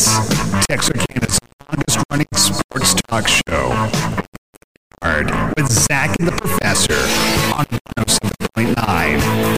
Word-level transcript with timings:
It's 0.00 0.06
Texarkana's 0.70 1.40
longest 1.68 1.98
running 2.08 2.28
sports 2.36 2.94
talk 3.08 3.26
show. 3.26 3.90
With 5.56 5.72
Zach 5.72 6.14
and 6.20 6.28
the 6.28 6.36
Professor 6.38 6.94
on 7.52 7.64
107.9 7.98 9.57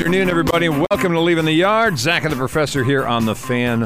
afternoon, 0.00 0.30
everybody. 0.30 0.64
And 0.64 0.86
welcome 0.90 1.12
to 1.12 1.20
Leaving 1.20 1.44
the 1.44 1.52
Yard. 1.52 1.98
Zach 1.98 2.22
and 2.24 2.32
the 2.32 2.36
Professor 2.36 2.82
here 2.82 3.04
on 3.04 3.26
the 3.26 3.34
Fan 3.34 3.80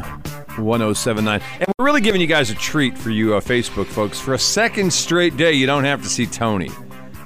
1079. 0.56 1.43
And 1.59 1.66
we're 1.77 1.87
really 1.87 2.01
giving 2.01 2.20
you 2.20 2.29
guys 2.29 2.51
a 2.51 2.55
treat 2.55 2.97
for 2.97 3.11
you, 3.11 3.34
uh, 3.34 3.41
Facebook 3.41 3.87
folks. 3.87 4.20
For 4.20 4.33
a 4.33 4.39
second 4.39 4.92
straight 4.92 5.37
day, 5.37 5.55
you 5.55 5.66
don't 5.66 5.83
have 5.83 6.03
to 6.05 6.09
see 6.09 6.27
Tony. 6.27 6.70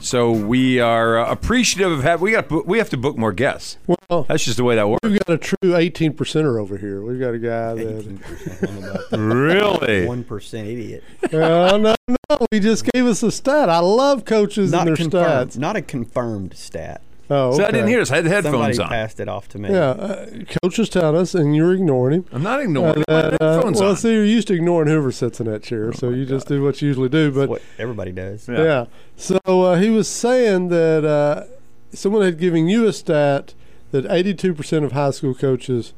So 0.00 0.30
we 0.30 0.80
are 0.80 1.18
uh, 1.18 1.30
appreciative 1.30 1.92
of 1.92 2.02
having. 2.02 2.24
We 2.24 2.30
got 2.30 2.66
we 2.66 2.78
have 2.78 2.88
to 2.88 2.96
book 2.96 3.18
more 3.18 3.30
guests. 3.30 3.76
Well, 4.08 4.24
That's 4.26 4.42
just 4.42 4.56
the 4.56 4.64
way 4.64 4.76
that 4.76 4.88
works. 4.88 5.00
we've 5.02 5.18
got 5.18 5.34
a 5.34 5.36
true 5.36 5.76
18 5.76 6.14
percenter 6.14 6.58
over 6.58 6.78
here. 6.78 7.02
We've 7.02 7.20
got 7.20 7.34
a 7.34 7.38
guy 7.38 7.74
that. 7.74 9.08
really? 9.18 10.06
One 10.06 10.24
percent 10.24 10.66
idiot. 10.66 11.04
Oh, 11.30 11.76
no, 11.76 11.94
no. 12.08 12.46
He 12.50 12.58
just 12.58 12.86
gave 12.86 13.04
us 13.04 13.22
a 13.22 13.30
stat. 13.30 13.68
I 13.68 13.80
love 13.80 14.24
coaches 14.24 14.72
Not 14.72 14.86
and 14.86 14.88
their 14.88 14.96
confirmed. 14.96 15.50
stats. 15.50 15.58
Not 15.58 15.76
a 15.76 15.82
confirmed 15.82 16.56
stat. 16.56 17.02
Oh, 17.30 17.54
So 17.56 17.64
I 17.64 17.70
didn't 17.70 17.88
hear 17.88 17.98
this. 17.98 18.10
I 18.10 18.16
had 18.16 18.24
the 18.24 18.30
headphones 18.30 18.54
Somebody 18.76 18.78
on. 18.78 18.88
passed 18.88 19.20
it 19.20 19.28
off 19.28 19.48
to 19.50 19.58
me. 19.58 19.68
Yeah, 19.68 19.90
uh, 19.90 20.26
coach 20.62 20.78
is 20.78 20.88
telling 20.88 21.14
us, 21.20 21.34
and 21.34 21.54
you're 21.54 21.74
ignoring 21.74 22.14
him. 22.20 22.24
I'm 22.32 22.42
not 22.42 22.60
ignoring. 22.60 23.00
it. 23.02 23.04
I 23.08 23.12
had 23.14 23.24
Uh, 23.34 23.36
uh, 23.40 23.52
headphones 23.56 23.80
well, 23.80 23.90
on. 23.90 23.96
see, 23.96 24.12
you're 24.14 24.24
used 24.24 24.48
to 24.48 24.54
ignoring 24.54 24.88
whoever 24.88 25.12
sits 25.12 25.38
in 25.38 25.46
that 25.46 25.62
chair, 25.62 25.92
so 25.92 26.08
you 26.10 26.24
just 26.24 26.48
do 26.48 26.62
what 26.62 26.80
you 26.80 26.88
usually 26.88 27.10
do. 27.10 27.30
But 27.30 27.48
What 27.50 27.62
everybody 27.78 28.12
does. 28.12 28.48
Yeah. 28.48 28.62
yeah, 28.62 28.84
so 29.16 29.38
uh, 29.46 29.76
he 29.78 29.90
was 29.90 30.08
saying 30.08 30.68
that 30.68 31.04
uh, 31.04 31.44
someone 31.92 32.22
had 32.22 32.38
given 32.38 32.66
you 32.66 32.86
a 32.86 32.92
stat 32.94 33.52
that 33.90 34.04
82% 34.06 34.84
of 34.84 34.92
high 34.92 35.10
school 35.10 35.34
coaches 35.34 35.92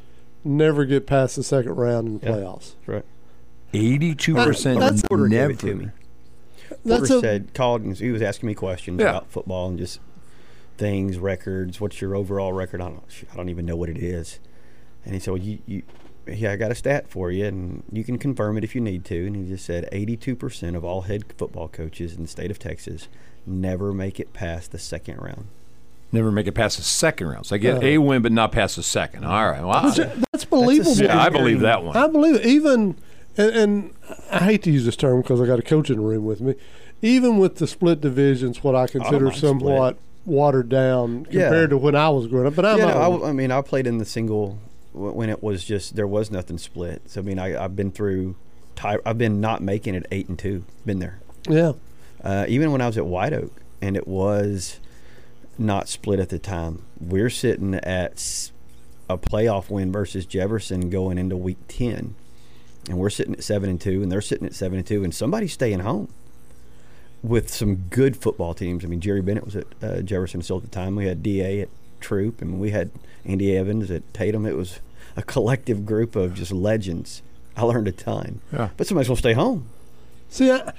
never 0.44 0.84
get 0.84 1.06
past 1.06 1.36
the 1.36 1.42
second 1.44 1.74
round 1.76 2.08
in 2.08 2.18
the 2.18 2.26
Yeah. 2.26 2.32
playoffs. 2.32 2.74
That's 2.74 2.88
right. 2.88 3.04
Eighty-two 3.72 4.34
percent 4.34 4.80
That's- 4.80 5.02
Porter 5.02 5.28
gave 5.28 5.38
never. 5.38 5.52
it 5.52 5.58
to 5.60 5.74
me. 5.76 5.88
That's 6.84 7.08
Porter 7.08 7.14
a 7.18 7.20
said 7.20 7.54
called 7.54 7.82
and 7.82 7.96
he 7.96 8.10
was 8.10 8.20
asking 8.22 8.48
me 8.48 8.54
questions 8.54 9.00
Yeah. 9.00 9.10
about 9.10 9.30
football 9.30 9.68
and 9.68 9.78
just 9.78 10.00
things, 10.80 11.18
records. 11.18 11.80
What's 11.80 12.00
your 12.00 12.16
overall 12.16 12.52
record? 12.52 12.80
I 12.80 12.88
don't. 12.88 13.02
I 13.32 13.36
don't 13.36 13.50
even 13.50 13.66
know 13.66 13.76
what 13.76 13.88
it 13.90 13.98
is. 13.98 14.40
And 15.04 15.14
he 15.14 15.20
said, 15.20 15.30
"Well, 15.32 15.42
you, 15.42 15.58
you, 15.66 15.82
yeah, 16.26 16.52
I 16.52 16.56
got 16.56 16.72
a 16.72 16.74
stat 16.74 17.08
for 17.08 17.30
you, 17.30 17.44
and 17.44 17.84
you 17.92 18.02
can 18.02 18.18
confirm 18.18 18.56
it 18.58 18.64
if 18.64 18.74
you 18.74 18.80
need 18.80 19.04
to." 19.04 19.26
And 19.26 19.36
he 19.36 19.46
just 19.46 19.64
said, 19.64 19.88
eighty-two 19.92 20.34
percent 20.34 20.74
of 20.74 20.84
all 20.84 21.02
head 21.02 21.24
football 21.36 21.68
coaches 21.68 22.14
in 22.16 22.22
the 22.22 22.28
state 22.28 22.50
of 22.50 22.58
Texas 22.58 23.06
never 23.46 23.92
make 23.92 24.18
it 24.18 24.32
past 24.32 24.72
the 24.72 24.78
second 24.78 25.18
round. 25.18 25.46
Never 26.12 26.32
make 26.32 26.46
it 26.46 26.52
past 26.52 26.76
the 26.78 26.82
second 26.82 27.28
round. 27.28 27.46
So 27.46 27.54
I 27.54 27.58
get 27.58 27.82
Yeah. 27.82 27.90
a 27.90 27.98
win, 27.98 28.22
but 28.22 28.32
not 28.32 28.50
past 28.52 28.76
the 28.76 28.82
second. 28.82 29.24
All 29.24 29.48
right. 29.50 29.62
Wow. 29.62 29.90
that's 30.32 30.44
believable. 30.44 30.96
Yeah, 30.96 31.20
I 31.20 31.28
believe 31.28 31.60
that 31.60 31.84
one. 31.84 31.96
I 31.96 32.08
believe 32.08 32.36
it. 32.36 32.46
Even, 32.46 32.96
and, 33.36 33.50
and 33.56 33.94
I 34.30 34.40
hate 34.40 34.62
to 34.64 34.70
use 34.72 34.84
this 34.84 34.96
term 34.96 35.22
because 35.22 35.40
I 35.40 35.46
got 35.46 35.58
a 35.58 35.62
coach 35.62 35.88
in 35.88 35.96
the 35.96 36.02
room 36.02 36.24
with 36.24 36.40
me. 36.40 36.54
Even 37.00 37.38
with 37.38 37.56
the 37.56 37.66
split 37.66 38.00
divisions, 38.00 38.62
what 38.64 38.74
I 38.74 38.82
oh, 38.82 38.86
consider 38.88 39.30
somewhat. 39.32 39.94
split. 39.94 40.09
Watered 40.24 40.68
down 40.68 41.26
Yeah. 41.30 41.42
compared 41.48 41.70
to 41.70 41.78
when 41.78 41.94
I 41.96 42.08
was 42.10 42.26
growing 42.26 42.46
up. 42.46 42.54
But 42.54 42.66
I'm 42.66 42.78
yeah, 42.78 42.86
no, 42.94 43.22
I 43.24 43.28
I, 43.30 43.32
mean, 43.32 43.50
I 43.50 43.60
played 43.62 43.86
in 43.86 43.98
the 43.98 44.04
single 44.04 44.58
when 44.92 45.30
it 45.30 45.42
was 45.42 45.64
just 45.64 45.96
there 45.96 46.06
was 46.06 46.30
nothing 46.30 46.58
split. 46.58 47.02
So 47.06 47.20
I 47.20 47.24
mean, 47.24 47.38
I, 47.38 47.62
I've 47.62 47.76
been 47.76 47.90
through. 47.90 48.36
I've 48.82 49.18
been 49.18 49.40
not 49.42 49.62
making 49.62 49.94
it 49.94 50.06
eight 50.10 50.28
and 50.28 50.38
two. 50.38 50.64
Been 50.86 51.00
there. 51.00 51.20
yeah. 51.48 51.72
Uh, 52.22 52.44
even 52.48 52.70
when 52.72 52.80
I 52.82 52.86
was 52.86 52.98
at 52.98 53.06
White 53.06 53.32
Oak, 53.32 53.52
and 53.80 53.96
it 53.96 54.06
was 54.06 54.78
not 55.58 55.88
split 55.88 56.18
at 56.20 56.28
the 56.30 56.38
time. 56.38 56.82
We're 57.00 57.30
sitting 57.30 57.74
at 57.76 58.50
a 59.08 59.16
playoff 59.18 59.70
win 59.70 59.90
versus 59.92 60.24
Jefferson 60.26 60.88
going 60.90 61.16
into 61.18 61.36
week 61.36 61.58
ten, 61.68 62.14
and 62.88 62.98
we're 62.98 63.10
sitting 63.10 63.32
at 63.34 63.42
seven 63.42 63.68
and 63.70 63.80
two, 63.80 64.02
and 64.02 64.10
they're 64.12 64.20
sitting 64.20 64.46
at 64.46 64.54
seven 64.54 64.78
and 64.78 64.86
two, 64.86 65.02
and 65.04 65.14
somebody's 65.14 65.52
staying 65.54 65.80
home 65.80 66.08
with 67.22 67.52
some 67.52 67.74
good 67.90 68.16
football 68.16 68.54
teams. 68.54 68.84
I 68.84 68.88
mean, 68.88 69.00
Jerry 69.00 69.20
Bennett 69.20 69.44
was 69.44 69.56
at 69.56 69.66
uh, 69.82 70.00
Jefferson 70.02 70.42
still 70.42 70.56
at 70.58 70.62
the 70.62 70.68
time. 70.68 70.96
We 70.96 71.06
had 71.06 71.22
Da 71.22 71.62
at 71.62 71.68
Troup, 72.00 72.40
and 72.40 72.58
we 72.60 72.70
had 72.70 72.90
Andy 73.24 73.56
Evans 73.56 73.90
at 73.90 74.02
Tatum. 74.14 74.46
It 74.46 74.56
was 74.56 74.80
a 75.16 75.22
collective 75.22 75.84
group 75.84 76.16
of 76.16 76.34
just 76.34 76.52
legends. 76.52 77.22
I 77.56 77.62
learned 77.64 77.88
a 77.88 77.92
ton. 77.92 78.40
Yeah. 78.52 78.70
But 78.76 78.86
somebody's 78.86 79.08
gonna 79.08 79.18
stay 79.18 79.32
home. 79.34 79.66
See, 80.30 80.50
I, 80.50 80.72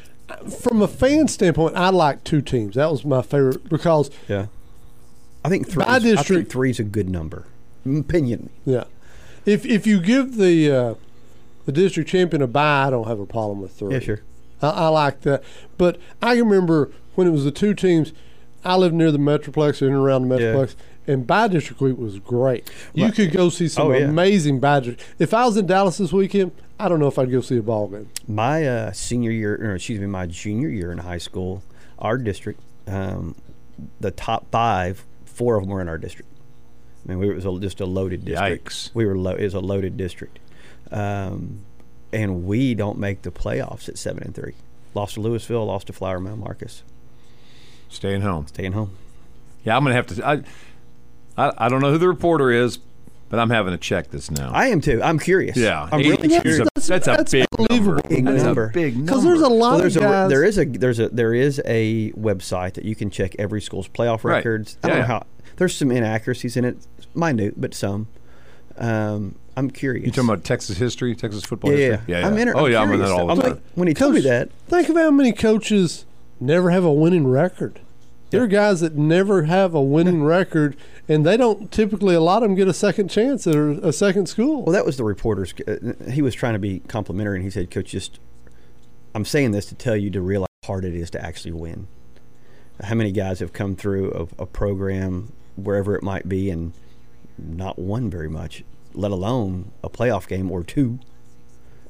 from 0.61 0.81
a 0.81 0.87
fan 0.87 1.27
standpoint, 1.27 1.75
I 1.75 1.89
like 1.89 2.23
two 2.23 2.41
teams. 2.41 2.75
That 2.75 2.89
was 2.89 3.03
my 3.05 3.21
favorite 3.21 3.67
because, 3.69 4.09
Yeah. 4.29 4.47
I 5.43 5.49
think 5.49 5.67
three. 5.69 5.83
By 5.83 5.95
I 5.95 5.99
think 5.99 6.17
district- 6.17 6.51
three's 6.51 6.79
a 6.79 6.83
good 6.83 7.09
number. 7.09 7.45
Opinion. 7.85 8.49
yeah, 8.63 8.83
if 9.45 9.65
if 9.65 9.87
you 9.87 9.99
give 9.99 10.37
the 10.37 10.71
uh, 10.71 10.93
the 11.65 11.71
district 11.71 12.09
champion 12.09 12.41
a 12.43 12.47
bye, 12.47 12.85
I 12.85 12.89
don't 12.91 13.07
have 13.07 13.19
a 13.19 13.25
problem 13.25 13.59
with 13.59 13.71
three. 13.73 13.93
Yeah, 13.93 13.99
sure. 13.99 14.21
I, 14.61 14.69
I 14.69 14.87
like 14.89 15.21
that. 15.21 15.43
But 15.77 15.97
I 16.21 16.35
remember 16.37 16.91
when 17.15 17.27
it 17.27 17.31
was 17.31 17.43
the 17.43 17.51
two 17.51 17.73
teams. 17.73 18.13
I 18.63 18.75
lived 18.77 18.93
near 18.93 19.11
the 19.11 19.17
Metroplex, 19.17 19.81
in 19.81 19.87
and 19.87 19.97
around 19.97 20.29
the 20.29 20.35
Yeah. 20.39 20.53
Metroplex, 20.53 20.75
and 21.07 21.25
by 21.25 21.47
district 21.47 21.81
week 21.81 21.97
was 21.97 22.19
great. 22.19 22.69
You 22.93 23.05
Right. 23.05 23.15
could 23.15 23.31
go 23.31 23.49
see 23.49 23.67
some 23.67 23.87
Oh, 23.87 23.91
yeah. 23.91 24.05
amazing 24.05 24.59
by 24.59 24.81
district. 24.81 25.03
If 25.17 25.33
I 25.33 25.45
was 25.45 25.57
in 25.57 25.65
Dallas 25.65 25.97
this 25.97 26.13
weekend, 26.13 26.51
I 26.79 26.87
don't 26.87 26.99
know 26.99 27.07
if 27.07 27.17
I'd 27.17 27.31
go 27.31 27.41
see 27.41 27.57
a 27.57 27.63
ball 27.63 27.87
game. 27.87 28.09
My 28.27 28.67
uh, 28.67 28.91
senior 28.91 29.31
year, 29.31 29.55
or 29.55 29.73
excuse 29.75 29.99
me, 29.99 30.05
my 30.05 30.27
junior 30.27 30.69
year 30.69 30.91
in 30.91 30.99
high 30.99 31.17
school, 31.17 31.63
our 31.97 32.19
district, 32.19 32.59
um, 32.87 33.33
the 33.99 34.11
top 34.11 34.45
five, 34.51 35.03
four 35.25 35.55
of 35.55 35.63
them 35.63 35.71
were 35.71 35.81
in 35.81 35.87
our 35.89 35.97
district. 35.97 36.29
I 37.03 37.09
mean, 37.09 37.17
we, 37.17 37.29
it 37.31 37.35
was 37.35 37.45
a, 37.45 37.59
just 37.59 37.79
a 37.81 37.85
loaded 37.87 38.25
district. 38.25 38.65
Yikes. 38.65 38.91
We 38.93 39.07
were 39.07 39.17
lo- 39.17 39.33
it 39.33 39.43
was 39.43 39.55
a 39.55 39.59
loaded 39.59 39.97
district, 39.97 40.37
um, 40.91 41.61
and 42.13 42.45
we 42.45 42.73
don't 42.75 42.97
make 42.97 43.21
the 43.23 43.31
playoffs 43.31 43.87
at 43.89 43.97
seven 43.97 44.23
and 44.23 44.35
three. 44.35 44.53
Lost 44.93 45.13
to 45.15 45.21
Lewisville, 45.21 45.65
lost 45.67 45.87
to 45.87 45.93
Flower 45.93 46.19
Mound 46.19 46.39
Marcus, 46.41 46.83
Staying 47.89 48.21
home. 48.21 48.47
staying 48.47 48.71
home. 48.73 48.91
Yeah, 49.63 49.77
I'm 49.77 49.83
gonna 49.83 49.95
have 49.95 50.07
to. 50.07 50.25
I, 50.27 50.41
I, 51.37 51.51
I 51.65 51.69
don't 51.69 51.81
know 51.81 51.91
who 51.91 51.97
the 51.97 52.07
reporter 52.07 52.51
is, 52.51 52.77
but 53.29 53.39
I'm 53.39 53.49
having 53.49 53.71
to 53.73 53.77
check 53.77 54.09
this 54.11 54.31
now. 54.31 54.51
I 54.53 54.67
am 54.67 54.81
too. 54.81 55.01
I'm 55.03 55.19
curious. 55.19 55.55
yeah, 55.57 55.87
I'm 55.91 55.99
really 55.99 56.13
82 56.13 56.41
curious. 56.41 56.59
is 56.75 56.89
a- 56.89 56.89
That's, 56.93 57.07
a 57.07 57.11
That's 57.11 57.31
big 57.31 57.45
believable. 57.51 57.93
number. 57.95 58.09
Big 58.09 58.25
That's 58.25 58.43
number. 58.43 58.65
a 58.65 58.71
big 58.71 58.95
number. 58.97 59.05
Because 59.11 59.23
there's 59.23 59.41
a 59.41 59.47
lot 59.49 59.59
Well, 59.59 59.75
of 59.75 59.81
there's 59.81 59.97
a 59.97 59.99
guys. 59.99 60.29
there 60.29 60.43
is 60.43 60.57
a 60.57 60.65
there's 60.65 60.99
a 60.99 61.09
there 61.09 61.33
is 61.33 61.61
a 61.65 62.11
website 62.11 62.73
that 62.73 62.85
you 62.85 62.95
can 62.95 63.09
check 63.09 63.35
every 63.39 63.61
school's 63.61 63.87
playoff 63.87 64.23
Right. 64.23 64.37
records. 64.37 64.77
I 64.83 64.87
Yeah, 64.87 64.93
don't 64.93 65.01
know 65.01 65.13
yeah. 65.13 65.19
how 65.19 65.25
there's 65.57 65.75
some 65.75 65.91
inaccuracies 65.91 66.57
in 66.57 66.65
it, 66.65 66.77
minute 67.15 67.53
but 67.59 67.73
some. 67.73 68.07
Um, 68.81 69.35
I'm 69.55 69.69
curious. 69.69 70.05
You 70.05 70.11
talking 70.11 70.29
about 70.29 70.43
Texas 70.43 70.77
history, 70.77 71.15
Texas 71.15 71.43
football 71.45 71.71
Yeah, 71.71 71.77
yeah, 71.77 71.89
history? 71.97 72.13
yeah. 72.15 72.27
I'm 72.27 72.37
inter- 72.37 72.53
oh 72.57 72.65
I'm 72.65 72.71
yeah, 72.71 72.81
I'm 72.81 72.91
in 72.91 72.99
that 72.99 73.11
all 73.11 73.27
the 73.27 73.31
I'm 73.33 73.39
time. 73.41 73.49
like, 73.51 73.61
when 73.75 73.87
he 73.87 73.93
told 73.93 74.13
me 74.15 74.21
that, 74.21 74.49
Think 74.67 74.89
of 74.89 74.95
how 74.95 75.11
many 75.11 75.31
coaches 75.33 76.05
never 76.39 76.71
have 76.71 76.83
a 76.83 76.91
winning 76.91 77.27
record. 77.27 77.79
There 78.31 78.41
are 78.41 78.47
guys 78.47 78.79
that 78.79 78.95
never 78.95 79.43
have 79.43 79.73
a 79.75 79.81
winning 79.81 80.23
record, 80.23 80.77
and 81.09 81.25
they 81.25 81.35
don't 81.35 81.69
typically. 81.69 82.15
A 82.15 82.21
lot 82.21 82.43
of 82.43 82.49
them 82.49 82.55
get 82.55 82.67
a 82.69 82.73
second 82.73 83.09
chance 83.09 83.45
at 83.45 83.55
a 83.55 83.87
a 83.89 83.93
second 83.93 84.27
school. 84.27 84.63
well, 84.63 84.71
that 84.73 84.85
was 84.85 84.95
the 84.97 85.03
reporter's. 85.03 85.53
Uh, 85.67 85.93
he 86.09 86.21
was 86.21 86.33
trying 86.33 86.53
to 86.53 86.59
be 86.59 86.79
complimentary, 86.87 87.35
and 87.35 87.43
he 87.43 87.49
said, 87.51 87.69
"Coach, 87.69 87.91
just 87.91 88.19
I'm 89.13 89.25
saying 89.25 89.51
this 89.51 89.65
to 89.67 89.75
tell 89.75 89.97
you 89.97 90.09
to 90.11 90.21
realize 90.21 90.47
how 90.63 90.67
hard 90.73 90.85
it 90.85 90.95
is 90.95 91.09
to 91.11 91.23
actually 91.23 91.51
win. 91.51 91.87
How 92.81 92.95
many 92.95 93.11
guys 93.11 93.41
have 93.41 93.51
come 93.51 93.75
through 93.75 94.11
a, 94.39 94.43
a 94.43 94.45
program 94.45 95.33
wherever 95.57 95.93
it 95.95 96.01
might 96.01 96.27
be 96.29 96.49
and 96.49 96.71
not 97.37 97.77
won 97.77 98.09
very 98.09 98.29
much, 98.29 98.63
let 98.93 99.11
alone 99.11 99.71
a 99.83 99.89
playoff 99.89 100.27
game 100.27 100.51
or 100.51 100.63
two. 100.63 100.99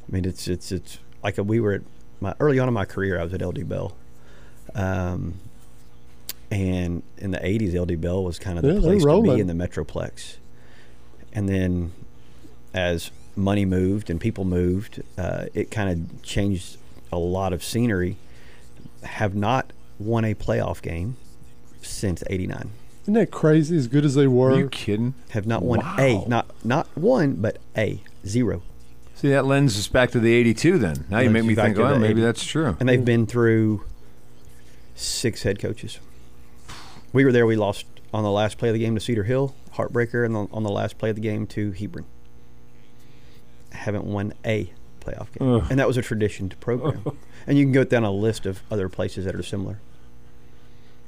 I 0.07 0.11
mean, 0.11 0.25
it's 0.25 0.47
it's 0.47 0.71
it's 0.71 0.99
like 1.23 1.37
we 1.37 1.59
were 1.59 1.73
at 1.73 1.81
my 2.19 2.33
early 2.39 2.59
on 2.59 2.67
in 2.67 2.73
my 2.73 2.85
career. 2.85 3.19
I 3.19 3.23
was 3.23 3.33
at 3.33 3.41
LD 3.41 3.67
Bell, 3.67 3.95
um, 4.75 5.35
and 6.49 7.03
in 7.17 7.31
the 7.31 7.37
'80s, 7.39 7.79
LD 7.79 7.99
Bell 8.01 8.23
was 8.23 8.37
kind 8.39 8.57
of 8.57 8.63
the 8.63 8.73
they're 8.73 8.81
place 8.81 9.03
to 9.03 9.21
be 9.21 9.39
in 9.39 9.47
the 9.47 9.53
Metroplex. 9.53 10.35
And 11.33 11.47
then, 11.47 11.93
as 12.73 13.11
money 13.35 13.63
moved 13.65 14.09
and 14.09 14.19
people 14.19 14.43
moved, 14.43 15.01
uh, 15.17 15.45
it 15.53 15.71
kind 15.71 15.89
of 15.89 16.21
changed 16.23 16.77
a 17.11 17.17
lot 17.17 17.53
of 17.53 17.63
scenery. 17.63 18.17
Have 19.03 19.33
not 19.33 19.71
won 19.97 20.25
a 20.25 20.33
playoff 20.35 20.81
game 20.81 21.15
since 21.81 22.23
'89. 22.29 22.71
Isn't 23.03 23.13
that 23.15 23.31
crazy? 23.31 23.75
As 23.77 23.87
good 23.87 24.05
as 24.05 24.13
they 24.15 24.25
Are 24.25 24.29
were, 24.29 24.57
you 24.59 24.69
kidding? 24.69 25.15
Have 25.29 25.47
not 25.47 25.63
won 25.63 25.79
Wow. 25.79 25.95
a 25.97 26.25
not 26.27 26.40
not 26.63 26.87
one, 26.95 27.35
but 27.35 27.57
a 27.77 28.01
zero. 28.25 28.61
See, 29.15 29.29
that 29.29 29.45
lends 29.45 29.77
us 29.77 29.87
back 29.87 30.11
to 30.11 30.19
the 30.19 30.33
82 30.33 30.77
then. 30.79 31.05
Now 31.09 31.19
you 31.19 31.25
Lends 31.29 31.33
make 31.33 31.43
you 31.43 31.49
me 31.49 31.55
back 31.55 31.65
think, 31.65 31.77
to 31.77 31.83
the 31.93 31.99
maybe 31.99 32.13
80. 32.13 32.21
that's 32.21 32.43
true. 32.45 32.75
and 32.79 32.89
they've 32.89 33.03
been 33.05 33.27
through 33.27 33.83
six 34.95 35.43
head 35.43 35.59
coaches. 35.59 35.99
We 37.13 37.23
were 37.25 37.31
there. 37.31 37.45
We 37.45 37.55
lost 37.55 37.85
on 38.13 38.23
the 38.23 38.31
last 38.31 38.57
play 38.57 38.69
of 38.69 38.73
the 38.73 38.79
game 38.79 38.95
to 38.95 39.01
Cedar 39.01 39.23
Hill, 39.23 39.53
heartbreaker, 39.75 40.25
and 40.25 40.35
on, 40.35 40.49
on 40.51 40.63
the 40.63 40.69
last 40.71 40.97
play 40.97 41.09
of 41.09 41.15
the 41.15 41.21
game 41.21 41.45
to 41.47 41.71
Hebron. 41.71 42.05
Haven't 43.71 44.05
won 44.05 44.33
a 44.45 44.71
playoff 45.01 45.31
game, 45.37 45.47
Ugh. 45.55 45.67
and 45.69 45.79
that 45.79 45.87
was 45.87 45.97
a 45.97 46.01
tradition 46.01 46.49
to 46.49 46.55
program. 46.57 47.03
and 47.47 47.57
you 47.57 47.65
can 47.65 47.71
go 47.71 47.83
down 47.83 48.03
a 48.03 48.11
list 48.11 48.45
of 48.45 48.61
other 48.69 48.89
places 48.89 49.25
that 49.25 49.35
are 49.35 49.43
similar. 49.43 49.79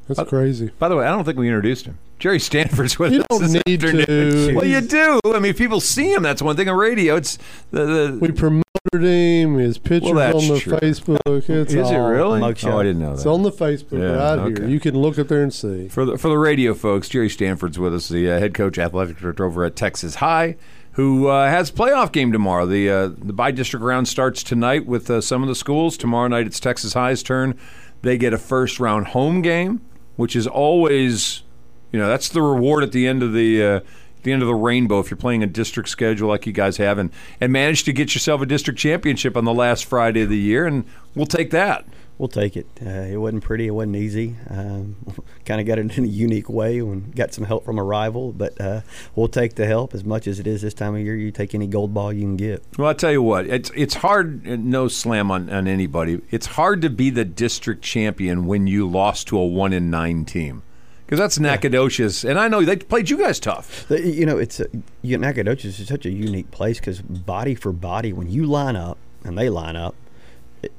That's 0.08 0.30
crazy. 0.30 0.72
By 0.80 0.90
the 0.90 0.96
way, 0.98 1.06
I 1.06 1.12
don't 1.12 1.24
think 1.24 1.38
we 1.38 1.48
introduced 1.48 1.86
him. 1.86 1.98
Gerry 2.20 2.40
Stanford's 2.40 2.98
with 3.00 3.14
You 3.14 3.22
us 3.32 3.42
You 3.42 3.50
don't 3.54 3.68
need 3.68 3.84
afternoon. 3.84 4.06
to. 4.50 4.56
Well, 4.56 4.66
you 4.66 4.82
do. 4.82 5.20
I 5.26 5.40
mean, 5.40 5.54
people 5.54 5.80
see 5.82 6.12
him. 6.14 6.24
That's 6.24 6.42
one 6.42 6.56
thing 6.56 6.70
on 6.70 6.78
radio. 6.78 7.16
It's 7.16 7.38
the, 7.72 7.86
the 7.86 8.18
We 8.22 8.32
promoted 8.32 8.64
him. 8.94 9.56
His 9.58 9.78
pictures 9.78 10.14
that's 10.14 10.36
on 10.36 10.48
the 10.48 10.60
true. 10.60 10.78
Facebook. 10.78 11.50
It's 11.50 11.74
is 11.74 11.90
it 11.90 11.96
really? 11.98 12.40
Mugshot. 12.40 12.72
Oh, 12.74 12.80
I 12.80 12.84
didn't 12.84 13.02
know 13.02 13.10
that. 13.12 13.14
It's 13.16 13.26
on 13.26 13.44
the 13.44 13.52
Facebook 13.52 14.00
Yeah, 14.00 14.14
right 14.36 14.40
okay. 14.40 14.62
here. 14.62 14.70
You 14.70 14.80
can 14.80 14.96
look 14.98 15.18
up 15.20 15.28
there 15.28 15.42
and 15.44 15.54
see. 15.54 15.88
For 15.90 16.06
the 16.06 16.18
for 16.18 16.28
the 16.30 16.38
radio 16.38 16.74
folks, 16.74 17.10
Gerry 17.10 17.30
Stanford's 17.30 17.80
with 17.80 17.94
us, 17.94 18.08
the 18.10 18.30
uh, 18.32 18.40
head 18.40 18.54
coach, 18.54 18.78
athletic 18.78 19.18
director 19.18 19.46
over 19.46 19.64
at 19.66 19.76
Texas 19.76 20.16
High, 20.16 20.56
who 20.94 21.28
uh, 21.28 21.50
has 21.50 21.70
a 21.70 21.74
playoff 21.74 22.12
game 22.12 22.32
tomorrow. 22.32 22.66
The 22.66 22.90
uh, 22.90 23.08
the 23.18 23.34
by 23.34 23.52
district 23.52 23.84
round 23.84 24.08
starts 24.08 24.44
tonight 24.44 24.86
with 24.86 25.10
uh, 25.10 25.20
some 25.22 25.42
of 25.42 25.50
the 25.50 25.56
schools. 25.56 25.98
Tomorrow 25.98 26.28
night 26.30 26.46
it's 26.46 26.60
Texas 26.60 26.94
High's 26.94 27.24
turn. 27.24 27.58
They 28.02 28.18
get 28.18 28.34
a 28.34 28.38
first 28.38 28.80
round 28.80 29.08
home 29.08 29.42
game, 29.42 29.82
which 30.16 30.36
is 30.36 30.48
always, 30.48 31.44
you 31.92 32.00
know, 32.00 32.08
that's 32.08 32.30
the 32.30 32.42
reward 32.42 32.84
at 32.84 32.92
the 32.92 33.08
end 33.08 33.24
of 33.24 33.34
the. 33.34 33.64
Uh, 33.64 33.80
the 34.24 34.32
end 34.32 34.42
of 34.42 34.48
the 34.48 34.56
rainbow 34.56 35.00
if 35.00 35.12
you're 35.12 35.18
playing 35.18 35.44
a 35.44 35.48
district 35.48 35.90
schedule 35.90 36.30
like 36.30 36.48
you 36.48 36.54
guys 36.54 36.78
have 36.78 36.98
and, 36.98 37.12
and 37.42 37.52
managed 37.52 37.84
to 37.84 37.92
get 37.92 38.16
yourself 38.16 38.40
a 38.40 38.46
district 38.46 38.80
championship 38.80 39.36
on 39.36 39.44
the 39.44 39.54
last 39.54 39.84
Friday 39.84 40.22
of 40.22 40.30
the 40.30 40.38
year 40.38 40.66
and 40.66 40.86
we'll 41.14 41.26
take 41.26 41.52
that. 41.52 41.86
We'll 42.20 42.30
take 42.30 42.56
it. 42.56 42.68
Uh, 42.80 42.90
it 42.90 43.18
wasn't 43.18 43.44
pretty. 43.44 43.68
It 43.68 43.72
wasn't 43.72 43.96
easy. 43.96 44.36
Um, 44.50 44.96
kind 45.46 45.60
of 45.60 45.66
got 45.66 45.80
it 45.80 45.98
in 45.98 46.04
a 46.04 46.08
unique 46.08 46.48
way 46.48 46.80
and 46.80 47.14
got 47.16 47.34
some 47.34 47.44
help 47.44 47.66
from 47.66 47.80
a 47.80 47.84
rival, 47.84 48.32
but 48.32 48.60
uh, 48.62 48.82
we'll 49.16 49.28
take 49.28 49.56
the 49.56 49.66
help 49.66 49.94
as 49.94 50.04
much 50.04 50.28
as 50.28 50.40
it 50.40 50.46
is 50.46 50.62
this 50.62 50.74
time 50.74 50.96
of 50.96 51.02
year. 51.02 51.16
You 51.16 51.32
take 51.32 51.56
any 51.56 51.68
gold 51.68 51.94
ball 51.94 52.14
you 52.14 52.22
can 52.22 52.38
get. 52.38 52.64
Well, 52.78 52.90
I 52.90 52.94
tell 52.94 53.12
you 53.12 53.22
what, 53.22 53.48
it's 53.48 53.72
it's 53.76 53.96
hard. 53.96 54.46
No 54.46 54.88
slam 54.88 55.32
on, 55.32 55.50
on 55.50 55.68
anybody. 55.68 56.22
It's 56.30 56.46
hard 56.46 56.82
to 56.84 56.90
be 56.90 57.10
the 57.10 57.26
district 57.26 57.84
champion 57.84 58.46
when 58.46 58.68
you 58.68 58.88
lost 58.88 59.28
to 59.30 59.38
a 59.38 59.46
one 59.46 59.74
in 59.74 59.90
nine 59.90 60.26
team, 60.26 60.62
because 61.06 61.18
that's 61.18 61.40
Nacogdoches, 61.40 62.24
and 62.24 62.38
I 62.38 62.48
know 62.48 62.64
they 62.64 62.78
played 62.78 63.10
you 63.10 63.18
guys 63.18 63.40
tough. 63.40 63.90
You 63.90 64.28
know, 64.28 64.38
it's 64.38 64.60
a, 64.60 64.68
you 65.02 65.18
Nacogdoches 65.18 65.80
is 65.80 65.88
such 65.88 66.06
a 66.06 66.12
unique 66.12 66.52
place 66.52 66.80
because 66.80 67.02
body 67.02 67.56
for 67.56 67.72
body, 67.72 68.14
when 68.14 68.30
you 68.30 68.46
line 68.46 68.76
up 68.76 69.00
and 69.24 69.36
they 69.36 69.50
line 69.50 69.76
up, 69.76 69.96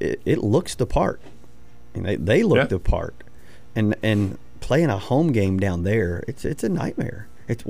it, 0.01 0.21
it, 0.25 0.39
looks 0.39 0.75
the 0.75 0.87
part. 0.87 1.21
And 1.95 2.05
they 2.05 2.17
they 2.17 2.43
look 2.43 2.59
Yeah. 2.59 2.65
the 2.65 2.79
part, 2.79 3.15
and 3.77 3.95
and 4.03 4.39
playing 4.61 4.91
a 4.91 4.99
home 4.99 5.33
game 5.33 5.61
down 5.61 5.85
there, 5.85 6.25
it's 6.27 6.45
it's 6.45 6.65
a 6.65 6.69
nightmare. 6.69 7.29
It's 7.47 7.65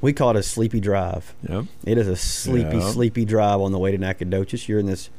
we 0.00 0.12
call 0.12 0.30
it 0.30 0.36
a 0.36 0.42
sleepy 0.42 0.80
drive. 0.80 1.34
Yep. 1.48 1.66
It 1.84 1.98
is 1.98 2.08
a 2.08 2.16
sleepy, 2.16 2.80
sleepy 2.80 3.24
drive 3.24 3.60
on 3.60 3.72
the 3.72 3.78
way 3.78 3.92
to 3.92 3.98
Nacogdoches. 3.98 4.68
You're 4.68 4.78
in 4.78 4.86
this. 4.86 5.10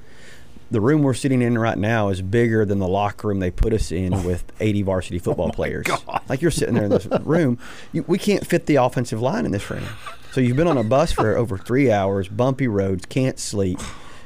The 0.71 0.81
room 0.81 1.01
we're 1.01 1.15
sitting 1.15 1.41
in 1.41 1.57
right 1.57 1.77
now 1.77 2.09
is 2.09 2.21
bigger 2.21 2.63
than 2.63 2.77
the 2.77 2.87
locker 2.87 3.27
room 3.27 3.39
they 3.39 3.49
put 3.49 3.73
us 3.73 3.91
in 3.91 4.13
oh. 4.13 4.21
with 4.21 4.43
80 4.59 4.83
varsity 4.83 5.17
oh 5.19 5.23
football 5.23 5.51
players. 5.51 5.87
Like 6.27 6.41
you're 6.41 6.51
sitting 6.51 6.75
there 6.75 6.85
in 6.85 6.91
this 6.91 7.07
room, 7.21 7.57
you, 7.91 8.03
we 8.07 8.19
can't 8.19 8.45
fit 8.45 8.67
the 8.67 8.75
offensive 8.75 9.19
line 9.21 9.45
in 9.45 9.51
this 9.51 9.67
room. 9.69 9.85
So 10.31 10.41
you've 10.41 10.57
been 10.57 10.67
on 10.67 10.77
a 10.77 10.83
bus 10.83 11.11
for 11.11 11.35
over 11.35 11.57
three 11.57 11.91
hours, 11.91 12.27
bumpy 12.27 12.67
roads, 12.67 13.05
can't 13.07 13.39
sleep, 13.39 13.79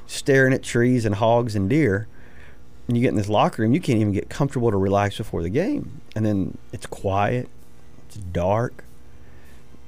staring 0.05 0.53
at 0.53 0.63
trees 0.63 1.05
and 1.05 1.15
hogs 1.15 1.55
and 1.55 1.69
deer. 1.69 2.07
And 2.87 2.97
you 2.97 3.01
get 3.01 3.09
in 3.09 3.15
this 3.15 3.29
locker 3.29 3.61
room, 3.61 3.73
you 3.73 3.79
can't 3.79 3.99
even 3.99 4.11
get 4.11 4.29
comfortable 4.29 4.69
to 4.71 4.77
relax 4.77 5.17
before 5.17 5.41
the 5.41 5.49
game. 5.49 6.01
And 6.15 6.25
then 6.25 6.57
it's 6.71 6.85
quiet, 6.85 7.47
it's 8.07 8.17
dark. 8.17 8.83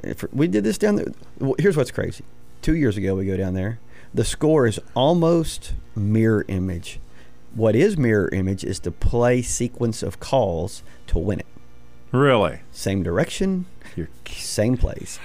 If 0.04 0.24
we 0.34 0.48
did 0.48 0.64
this 0.64 0.78
down 0.78 0.96
there. 0.96 1.08
well, 1.40 1.56
Here's 1.60 1.76
what's 1.76 1.92
crazy. 1.92 2.24
Two 2.62 2.76
years 2.76 2.98
ago, 2.98 3.16
we 3.16 3.26
go 3.26 3.38
down 3.38 3.54
there. 3.54 3.80
The 4.14 4.24
score 4.26 4.66
is 4.66 4.80
almost 4.94 5.74
mirror 5.96 6.46
image. 6.48 7.00
What 7.54 7.76
is 7.76 7.98
mirror 7.98 8.30
image 8.34 8.64
is 8.64 8.80
the 8.82 8.92
play 8.92 9.42
sequence 9.42 10.04
of 10.04 10.20
calls 10.20 10.84
to 11.08 11.18
win 11.20 11.40
it. 11.40 11.46
Really, 12.12 12.60
Same 12.72 13.04
direction, 13.04 13.66
You're, 13.96 14.10
same 14.28 14.78
place. 14.78 15.20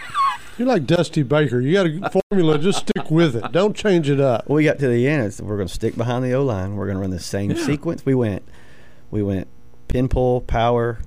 You're 0.58 0.68
like 0.68 0.86
Dusty 0.86 1.22
Baker. 1.22 1.60
You 1.60 1.72
got 2.00 2.14
a 2.14 2.22
formula. 2.30 2.58
Just 2.58 2.80
stick 2.80 3.10
with 3.10 3.34
it. 3.36 3.50
Don't 3.52 3.74
change 3.74 4.10
it 4.10 4.20
up. 4.20 4.48
We 4.48 4.64
got 4.64 4.78
to 4.80 4.88
the 4.88 5.08
end. 5.08 5.24
It's, 5.24 5.40
we're 5.40 5.56
going 5.56 5.68
to 5.68 5.74
stick 5.74 5.96
behind 5.96 6.24
the 6.24 6.32
O 6.34 6.44
line. 6.44 6.76
We're 6.76 6.86
going 6.86 6.96
to 6.96 7.00
run 7.00 7.10
the 7.10 7.18
same 7.18 7.56
sequence. 7.56 8.04
We 8.04 8.14
went, 8.14 8.42
we 9.10 9.22
went 9.22 9.48
pin 9.88 10.08
pull, 10.08 10.42
power, 10.42 11.00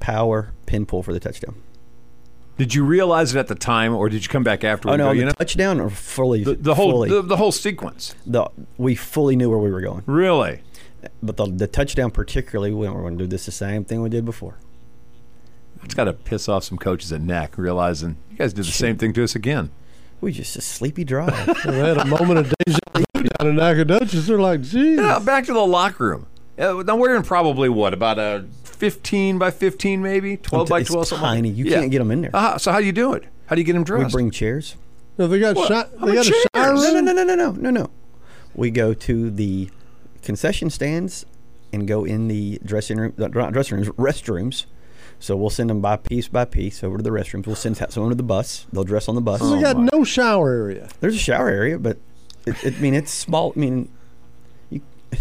power, 0.00 0.52
pin 0.66 0.86
pull 0.86 1.02
for 1.02 1.12
the 1.12 1.20
touchdown. 1.20 1.54
did 2.58 2.74
you 2.74 2.84
realize 2.84 3.34
it 3.34 3.38
at 3.38 3.46
the 3.48 3.54
time, 3.54 3.94
or 3.94 4.08
did 4.08 4.22
you 4.22 4.28
come 4.28 4.42
back 4.42 4.64
after? 4.64 4.90
Oh 4.90 4.96
no, 4.96 5.12
you 5.12 5.20
the 5.20 5.26
know 5.26 5.32
touchdown 5.32 5.80
or 5.80 5.88
fully 5.88 6.44
the, 6.44 6.54
the 6.54 6.74
whole 6.74 6.90
fully, 6.90 7.10
the, 7.10 7.22
the 7.22 7.36
whole 7.36 7.52
sequence. 7.52 8.14
the, 8.26 8.50
we 8.76 8.94
fully 8.94 9.36
knew 9.36 9.48
where 9.48 9.58
we 9.58 9.70
were 9.70 9.80
going. 9.80 10.02
Really, 10.06 10.62
But 11.22 11.36
the, 11.36 11.46
the 11.46 11.66
touchdown 11.66 12.10
particularly, 12.10 12.72
we 12.72 12.88
we're 12.88 13.00
going 13.02 13.16
to 13.16 13.24
do 13.24 13.28
this 13.28 13.46
the 13.46 13.52
same 13.52 13.84
thing 13.84 14.02
we 14.02 14.10
did 14.10 14.24
before. 14.24 14.56
It's 15.84 15.94
got 15.94 16.04
to 16.04 16.12
piss 16.12 16.48
off 16.48 16.64
some 16.64 16.78
coaches 16.78 17.12
at 17.12 17.20
NAC 17.20 17.56
realizing 17.58 18.16
you 18.30 18.36
guys 18.36 18.52
did 18.52 18.64
the 18.64 18.70
same 18.72 18.96
thing 18.96 19.12
to 19.14 19.24
us 19.24 19.34
again. 19.34 19.70
We 20.20 20.32
just 20.32 20.54
a 20.56 20.60
sleepy 20.60 21.04
drive. 21.04 21.32
And 21.64 21.74
they 21.74 21.78
had 21.88 21.96
a 21.98 22.04
moment 22.04 22.38
of 22.40 22.52
deja 22.66 22.78
vu 22.94 23.04
down 23.22 23.48
in 23.48 23.56
Nacogdoches. 23.56 24.26
They're 24.26 24.38
like, 24.38 24.60
geez. 24.62 24.98
Yeah, 24.98 25.18
back 25.18 25.46
to 25.46 25.52
the 25.54 25.66
locker 25.66 26.08
room. 26.08 26.26
Uh, 26.58 26.82
now 26.86 26.96
we're 26.96 27.16
in 27.16 27.22
probably 27.22 27.70
what 27.70 27.94
about 27.94 28.18
a 28.18 28.44
fifteen 28.64 29.38
by 29.38 29.50
fifteen, 29.50 30.02
maybe 30.02 30.36
twelve 30.36 30.68
by 30.68 30.80
It's 30.80 30.90
twelve. 30.90 31.06
something 31.08 31.24
tiny. 31.26 31.48
You 31.48 31.64
Yeah. 31.64 31.78
can't 31.80 31.90
get 31.90 31.98
them 32.00 32.10
in 32.10 32.20
there. 32.22 32.30
Uh, 32.34 32.58
so 32.58 32.70
how 32.70 32.80
do 32.80 32.86
you 32.86 32.92
do 32.92 33.14
it? 33.14 33.24
How 33.46 33.54
do 33.54 33.60
you 33.62 33.64
get 33.64 33.72
them 33.72 33.84
dressed? 33.84 34.06
we 34.06 34.12
bring 34.12 34.30
chairs. 34.30 34.76
No, 35.16 35.26
they 35.26 35.38
got 35.40 35.56
What? 35.56 35.68
shot. 35.68 35.90
How 35.98 36.06
They 36.06 36.12
about 36.12 36.24
got 36.26 36.26
a 36.26 36.48
shower 36.54 36.76
chairs? 36.76 36.92
No, 36.92 37.00
no, 37.00 37.12
no, 37.12 37.24
no, 37.24 37.34
no, 37.34 37.50
no, 37.52 37.70
no. 37.70 37.90
We 38.54 38.70
go 38.70 38.92
to 38.92 39.30
the 39.30 39.70
concession 40.22 40.68
stands 40.68 41.24
and 41.72 41.88
go 41.88 42.04
in 42.04 42.28
the 42.28 42.58
dressing 42.64 42.98
room, 42.98 43.14
uh, 43.18 43.28
not 43.28 43.52
dressing 43.54 43.76
rooms, 43.78 43.88
restrooms. 43.90 44.66
So 45.22 45.36
we'll 45.36 45.50
send 45.50 45.68
them 45.70 45.80
by 45.80 45.96
piece 45.96 46.28
by 46.28 46.46
piece 46.46 46.82
over 46.82 46.96
to 46.96 47.02
the 47.02 47.10
restrooms. 47.10 47.46
We'll 47.46 47.54
send 47.54 47.76
someone 47.76 48.08
to 48.10 48.16
the 48.16 48.22
bus. 48.22 48.66
They'll 48.72 48.84
dress 48.84 49.06
on 49.08 49.14
the 49.14 49.20
bus. 49.20 49.40
They 49.40 49.46
Oh, 49.46 49.60
got 49.60 49.76
my. 49.76 49.88
no 49.92 50.02
shower 50.02 50.50
area. 50.50 50.88
There's 51.00 51.14
a 51.14 51.18
shower 51.18 51.48
area, 51.48 51.78
but 51.78 51.98
it, 52.46 52.64
it, 52.64 52.74
I 52.76 52.80
mean 52.80 52.94
it's 52.94 53.12
small. 53.12 53.52
I 53.54 53.58
mean, 53.60 53.90
you 54.70 54.80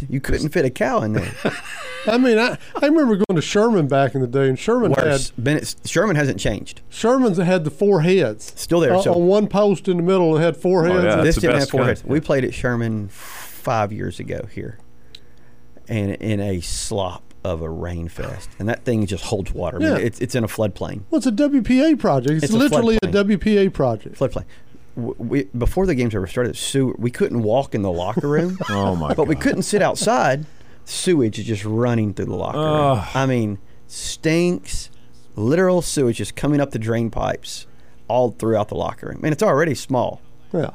you 0.10 0.22
couldn't 0.22 0.50
fit 0.50 0.64
a 0.64 0.70
cow 0.70 1.02
in 1.02 1.14
there. 1.14 1.32
I 2.08 2.18
mean, 2.18 2.38
I, 2.40 2.58
I 2.82 2.86
remember 2.86 3.18
going 3.18 3.36
to 3.36 3.42
Sherman 3.42 3.88
back 3.90 4.16
in 4.16 4.22
the 4.22 4.28
day, 4.28 4.48
and 4.48 4.58
Sherman 4.58 4.94
Worse. 4.94 5.32
had 5.32 5.44
Bennett 5.44 5.76
Sherman 5.84 6.16
hasn't 6.16 6.40
changed. 6.40 6.82
Sherman's 6.88 7.38
had 7.38 7.66
the 7.66 7.70
four 7.72 8.02
heads. 8.02 8.54
Still 8.56 8.80
there. 8.80 8.96
On- 8.96 9.04
so 9.04 9.14
on 9.16 9.28
one 9.28 9.48
post 9.48 9.90
in 9.90 9.98
the 9.98 10.04
middle, 10.04 10.38
it 10.38 10.42
had 10.42 10.56
four 10.56 10.88
Oh, 10.88 10.94
heads. 10.94 11.04
yeah. 11.04 11.22
this 11.22 11.36
didn't 11.36 11.60
have 11.60 11.70
four 11.70 11.80
kind, 11.82 11.90
heads. 11.90 12.04
yeah. 12.06 12.12
We 12.14 12.22
played 12.22 12.46
at 12.46 12.54
Sherman 12.54 13.10
five 13.10 13.92
years 13.92 14.18
ago 14.22 14.48
here, 14.50 14.78
and 15.90 16.12
in 16.16 16.40
a 16.40 16.62
slop 16.62 17.29
of 17.44 17.62
a 17.62 17.70
rain 17.70 18.08
fest, 18.10 18.50
and 18.60 18.68
that 18.70 18.84
thing 18.86 19.06
just 19.06 19.26
holds 19.26 19.54
water. 19.54 19.78
I 19.78 19.80
mean, 19.80 19.90
Yeah. 19.94 19.98
it's 19.98 20.20
it's 20.20 20.36
in 20.36 20.44
a 20.44 20.48
floodplain. 20.48 21.02
Well, 21.10 21.18
it's 21.20 21.28
a 21.28 21.32
WPA 21.32 21.98
project. 22.00 22.36
It's, 22.36 22.46
It's 22.46 22.54
a 22.54 22.58
literally 22.58 22.98
a, 23.02 23.08
floodplain. 23.08 23.38
WPA 23.40 23.74
project. 23.74 24.18
Floodplain. 24.20 24.46
W- 24.96 25.16
We 25.18 25.44
before 25.58 25.86
the 25.86 25.96
games 25.96 26.14
ever 26.16 26.28
started, 26.28 26.58
sewer, 26.58 26.94
we 26.98 27.12
couldn't 27.12 27.44
walk 27.44 27.74
in 27.74 27.82
the 27.82 27.92
locker 27.92 28.28
room, 28.28 28.58
Oh 28.70 28.96
my 28.96 29.14
but 29.14 29.28
we 29.28 29.36
God. 29.36 29.44
couldn't 29.44 29.62
sit 29.64 29.82
outside. 29.82 30.46
Sewage 30.86 31.38
is 31.40 31.46
just 31.46 31.64
running 31.66 32.14
through 32.14 32.26
the 32.26 32.36
locker 32.36 32.58
room. 32.58 32.68
Ugh. 32.68 33.08
I 33.14 33.26
mean, 33.26 33.60
stinks, 33.88 34.90
literal 35.36 35.82
sewage 35.82 36.18
just 36.18 36.36
coming 36.36 36.60
up 36.60 36.72
the 36.72 36.80
drain 36.80 37.10
pipes 37.10 37.68
all 38.08 38.32
throughout 38.32 38.70
the 38.70 38.76
locker 38.76 39.08
room, 39.08 39.22
and 39.24 39.32
it's 39.32 39.44
already 39.44 39.76
small. 39.76 40.20
Yeah. 40.52 40.72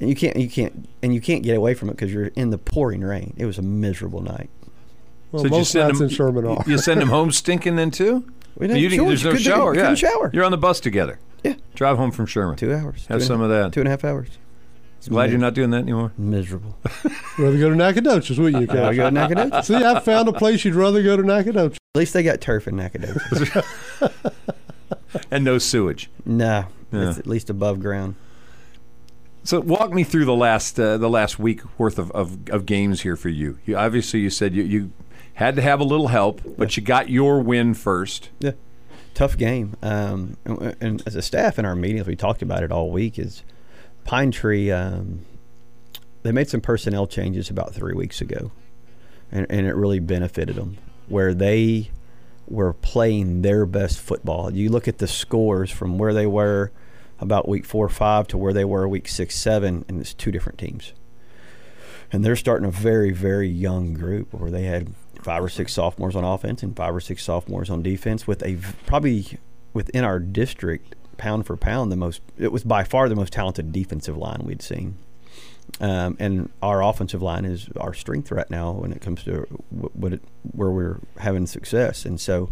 And 0.00 0.08
you 0.10 0.14
can't, 0.16 0.36
you 0.36 0.50
can't, 0.50 0.88
and 1.02 1.14
you 1.14 1.20
can't 1.20 1.42
get 1.42 1.56
away 1.56 1.72
from 1.74 1.88
it 1.88 1.92
because 1.92 2.12
you're 2.12 2.26
in 2.36 2.50
the 2.50 2.58
pouring 2.58 3.00
rain. 3.00 3.32
It 3.38 3.46
was 3.46 3.58
a 3.58 3.62
miserable 3.62 4.20
night. 4.20 4.50
Well, 5.34 5.42
So 5.42 5.48
did 5.48 5.58
you 5.58 5.64
send 5.64 5.96
them, 5.96 6.02
in 6.04 6.08
Sherman 6.10 6.46
are. 6.46 6.62
You 6.64 6.78
send 6.78 7.00
them 7.00 7.08
home 7.08 7.32
stinking 7.32 7.74
then 7.74 7.90
too? 7.90 8.24
We 8.56 8.68
didn't 8.68 8.82
you 8.82 8.88
didn't, 8.88 9.08
there's 9.08 9.24
no 9.24 9.30
couldn't, 9.30 9.42
shower. 9.44 9.74
Yeah, 9.74 9.92
shower. 9.96 10.30
You're 10.32 10.44
on 10.44 10.52
the 10.52 10.56
bus 10.58 10.78
together. 10.78 11.18
Yeah. 11.42 11.54
Drive 11.74 11.96
home 11.96 12.12
from 12.12 12.26
Sherman. 12.26 12.56
Two 12.56 12.72
hours. 12.72 13.06
Have 13.06 13.18
two 13.18 13.24
some 13.26 13.42
and, 13.42 13.50
of 13.50 13.50
that. 13.50 13.72
Two 13.72 13.80
and 13.80 13.88
a 13.88 13.90
half 13.90 14.04
hours. 14.04 14.28
Glad 15.08 15.30
you're 15.30 15.40
not 15.40 15.52
doing 15.54 15.70
that 15.70 15.78
anymore. 15.78 16.12
Miserable. 16.16 16.78
rather 17.38 17.58
go 17.58 17.68
to 17.68 17.74
Nacogdoches, 17.74 18.38
wouldn't 18.38 18.60
you, 18.60 18.66
Gotta 18.68 18.94
go 18.96 19.04
to 19.04 19.10
Nacogdoches. 19.10 19.66
See, 19.66 19.74
I 19.74 19.98
found 19.98 20.28
a 20.28 20.32
place 20.32 20.64
you'd 20.64 20.76
rather 20.76 21.02
go 21.02 21.16
to 21.16 21.22
Nacogdoches. 21.24 21.78
At 21.96 21.98
least 21.98 22.12
they 22.14 22.22
got 22.22 22.40
turf 22.40 22.68
in 22.68 22.76
Nacogdoches. 22.76 23.64
And 25.32 25.44
no 25.44 25.58
sewage. 25.58 26.10
no, 26.24 26.66
Yeah. 26.92 27.08
it's 27.10 27.18
at 27.18 27.26
least 27.26 27.50
above 27.50 27.80
ground. 27.80 28.14
So 29.42 29.60
walk 29.60 29.92
me 29.92 30.04
through 30.04 30.24
the 30.24 30.34
last 30.34 30.78
uh, 30.80 30.96
the 30.96 31.10
last 31.10 31.38
week 31.38 31.60
worth 31.78 31.98
of, 31.98 32.10
of, 32.12 32.48
of 32.48 32.64
games 32.64 33.02
here 33.02 33.16
for 33.16 33.28
you. 33.28 33.58
you. 33.66 33.76
Obviously, 33.76 34.20
you 34.20 34.30
said 34.30 34.54
you, 34.54 34.62
you 34.62 34.92
had 35.34 35.56
to 35.56 35.62
have 35.62 35.80
a 35.80 35.84
little 35.84 36.08
help, 36.08 36.40
but 36.56 36.76
you 36.76 36.82
got 36.82 37.10
your 37.10 37.40
win 37.40 37.74
first. 37.74 38.30
Yeah, 38.38 38.52
tough 39.14 39.36
game. 39.36 39.76
Um, 39.82 40.36
and, 40.44 40.76
and 40.80 41.02
as 41.06 41.14
a 41.14 41.22
staff 41.22 41.58
in 41.58 41.64
our 41.64 41.76
meetings, 41.76 42.06
we 42.06 42.16
talked 42.16 42.42
about 42.42 42.62
it 42.62 42.72
all 42.72 42.90
week. 42.90 43.18
Is 43.18 43.42
Pine 44.04 44.30
Tree? 44.30 44.70
Um, 44.70 45.24
they 46.22 46.32
made 46.32 46.48
some 46.48 46.60
personnel 46.60 47.06
changes 47.06 47.50
about 47.50 47.74
three 47.74 47.94
weeks 47.94 48.20
ago, 48.20 48.50
and, 49.30 49.46
and 49.50 49.66
it 49.66 49.74
really 49.74 49.98
benefited 50.00 50.56
them. 50.56 50.78
Where 51.06 51.34
they 51.34 51.90
were 52.46 52.72
playing 52.72 53.42
their 53.42 53.66
best 53.66 53.98
football. 53.98 54.52
You 54.52 54.70
look 54.70 54.88
at 54.88 54.98
the 54.98 55.08
scores 55.08 55.70
from 55.70 55.98
where 55.98 56.14
they 56.14 56.26
were 56.26 56.72
about 57.18 57.48
week 57.48 57.64
four 57.64 57.86
or 57.86 57.90
five 57.90 58.26
to 58.28 58.38
where 58.38 58.52
they 58.52 58.64
were 58.64 58.88
week 58.88 59.08
six, 59.08 59.34
seven, 59.34 59.84
and 59.88 60.00
it's 60.00 60.14
two 60.14 60.30
different 60.30 60.58
teams. 60.58 60.92
And 62.12 62.24
they're 62.24 62.36
starting 62.36 62.66
a 62.68 62.70
very, 62.70 63.10
very 63.10 63.48
young 63.48 63.94
group 63.94 64.32
where 64.32 64.50
they 64.50 64.64
had 64.64 64.94
five 65.24 65.42
or 65.42 65.48
six 65.48 65.72
sophomores 65.72 66.14
on 66.14 66.22
offense 66.22 66.62
and 66.62 66.76
five 66.76 66.94
or 66.94 67.00
six 67.00 67.24
sophomores 67.24 67.70
on 67.70 67.82
defense 67.82 68.26
with 68.26 68.42
a 68.42 68.58
probably 68.86 69.38
within 69.72 70.04
our 70.04 70.18
district 70.18 70.94
pound 71.16 71.46
for 71.46 71.56
pound 71.56 71.90
the 71.90 71.96
most 71.96 72.20
it 72.38 72.52
was 72.52 72.64
by 72.64 72.84
far 72.84 73.08
the 73.08 73.14
most 73.14 73.32
talented 73.32 73.72
defensive 73.72 74.16
line 74.16 74.42
we'd 74.44 74.62
seen. 74.62 74.96
Um, 75.80 76.16
and 76.20 76.52
our 76.62 76.82
offensive 76.82 77.22
line 77.22 77.44
is 77.44 77.68
our 77.80 77.94
strength 77.94 78.30
right 78.30 78.48
now 78.50 78.72
when 78.72 78.92
it 78.92 79.00
comes 79.00 79.24
to 79.24 79.44
what 79.70 80.12
it, 80.12 80.22
where 80.52 80.70
we're 80.70 81.00
having 81.18 81.46
success. 81.46 82.04
And 82.04 82.20
so 82.20 82.50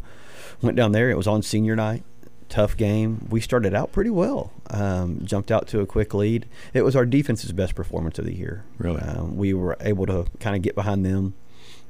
went 0.62 0.76
down 0.76 0.92
there 0.92 1.10
it 1.10 1.16
was 1.16 1.26
on 1.26 1.42
senior 1.42 1.76
night 1.76 2.04
tough 2.48 2.76
game. 2.76 3.26
We 3.30 3.40
started 3.40 3.74
out 3.74 3.92
pretty 3.92 4.10
well 4.10 4.52
um, 4.70 5.20
jumped 5.24 5.50
out 5.50 5.68
to 5.68 5.80
a 5.80 5.86
quick 5.86 6.14
lead. 6.14 6.46
It 6.74 6.82
was 6.82 6.96
our 6.96 7.06
defense's 7.06 7.52
best 7.52 7.74
performance 7.74 8.18
of 8.18 8.24
the 8.24 8.34
year. 8.34 8.64
Really? 8.78 9.00
um, 9.00 9.36
we 9.36 9.54
were 9.54 9.76
able 9.80 10.06
to 10.06 10.26
kind 10.40 10.56
of 10.56 10.62
get 10.62 10.74
behind 10.74 11.04
them 11.04 11.34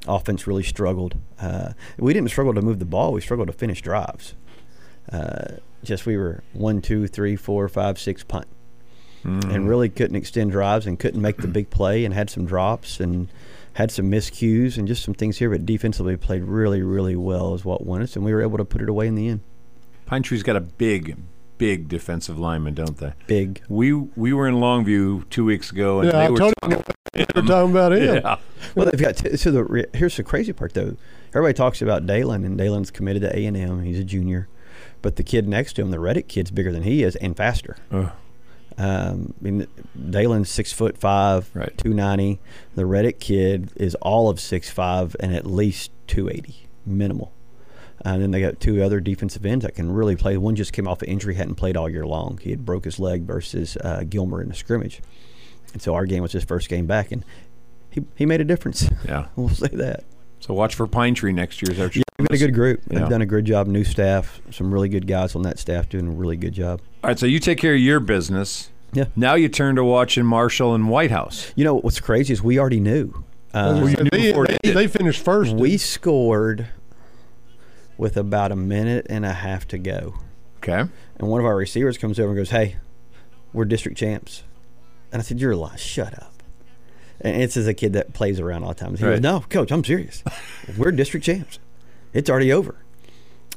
offense 0.07 0.47
really 0.47 0.63
struggled. 0.63 1.17
Uh, 1.41 1.73
we 1.99 2.13
didn't 2.13 2.29
struggle 2.31 2.55
to 2.55 2.63
move 2.63 2.79
the 2.79 2.85
ball; 2.85 3.13
we 3.13 3.21
struggled 3.21 3.49
to 3.49 3.53
finish 3.53 3.81
drives. 3.83 4.35
Uh, 5.13 5.57
just 5.83 6.07
we 6.07 6.17
were 6.17 6.43
one, 6.53 6.81
two, 6.81 7.07
three, 7.09 7.35
four, 7.37 7.69
five, 7.69 7.99
six 7.99 8.23
punt, 8.23 8.47
and 9.25 9.69
really 9.69 9.89
couldn't 9.89 10.17
extend 10.17 10.51
drives 10.53 10.87
and 10.87 10.99
couldn't 10.99 11.21
make 11.21 11.39
the 11.39 11.49
big 11.49 11.71
play 11.71 12.05
and 12.05 12.13
had 12.15 12.29
some 12.31 12.45
drops 12.45 12.99
and 13.01 13.29
had 13.75 13.91
some 13.91 14.11
miscues 14.11 14.77
and 14.77 14.87
just 14.89 15.03
some 15.03 15.15
things 15.15 15.39
here. 15.39 15.51
But 15.51 15.65
defensively 15.67 16.17
played 16.17 16.43
really, 16.45 16.83
really 16.83 17.17
well 17.17 17.55
is 17.55 17.65
what 17.65 17.85
won 17.87 18.03
us, 18.03 18.17
and 18.17 18.25
we 18.25 18.33
were 18.33 18.43
able 18.43 18.59
to 18.59 18.65
put 18.65 18.81
it 18.83 18.89
away 18.89 19.07
in 19.07 19.15
the 19.15 19.29
end. 19.29 19.41
Pine 20.07 20.23
Tree's 20.23 20.43
got 20.43 20.57
a 20.57 20.61
big, 20.61 21.17
big 21.59 21.89
defensive 21.89 22.39
lineman, 22.39 22.75
don't 22.75 22.99
they? 22.99 23.13
Big. 23.27 23.63
We 23.69 23.93
we 23.93 24.33
were 24.33 24.47
in 24.49 24.57
Longview 24.57 25.29
two 25.31 25.45
weeks 25.45 25.71
ago, 25.73 26.01
and 26.01 26.07
Yeah, 26.09 26.19
they 26.19 26.27
I 26.27 26.31
were 26.31 26.39
told 26.39 26.55
talking 26.61 26.79
you 26.79 27.27
we 27.35 27.41
were 27.43 27.47
talking 27.49 27.71
about 27.71 27.93
him. 27.97 28.15
Yeah, 28.17 28.37
Well, 28.75 28.87
they've 28.87 29.01
got 29.01 29.17
t- 29.17 29.37
so 29.37 29.51
the 29.51 29.65
re- 29.65 29.87
here's 29.95 30.17
the 30.17 30.23
crazy 30.23 30.53
part 30.53 30.75
though. 30.75 30.97
Everybody 31.31 31.55
talks 31.55 31.81
about 31.83 32.07
Dalen, 32.07 32.45
and 32.45 32.59
Dalen's 32.59 32.91
committed 32.91 33.23
to 33.23 33.37
A 33.37 33.45
and 33.47 33.57
M. 33.57 33.83
He's 33.83 33.99
a 33.99 34.05
junior, 34.05 34.49
but 35.01 35.17
the 35.17 35.23
kid 35.23 35.49
next 35.49 35.75
to 35.75 35.83
him, 35.83 35.91
the 35.91 36.01
Reddick 36.01 36.29
kid's 36.29 36.51
bigger 36.51 36.73
than 36.73 36.83
he 36.83 37.03
is 37.03 37.17
and 37.17 37.37
faster. 37.37 37.77
Ugh. 37.91 38.11
Um, 38.79 39.35
I 39.39 39.43
mean, 39.45 39.67
Dalen's 40.11 40.49
six 40.51 40.73
foot 40.73 40.97
five, 40.97 41.51
Right. 41.55 41.77
two 41.77 41.93
ninety. 41.93 42.41
The 42.75 42.87
Reddick 42.87 43.21
kid 43.21 43.71
is 43.77 43.95
all 43.97 44.29
of 44.31 44.41
six 44.41 44.71
five 44.71 45.15
and 45.21 45.35
at 45.35 45.47
least 45.47 45.91
two 46.07 46.29
eighty 46.29 46.67
minimal. 46.87 47.33
And 48.05 48.21
then 48.23 48.31
they 48.33 48.41
got 48.41 48.59
two 48.59 48.83
other 48.83 48.99
defensive 48.99 49.47
ends 49.47 49.65
that 49.65 49.77
can 49.77 49.93
really 49.93 50.17
play. 50.17 50.37
One 50.37 50.57
just 50.57 50.73
came 50.73 50.89
off 50.89 51.03
an 51.03 51.09
injury, 51.09 51.35
hadn't 51.37 51.55
played 51.55 51.77
all 51.77 51.89
year 51.89 52.05
long. 52.07 52.39
He 52.43 52.51
had 52.51 52.65
broke 52.65 52.85
his 52.85 52.99
leg 52.99 53.23
versus 53.23 53.77
uh, 53.77 54.03
Gilmer 54.09 54.43
in 54.43 54.51
a 54.51 54.55
scrimmage, 54.55 55.01
and 55.73 55.81
so 55.81 55.95
our 55.95 56.05
game 56.07 56.23
was 56.23 56.33
his 56.33 56.43
first 56.45 56.69
game 56.69 56.87
back, 56.87 57.13
and 57.13 57.25
he 57.93 58.03
he 58.17 58.27
made 58.27 58.41
a 58.41 58.45
difference. 58.45 58.89
yeah. 59.07 59.27
we'll 59.37 59.49
say 59.51 59.69
that. 59.69 60.05
So 60.41 60.55
watch 60.55 60.75
for 60.75 60.87
Pine 60.89 61.15
Tree 61.15 61.33
next 61.33 61.63
year. 61.63 61.71
Is 61.71 61.79
that 61.79 61.95
Yeah, 61.95 62.03
we've 62.19 62.27
got 62.29 62.35
a 62.35 62.39
good 62.39 62.55
group. 62.55 62.81
Yeah. 62.91 62.99
They've 63.01 63.09
done 63.09 63.23
a 63.23 63.27
good 63.27 63.45
job. 63.45 63.69
New 63.69 63.85
staff, 63.85 64.41
some 64.51 64.75
really 64.75 64.89
good 64.89 65.07
guys 65.07 65.37
on 65.37 65.43
that 65.43 65.59
staff 65.61 65.89
doing 65.89 66.09
a 66.09 66.11
really 66.11 66.37
good 66.37 66.53
job. 66.53 66.81
All 67.05 67.09
right, 67.11 67.19
so 67.19 67.27
you 67.27 67.39
take 67.39 67.59
care 67.59 67.75
of 67.75 67.81
your 67.81 68.01
business. 68.01 68.71
Yeah. 68.93 69.05
Now 69.15 69.35
you 69.37 69.49
turn 69.49 69.77
to 69.77 69.85
watching 69.85 70.25
Marshall 70.27 70.75
and 70.75 70.89
White 70.91 71.11
House. 71.13 71.53
You 71.55 71.65
know 71.65 71.77
what's 71.79 72.01
crazy 72.01 72.33
is 72.33 72.43
we 72.43 72.59
already 72.59 72.81
knew. 72.81 73.25
I 73.55 73.81
was 73.81 73.95
Uh, 73.95 74.03
knew 74.03 74.11
they, 74.11 74.33
they, 74.65 74.73
they 74.73 74.87
finished 74.89 75.23
first. 75.25 75.55
we 75.55 75.77
scored 75.77 76.67
with 77.97 78.17
about 78.17 78.51
a 78.51 78.57
minute 78.57 79.07
and 79.11 79.25
a 79.25 79.33
half 79.33 79.69
to 79.69 79.79
go, 79.79 80.15
Okay. 80.59 80.89
and 81.19 81.29
one 81.29 81.39
of 81.41 81.47
our 81.47 81.55
receivers 81.57 81.99
comes 81.99 82.19
over 82.19 82.31
and 82.31 82.37
goes, 82.39 82.51
"Hey, 82.51 82.77
we're 83.53 83.65
district 83.67 83.97
champs," 83.99 84.43
and 85.13 85.21
I 85.21 85.23
said, 85.23 85.39
"You're 85.41 85.53
a 85.53 85.57
lie. 85.57 85.77
Shut 85.77 86.15
up." 86.21 86.32
And 87.25 87.41
it's 87.41 87.57
as 87.57 87.67
a 87.69 87.75
kid 87.75 87.93
that 87.95 88.13
plays 88.13 88.41
around 88.41 88.65
all 88.65 88.71
the 88.71 88.75
time. 88.75 88.97
He 88.97 89.05
Right. 89.05 89.13
goes, 89.13 89.21
"No, 89.21 89.45
coach, 89.49 89.71
I'm 89.73 89.85
serious. 89.85 90.23
we're 90.77 90.91
district 90.93 91.25
champs. 91.25 91.59
It's 92.13 92.29
already 92.29 92.53
over." 92.53 92.75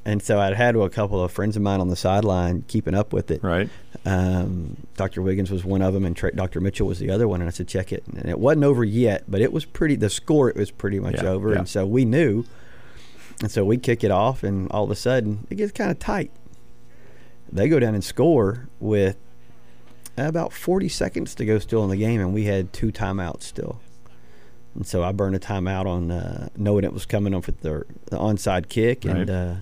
And 0.07 0.21
so 0.21 0.39
I'd 0.39 0.53
had 0.53 0.75
a 0.75 0.87
couple 0.89 1.23
of 1.23 1.31
friends 1.31 1.55
of 1.55 1.63
mine 1.63 1.79
on 1.79 1.87
the 1.89 1.95
sideline 1.95 2.63
keeping 2.67 2.93
up 2.93 3.11
with 3.11 3.31
it. 3.31 3.43
Right. 3.43 3.67
Um, 4.05 4.77
Dr. 4.97 5.23
Wiggins 5.23 5.49
was 5.49 5.65
one 5.65 5.81
of 5.81 5.95
them, 5.95 6.05
and 6.05 6.15
Tra- 6.15 6.35
Dr. 6.35 6.61
Mitchell 6.61 6.85
was 6.87 6.99
the 6.99 7.09
other 7.09 7.27
one. 7.27 7.41
And 7.41 7.47
I 7.47 7.51
said, 7.51 7.67
check 7.67 7.91
it. 7.91 8.03
And 8.15 8.27
it 8.29 8.37
wasn't 8.39 8.65
over 8.65 8.83
yet, 8.83 9.23
but 9.27 9.41
it 9.41 9.51
was 9.51 9.65
pretty. 9.65 9.95
The 9.95 10.11
score 10.11 10.47
it 10.47 10.55
was 10.55 10.69
pretty 10.69 10.99
much 10.99 11.15
Yeah, 11.23 11.29
over, 11.29 11.51
yeah. 11.53 11.57
and 11.59 11.67
so 11.67 11.87
we 11.87 12.05
knew. 12.05 12.45
And 13.41 13.49
so 13.49 13.65
we 13.65 13.77
kick 13.77 14.03
it 14.03 14.11
off, 14.11 14.43
and 14.43 14.69
all 14.71 14.83
of 14.83 14.91
a 14.91 14.95
sudden 14.95 15.47
it 15.49 15.55
gets 15.55 15.71
kind 15.71 15.89
of 15.89 15.97
tight. 15.97 16.29
They 17.51 17.67
go 17.67 17.79
down 17.79 17.95
and 17.95 18.03
score 18.03 18.67
with 18.79 19.17
about 20.17 20.53
40 20.53 20.87
seconds 20.89 21.35
to 21.35 21.45
go 21.45 21.59
still 21.59 21.83
in 21.83 21.89
the 21.89 21.97
game, 21.97 22.19
and 22.21 22.33
we 22.33 22.45
had 22.45 22.71
two 22.73 22.91
timeouts 22.91 23.43
still. 23.43 23.79
And 24.73 24.85
so 24.85 25.03
I 25.03 25.11
burned 25.11 25.35
a 25.35 25.39
timeout 25.39 25.85
on 25.85 26.11
uh, 26.11 26.49
knowing 26.57 26.83
it 26.83 26.93
was 26.93 27.05
coming 27.05 27.33
up 27.33 27.45
with 27.45 27.61
the, 27.61 27.83
the 28.05 28.17
onside 28.17 28.67
kick, 28.69 29.03
Right. 29.05 29.15
and 29.17 29.29
uh, 29.29 29.55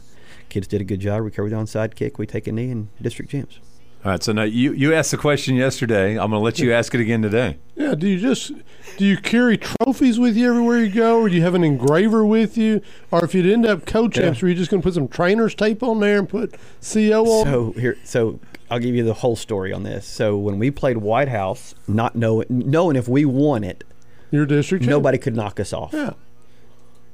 kids 0.50 0.68
did 0.68 0.82
a 0.82 0.84
good 0.84 1.00
job. 1.00 1.24
Recovered 1.24 1.50
the 1.52 1.56
onside 1.56 1.96
kick. 1.96 2.18
We 2.18 2.26
take 2.26 2.48
a 2.48 2.52
knee 2.52 2.70
and 2.72 2.90
district 3.02 3.32
champs. 3.32 3.60
All 4.06 4.12
right. 4.12 4.22
So 4.22 4.34
now 4.34 4.44
you 4.44 4.74
you 4.74 4.94
asked 4.94 5.12
the 5.12 5.18
question 5.18 5.56
yesterday. 5.56 6.12
I'm 6.12 6.30
going 6.30 6.32
to 6.32 6.40
let 6.40 6.60
you 6.60 6.74
ask 6.74 6.94
it 6.94 7.00
again 7.00 7.22
today. 7.22 7.58
Yeah. 7.76 7.96
Do 7.96 8.08
you 8.08 8.20
just 8.20 8.52
do 8.98 9.06
you 9.06 9.18
carry 9.18 9.58
trophies 9.58 10.20
with 10.20 10.36
you 10.36 10.50
everywhere 10.50 10.80
you 10.84 10.92
go, 10.92 11.22
or 11.22 11.30
do 11.30 11.36
you 11.36 11.42
have 11.42 11.56
an 11.56 11.64
engraver 11.64 12.26
with 12.26 12.58
you, 12.58 12.82
or 13.12 13.24
if 13.24 13.34
you'd 13.34 13.46
end 13.46 13.66
up 13.66 13.86
co-champs, 13.86 14.42
Yeah. 14.42 14.46
are 14.46 14.50
you 14.50 14.56
just 14.56 14.70
going 14.70 14.82
to 14.82 14.86
put 14.86 14.94
some 14.94 15.08
trainer's 15.08 15.56
tape 15.56 15.82
on 15.84 16.00
there 16.02 16.20
and 16.20 16.28
put 16.28 16.56
CO 16.82 17.24
on? 17.26 17.46
So 17.46 17.72
here, 17.80 17.98
so 18.04 18.40
I'll 18.70 18.80
give 18.80 18.94
you 18.94 19.04
the 19.04 19.14
whole 19.14 19.36
story 19.38 19.72
on 19.72 19.84
this. 19.84 20.06
So 20.06 20.38
when 20.38 20.60
we 20.60 20.70
played 20.70 20.98
White 20.98 21.30
House, 21.30 21.74
not 21.88 22.16
knowing 22.16 22.48
knowing 22.50 22.98
if 22.98 23.08
we 23.08 23.24
won 23.24 23.64
it, 23.64 23.84
Your 24.32 24.46
district. 24.46 24.84
champ? 24.84 24.92
nobody 24.92 25.18
could 25.18 25.36
knock 25.36 25.60
us 25.62 25.72
off. 25.72 25.92
Yeah. 25.94 26.14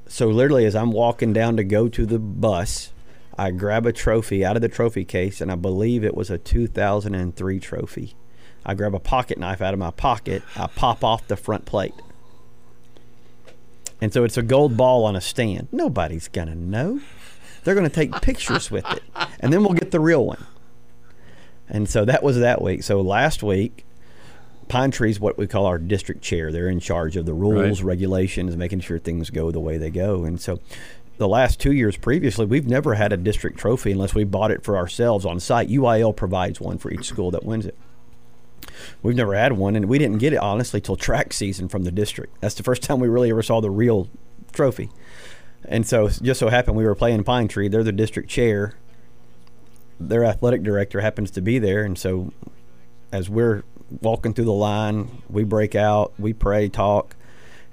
So 0.08 0.26
literally, 0.28 0.64
as 0.66 0.74
I'm 0.74 0.90
walking 0.90 1.32
down 1.32 1.56
to 1.56 1.62
go 1.62 1.88
to 1.88 2.04
the 2.04 2.18
bus, 2.18 2.92
I 3.40 3.52
grab 3.52 3.86
a 3.86 3.92
trophy 3.92 4.44
out 4.44 4.56
of 4.56 4.60
the 4.60 4.68
trophy 4.68 5.02
case, 5.02 5.40
and 5.40 5.50
I 5.50 5.54
believe 5.54 6.04
it 6.04 6.14
was 6.14 6.28
a 6.28 6.36
2003 6.36 7.58
trophy. 7.58 8.14
I 8.66 8.74
grab 8.74 8.94
a 8.94 8.98
pocket 9.00 9.38
knife 9.38 9.62
out 9.62 9.72
of 9.72 9.80
my 9.80 9.92
pocket. 9.92 10.42
I 10.56 10.66
pop 10.66 11.02
off 11.02 11.26
the 11.26 11.38
front 11.38 11.64
plate. 11.64 11.94
And 13.98 14.12
so 14.12 14.24
it's 14.24 14.36
a 14.36 14.42
gold 14.42 14.76
ball 14.76 15.06
on 15.06 15.16
a 15.16 15.22
stand. 15.22 15.68
Nobody's 15.72 16.28
going 16.28 16.48
to 16.48 16.54
know. 16.54 17.00
They're 17.64 17.74
going 17.74 17.88
to 17.88 17.94
take 17.94 18.12
pictures 18.20 18.70
with 18.70 18.84
it. 18.92 19.02
And 19.40 19.50
then 19.50 19.62
we'll 19.62 19.72
get 19.72 19.90
the 19.90 20.00
real 20.00 20.26
one. 20.26 20.44
And 21.66 21.88
so 21.88 22.04
that 22.04 22.22
was 22.22 22.38
that 22.40 22.60
week. 22.60 22.82
So 22.82 23.00
last 23.00 23.42
week, 23.42 23.86
Pine 24.68 24.90
Tree's 24.90 25.18
what 25.18 25.38
we 25.38 25.46
call 25.46 25.64
our 25.64 25.78
district 25.78 26.20
chair. 26.20 26.52
They're 26.52 26.68
in 26.68 26.80
charge 26.80 27.16
of 27.16 27.24
the 27.24 27.32
rules, 27.32 27.80
Right. 27.80 27.88
regulations, 27.88 28.54
making 28.54 28.80
sure 28.80 28.98
things 28.98 29.30
go 29.30 29.50
the 29.50 29.60
way 29.60 29.78
they 29.78 29.90
go. 29.90 30.24
And 30.24 30.38
so 30.38 30.60
the 31.20 31.28
last 31.28 31.60
two 31.60 31.72
years 31.72 31.98
previously, 31.98 32.46
we've 32.46 32.66
never 32.66 32.94
had 32.94 33.12
a 33.12 33.16
district 33.18 33.58
trophy 33.58 33.92
unless 33.92 34.14
we 34.14 34.24
bought 34.24 34.50
it 34.50 34.64
for 34.64 34.78
ourselves 34.78 35.26
on 35.26 35.38
site. 35.38 35.68
UIL 35.68 36.16
provides 36.16 36.62
one 36.62 36.78
for 36.78 36.90
each 36.90 37.04
school 37.04 37.30
that 37.30 37.44
wins 37.44 37.66
it. 37.66 37.76
We've 39.02 39.14
never 39.14 39.34
had 39.34 39.52
one, 39.52 39.76
and 39.76 39.84
we 39.84 39.98
didn't 39.98 40.16
get 40.16 40.32
it 40.32 40.38
honestly 40.38 40.80
till 40.80 40.96
track 40.96 41.34
season 41.34 41.68
from 41.68 41.84
the 41.84 41.92
district. 41.92 42.40
That's 42.40 42.54
the 42.54 42.62
first 42.62 42.82
time 42.84 43.00
we 43.00 43.08
really 43.08 43.30
ever 43.30 43.42
saw 43.42 43.60
the 43.60 43.70
real 43.70 44.08
trophy. 44.52 44.88
And 45.66 45.86
so, 45.86 46.08
just 46.08 46.40
so 46.40 46.48
happened 46.48 46.78
we 46.78 46.84
were 46.84 46.94
playing 46.94 47.22
Pine 47.24 47.48
Tree. 47.48 47.68
They're 47.68 47.84
the 47.84 47.92
district 47.92 48.30
chair. 48.30 48.72
Their 50.00 50.24
athletic 50.24 50.62
director 50.62 51.02
happens 51.02 51.30
to 51.32 51.42
be 51.42 51.58
there, 51.58 51.84
and 51.84 51.98
so 51.98 52.32
as 53.12 53.28
we're 53.28 53.62
walking 54.00 54.32
through 54.32 54.46
the 54.46 54.52
line, 54.52 55.22
we 55.28 55.44
break 55.44 55.74
out, 55.74 56.14
we 56.18 56.32
pray, 56.32 56.70
talk, 56.70 57.14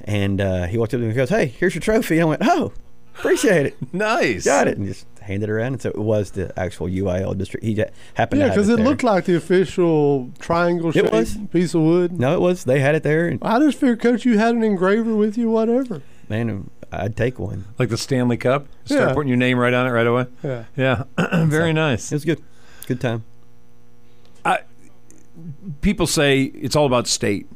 and 0.04 0.42
uh, 0.42 0.66
he 0.66 0.78
walked 0.78 0.94
up 0.94 0.98
to 0.98 1.04
me 1.04 1.06
and 1.06 1.16
goes, 1.16 1.30
"Hey, 1.30 1.46
here's 1.46 1.76
your 1.76 1.82
trophy." 1.82 2.20
I 2.20 2.26
went, 2.26 2.42
"Oh, 2.44 2.74
appreciate 3.20 3.66
it, 3.68 3.78
Nice. 3.94 4.46
got 4.46 4.68
it," 4.68 4.78
and 4.78 4.88
just 4.88 5.06
handed 5.22 5.50
it 5.50 5.52
around. 5.52 5.74
And 5.74 5.82
so 5.82 5.90
it 5.90 5.98
was 5.98 6.32
the 6.32 6.58
actual 6.58 6.88
UIL 6.88 7.38
district. 7.38 7.66
He 7.66 7.74
ja- 7.74 7.86
happened 8.14 8.40
Yeah, 8.40 8.48
to 8.48 8.52
have 8.54 8.56
because 8.58 8.70
it, 8.70 8.74
it 8.74 8.78
there. 8.78 8.86
looked 8.86 9.04
like 9.04 9.26
the 9.26 9.36
official 9.36 10.32
triangle 10.40 10.92
shaped 10.92 11.12
was. 11.12 11.38
piece 11.52 11.74
of 11.74 11.82
wood. 11.82 12.20
No, 12.20 12.34
it 12.34 12.40
was. 12.42 12.64
They 12.64 12.80
had 12.80 12.96
it 12.96 13.04
there, 13.04 13.28
and 13.28 13.40
I 13.42 13.60
just 13.60 13.78
figured, 13.80 14.00
Coach, 14.02 14.26
you 14.26 14.38
had 14.38 14.56
an 14.56 14.64
engraver 14.64 15.16
with 15.16 15.38
you, 15.38 15.50
whatever. 15.50 16.02
man, 16.30 16.70
I'd 16.92 17.18
take 17.18 17.38
one. 17.40 17.66
Like 17.78 17.90
the 17.90 17.98
Stanley 17.98 18.38
Cup. 18.38 18.68
Start 18.86 19.10
Yeah. 19.10 19.14
putting 19.14 19.28
your 19.28 19.38
name 19.38 19.58
right 19.60 19.74
on 19.74 19.86
it 19.88 19.90
right 19.92 20.08
away. 20.08 20.28
Yeah. 20.44 20.64
Yeah. 20.78 21.04
Very 21.46 21.74
nice. 21.74 22.12
It 22.12 22.16
was 22.16 22.24
good, 22.26 22.42
good 22.88 23.02
time. 23.02 23.24
people 25.82 26.08
say 26.08 26.44
it's 26.44 26.76
all 26.76 26.86
about 26.86 27.08
state. 27.08 27.48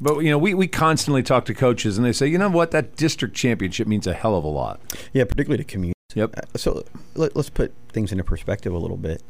But 0.00 0.20
you 0.20 0.30
know, 0.30 0.38
we, 0.38 0.54
we 0.54 0.68
constantly 0.68 1.22
talk 1.22 1.44
to 1.46 1.54
coaches 1.54 1.98
and 1.98 2.06
they 2.06 2.12
say, 2.12 2.26
you 2.28 2.38
know 2.38 2.48
what, 2.48 2.70
that 2.70 2.96
district 2.96 3.34
championship 3.34 3.88
means 3.88 4.06
a 4.06 4.14
hell 4.14 4.36
of 4.36 4.44
a 4.44 4.48
lot. 4.48 4.80
Yeah, 5.12 5.24
particularly 5.24 5.64
to 5.64 5.68
community. 5.70 5.94
Yep. 6.14 6.34
Uh, 6.36 6.58
So 6.58 6.84
let, 7.14 7.36
us 7.36 7.50
put 7.50 7.72
things 7.92 8.12
into 8.12 8.24
perspective 8.24 8.72
a 8.72 8.78
little 8.78 8.96
bit. 8.96 9.22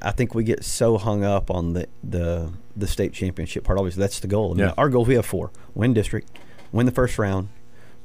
I 0.00 0.10
think 0.12 0.34
we 0.34 0.42
get 0.44 0.64
so 0.64 0.96
hung 0.98 1.22
up 1.24 1.50
on 1.50 1.74
the 1.74 1.86
the, 2.02 2.50
the 2.74 2.86
state 2.86 3.12
championship 3.12 3.64
part. 3.64 3.78
Obviously, 3.78 4.00
that's 4.00 4.20
the 4.20 4.26
goal. 4.26 4.52
I 4.52 4.54
mean, 4.54 4.66
Yeah. 4.66 4.74
Our 4.78 4.88
goal, 4.88 5.04
we 5.04 5.14
have 5.14 5.26
four: 5.26 5.50
win 5.74 5.92
district, 5.92 6.30
win 6.72 6.86
the 6.86 6.92
first 6.92 7.18
round, 7.18 7.48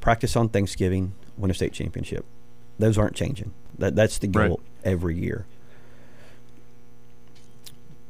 practice 0.01 0.36
on 0.36 0.50
Thanksgiving, 0.50 1.13
win 1.38 1.50
a 1.50 1.53
state 1.53 1.71
championship. 1.74 2.25
Those 2.77 2.98
aren't 2.98 3.15
changing. 3.15 3.53
That 3.77 3.95
that's 3.95 4.17
the 4.19 4.27
goal 4.27 4.41
Right. 4.43 4.59
every 4.83 5.17
year. 5.17 5.45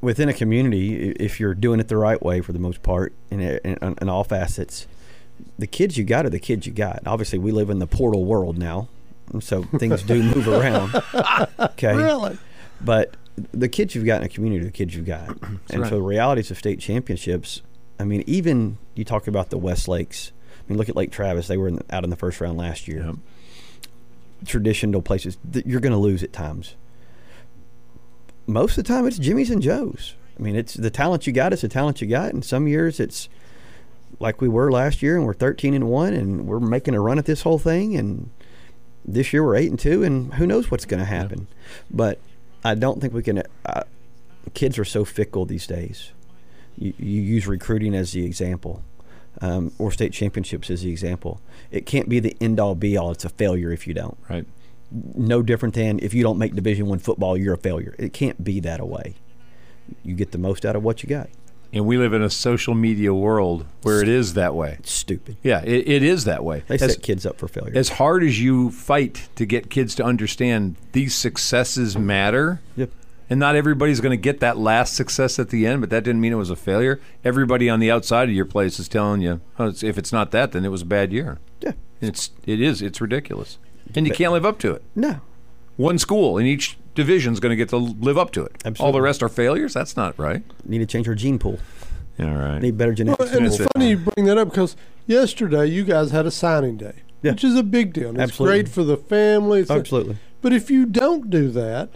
Within 0.01 0.29
a 0.29 0.33
community, 0.33 1.11
if 1.11 1.39
you're 1.39 1.53
doing 1.53 1.79
it 1.79 1.89
the 1.89 1.97
right 1.97 2.21
way 2.21 2.39
for 2.41 2.53
the 2.53 2.59
most 2.59 2.81
part, 2.83 3.13
in, 3.29 3.41
in, 3.41 3.95
in 4.01 4.09
all 4.09 4.23
facets, 4.23 4.87
the 5.57 5.67
kids 5.67 5.97
you 5.97 6.03
got 6.05 6.25
are 6.25 6.29
the 6.29 6.39
kids 6.39 6.65
you 6.65 6.71
got. 6.71 7.01
Obviously, 7.05 7.37
we 7.39 7.51
live 7.51 7.69
in 7.69 7.79
the 7.79 7.87
portal 7.87 8.23
world 8.25 8.57
now, 8.57 8.87
so 9.41 9.63
things 9.63 10.01
do 10.03 10.23
move 10.23 10.47
around. 10.47 10.95
Okay, 11.59 11.95
Really? 11.95 12.37
but 12.81 13.15
the 13.53 13.67
kids 13.69 13.93
you've 13.95 14.05
got 14.05 14.21
in 14.21 14.25
a 14.25 14.29
community, 14.29 14.61
are 14.61 14.65
the 14.65 14.71
kids 14.71 14.95
you've 14.95 15.05
got, 15.05 15.29
and 15.69 15.81
right. 15.81 15.89
so 15.89 15.95
the 15.95 16.01
realities 16.01 16.49
of 16.51 16.57
state 16.57 16.79
championships. 16.79 17.61
I 17.99 18.05
mean, 18.05 18.23
even 18.25 18.77
you 18.95 19.03
talk 19.03 19.27
about 19.27 19.49
the 19.49 19.57
West 19.57 19.87
Lakes. 19.89 20.31
I 20.57 20.71
mean, 20.71 20.77
look 20.77 20.87
at 20.87 20.95
Lake 20.95 21.11
Travis; 21.11 21.47
they 21.47 21.57
were 21.57 21.67
in 21.67 21.75
the, 21.75 21.85
out 21.89 22.05
in 22.05 22.09
the 22.09 22.15
first 22.15 22.39
round 22.39 22.57
last 22.57 22.87
year. 22.87 23.03
Yep. 23.05 23.15
Traditional 24.45 25.01
places, 25.01 25.37
th- 25.51 25.65
you're 25.65 25.81
going 25.81 25.91
to 25.91 25.97
lose 25.97 26.23
at 26.23 26.31
times. 26.31 26.75
Most 28.49 28.79
of 28.79 28.83
the 28.83 28.87
time, 28.87 29.05
it's 29.05 29.19
Jimmy's 29.19 29.51
and 29.51 29.61
Joe's. 29.61 30.15
I 30.37 30.41
mean, 30.41 30.55
it's 30.55 30.73
the 30.73 30.89
talent 30.89 31.27
you 31.27 31.33
got 31.33 31.53
is 31.53 31.61
the 31.61 31.67
talent 31.67 32.01
you 32.01 32.07
got, 32.07 32.33
and 32.33 32.43
some 32.43 32.67
years 32.67 32.99
it's 32.99 33.29
like 34.19 34.41
we 34.41 34.47
were 34.47 34.71
last 34.71 35.03
year, 35.03 35.15
and 35.15 35.23
we're 35.23 35.35
13 35.35 35.75
and 35.75 35.87
one, 35.87 36.13
and 36.13 36.47
we're 36.47 36.59
making 36.59 36.95
a 36.95 36.99
run 36.99 37.19
at 37.19 37.25
this 37.25 37.43
whole 37.43 37.59
thing, 37.59 37.95
and 37.95 38.31
this 39.05 39.31
year 39.33 39.43
we're 39.43 39.55
eight 39.55 39.69
and 39.69 39.77
two, 39.77 40.03
and 40.03 40.33
who 40.33 40.47
knows 40.47 40.71
what's 40.71 40.85
going 40.85 40.99
to 40.99 41.05
happen. 41.05 41.47
But 41.91 42.19
I 42.63 42.73
don't 42.73 42.99
think 42.99 43.13
we 43.13 43.21
can. 43.21 43.43
Uh, 43.63 43.83
kids 44.55 44.79
are 44.79 44.85
so 44.85 45.05
fickle 45.05 45.45
these 45.45 45.67
days. 45.67 46.11
You, 46.75 46.93
you 46.97 47.21
use 47.21 47.45
recruiting 47.45 47.93
as 47.93 48.13
the 48.13 48.25
example, 48.25 48.81
um, 49.41 49.73
or 49.77 49.91
state 49.91 50.11
championships 50.11 50.71
as 50.71 50.81
the 50.81 50.89
example. 50.89 51.39
It 51.69 51.85
can't 51.85 52.09
be 52.09 52.19
the 52.19 52.35
end 52.41 52.59
all 52.59 52.73
be 52.73 52.97
all. 52.97 53.11
It's 53.11 53.25
a 53.25 53.29
failure 53.29 53.71
if 53.71 53.85
you 53.85 53.93
don't. 53.93 54.17
Right. 54.27 54.47
No 54.91 55.41
different 55.43 55.75
than 55.75 55.99
if 55.99 56.13
you 56.13 56.23
don't 56.23 56.37
make 56.39 56.55
Division 56.55 56.87
One 56.87 56.99
football, 56.99 57.37
you're 57.37 57.53
a 57.53 57.57
failure. 57.57 57.95
It 57.99 58.13
can't 58.13 58.43
be 58.43 58.59
that 58.61 58.85
way. 58.87 59.15
You 60.03 60.15
get 60.15 60.31
the 60.31 60.37
most 60.37 60.65
out 60.65 60.75
of 60.75 60.83
what 60.83 61.03
you 61.03 61.09
got. 61.09 61.29
And 61.71 61.85
we 61.85 61.97
live 61.97 62.13
in 62.13 62.23
a 62.23 62.31
social 62.31 62.73
media 62.73 63.13
world 63.13 63.65
where 63.83 64.01
it 64.01 64.07
is 64.09 64.33
that 64.33 64.55
way. 64.55 64.77
It's 64.79 64.91
stupid. 64.91 65.37
Yeah, 65.43 65.61
it, 65.63 65.87
it 65.87 66.01
is 66.03 66.23
that 66.23 66.43
way. 66.43 66.63
They 66.67 66.75
As- 66.75 66.93
set 66.93 67.03
kids 67.03 67.25
up 67.27 67.37
for 67.37 67.47
failure. 67.47 67.73
as 67.77 67.89
hard 67.89 68.23
as 68.23 68.41
you 68.41 68.71
fight 68.71 69.29
to 69.35 69.45
get 69.45 69.69
kids 69.69 69.93
to 69.95 70.03
understand 70.03 70.77
these 70.93 71.13
successes 71.13 71.95
matter, 71.95 72.59
Yep. 72.75 72.89
and 73.29 73.39
not 73.39 73.55
everybody's 73.55 74.01
going 74.01 74.17
to 74.17 74.21
get 74.21 74.39
that 74.39 74.57
last 74.57 74.95
success 74.95 75.37
at 75.37 75.49
the 75.49 75.67
end, 75.67 75.81
but 75.81 75.91
that 75.91 76.03
didn't 76.03 76.21
mean 76.21 76.31
it 76.33 76.37
was 76.37 76.49
a 76.49 76.55
failure. 76.55 76.99
Everybody 77.23 77.69
on 77.69 77.79
the 77.79 77.91
outside 77.91 78.29
of 78.29 78.33
your 78.35 78.45
place 78.45 78.79
is 78.79 78.87
telling 78.87 79.21
you, 79.21 79.39
oh, 79.59 79.67
it's, 79.67 79.83
if 79.83 79.99
it's 79.99 80.11
not 80.11 80.31
that, 80.31 80.53
then 80.53 80.65
it 80.65 80.69
was 80.69 80.81
a 80.81 80.85
bad 80.87 81.13
year. 81.13 81.37
Yeah. 81.61 81.73
It's 82.01 82.31
it 82.47 82.59
is 82.61 82.81
it's 82.81 82.99
ridiculous, 82.99 83.59
and 83.95 84.07
you 84.07 84.13
can't 84.13 84.31
live 84.33 84.45
up 84.45 84.59
to 84.59 84.71
it. 84.71 84.83
No. 84.95 85.21
One 85.77 85.97
school 85.97 86.37
in 86.37 86.45
each 86.45 86.77
division 86.95 87.33
is 87.33 87.39
going 87.39 87.51
to 87.51 87.55
get 87.55 87.69
to 87.69 87.77
live 87.77 88.17
up 88.17 88.31
to 88.31 88.43
it. 88.43 88.79
All 88.79 88.91
the 88.91 89.01
rest 89.01 89.23
are 89.23 89.29
failures. 89.29 89.73
That's 89.73 89.95
not 89.95 90.17
right. 90.19 90.43
Need 90.65 90.79
to 90.79 90.85
change 90.85 91.07
our 91.07 91.15
gene 91.15 91.39
pool. 91.39 91.59
All 92.19 92.25
right. 92.35 92.59
Need 92.61 92.77
better 92.77 92.93
genetics. 92.93 93.19
Well, 93.31 93.37
and 93.37 93.45
it's 93.47 93.59
it. 93.59 93.69
funny 93.73 93.91
you 93.91 93.97
bring 93.97 94.25
that 94.25 94.37
up 94.37 94.49
because 94.49 94.75
yesterday 95.07 95.65
you 95.67 95.85
guys 95.85 96.11
had 96.11 96.25
a 96.25 96.31
signing 96.31 96.75
day, 96.75 96.95
Yeah. 97.21 97.31
which 97.31 97.45
is 97.45 97.55
a 97.55 97.63
big 97.63 97.93
deal. 97.93 98.09
And 98.09 98.21
it's 98.21 98.37
great 98.37 98.67
for 98.67 98.83
the 98.83 98.97
family. 98.97 99.61
It's 99.61 99.71
Absolutely. 99.71 100.17
But 100.41 100.51
if 100.51 100.69
you 100.69 100.85
don't 100.85 101.29
do 101.29 101.49
that, 101.51 101.91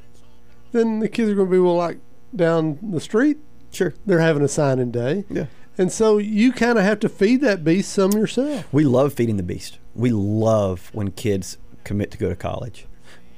then 0.71 0.99
the 0.99 1.09
kids 1.09 1.29
are 1.29 1.35
going 1.35 1.47
to 1.49 1.51
be 1.51 1.59
well, 1.59 1.75
like 1.75 1.97
down 2.35 2.79
the 2.81 2.99
street, 3.01 3.37
Sure. 3.71 3.93
they're 4.05 4.19
having 4.19 4.43
a 4.43 4.47
signing 4.47 4.91
day, 4.91 5.25
Yeah. 5.29 5.45
and 5.77 5.91
so 5.91 6.17
you 6.19 6.51
kind 6.51 6.77
of 6.77 6.83
have 6.83 6.99
to 7.01 7.09
feed 7.09 7.41
that 7.41 7.63
beast 7.63 7.91
some 7.91 8.11
yourself. 8.13 8.65
We 8.71 8.83
love 8.85 9.13
feeding 9.13 9.37
the 9.37 9.43
beast. 9.43 9.77
We 9.93 10.11
love 10.11 10.89
when 10.93 11.11
kids 11.11 11.57
commit 11.83 12.11
to 12.11 12.17
go 12.17 12.29
to 12.29 12.35
college. 12.35 12.85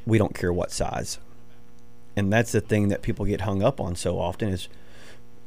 We 0.06 0.18
don't 0.18 0.36
care 0.36 0.54
what 0.54 0.72
size. 0.72 1.20
And 2.16 2.32
that's 2.32 2.52
the 2.52 2.62
thing 2.62 2.88
that 2.90 3.02
people 3.02 3.26
get 3.26 3.42
hung 3.42 3.62
up 3.64 3.82
on 3.82 3.96
so 3.96 4.20
often 4.20 4.50
is, 4.50 4.70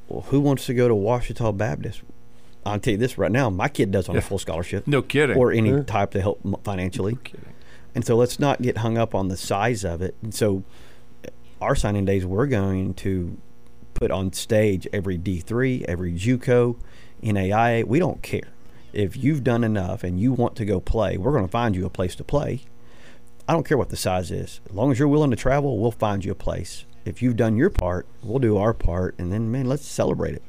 well, 0.09 0.23
who 0.29 0.41
wants 0.41 0.67
to 0.67 0.75
go 0.75 0.89
to 0.89 0.95
Ouachita 0.95 1.53
Baptist? 1.57 2.03
I'll 2.67 2.79
tell 2.79 2.93
you 2.93 2.99
this 2.99 3.17
right 3.17 3.33
now, 3.33 3.49
my 3.49 3.69
kid 3.69 3.91
does 3.91 4.09
on 4.09 4.17
a 4.17 4.21
full 4.21 4.39
scholarship 4.39 4.87
No 4.87 5.01
kidding. 5.01 5.37
or 5.37 5.53
any 5.53 5.71
Yeah. 5.71 5.83
type 5.85 6.11
to 6.11 6.21
help 6.21 6.41
m- 6.45 6.57
financially. 6.65 7.17
kidding. 7.25 7.47
And 7.95 8.05
so 8.05 8.17
let's 8.17 8.39
not 8.39 8.61
get 8.61 8.79
hung 8.79 8.99
up 8.99 9.15
on 9.15 9.29
the 9.29 9.37
size 9.37 9.85
of 9.85 10.03
it. 10.03 10.15
And 10.23 10.35
so 10.35 10.63
uh, 11.25 11.31
our 11.63 11.75
signing 11.75 12.05
days, 12.05 12.27
we're 12.27 12.47
going 12.47 12.93
to 12.95 13.39
put 13.95 14.11
on 14.11 14.33
stage 14.33 14.87
every 14.93 15.17
D3, 15.19 15.85
every 15.89 16.13
JUCO, 16.13 16.77
NAIA. 17.23 17.85
We 17.85 17.99
don't 17.99 18.23
care. 18.23 18.49
If 18.93 19.17
you've 19.17 19.43
done 19.43 19.65
enough 19.65 20.05
and 20.05 20.21
you 20.21 20.33
want 20.33 20.55
to 20.57 20.65
go 20.65 20.81
play, 20.81 21.17
we're 21.17 21.33
going 21.33 21.45
to 21.47 21.51
find 21.51 21.75
you 21.75 21.87
a 21.87 21.91
place 21.91 22.15
to 22.17 22.25
play. 22.25 22.63
I 23.49 23.55
don't 23.55 23.67
care 23.67 23.79
what 23.79 23.89
the 23.89 23.97
size 23.97 24.31
is. 24.31 24.61
As 24.69 24.75
long 24.75 24.93
as 24.93 24.99
you're 24.99 25.09
willing 25.09 25.31
to 25.31 25.37
travel, 25.37 25.79
we'll 25.79 25.91
find 25.91 26.23
you 26.23 26.33
a 26.33 26.37
place. 26.37 26.85
If 27.07 27.23
you've 27.23 27.37
done 27.37 27.57
your 27.57 27.71
part, 27.71 28.07
we'll 28.23 28.39
do 28.39 28.59
our 28.59 28.75
part. 28.75 29.15
And 29.19 29.33
then, 29.33 29.51
man, 29.51 29.67
let's 29.67 29.87
celebrate 29.87 30.35
it. 30.35 30.43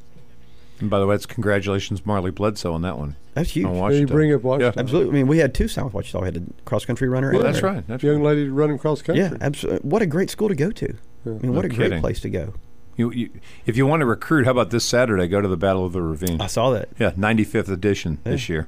And 0.82 0.90
by 0.90 1.00
the 1.00 1.08
way, 1.08 1.16
it's 1.16 1.26
congratulations, 1.26 2.06
Marley 2.06 2.32
Bledsoe, 2.32 2.74
on 2.74 2.82
that 2.82 2.98
one. 2.98 3.16
That's 3.34 3.52
huge. 3.52 3.66
On 3.68 3.94
you 3.94 4.06
bring 4.06 4.34
up 4.34 4.42
Washington. 4.42 4.74
Yeah. 4.76 4.82
Absolutely. 4.82 5.12
I 5.12 5.14
mean, 5.14 5.28
we 5.28 5.38
had 5.38 5.54
two 5.54 5.70
South 5.70 5.94
Ouachita. 5.94 6.20
We 6.20 6.26
had 6.26 6.38
a 6.38 6.44
cross 6.66 6.84
country 6.84 7.08
runner. 7.08 7.32
Well, 7.32 7.46
and 7.46 7.54
that's 7.54 7.64
right. 7.64 7.88
That's 7.88 8.04
Young 8.04 8.22
right. 8.22 8.36
lady 8.36 8.50
running 8.50 8.78
cross 8.78 9.02
country. 9.02 9.24
Yeah, 9.24 9.38
absolutely. 9.40 9.90
What 9.90 10.02
a 10.02 10.06
great 10.06 10.30
school 10.30 10.50
to 10.50 10.56
go 10.56 10.72
to. 10.72 10.98
I 11.26 11.30
mean, 11.30 11.54
what 11.54 11.66
No 11.66 11.72
a 11.72 11.76
great 11.76 12.02
place 12.02 12.20
to 12.22 12.30
go. 12.30 12.54
You, 12.98 13.12
you, 13.12 13.30
if 13.66 13.78
you 13.78 13.88
want 13.88 14.02
to 14.02 14.06
recruit, 14.06 14.44
how 14.44 14.52
about 14.52 14.72
this 14.72 14.84
Saturday? 14.84 15.28
Go 15.30 15.40
to 15.40 15.48
the 15.48 15.56
Battle 15.58 15.86
of 15.86 15.94
the 15.94 16.02
Ravine. 16.02 16.42
I 16.42 16.48
saw 16.48 16.72
that. 16.72 16.90
Yeah, 16.98 17.12
95th 17.12 17.70
edition 17.70 18.20
this 18.26 18.50
year. 18.50 18.68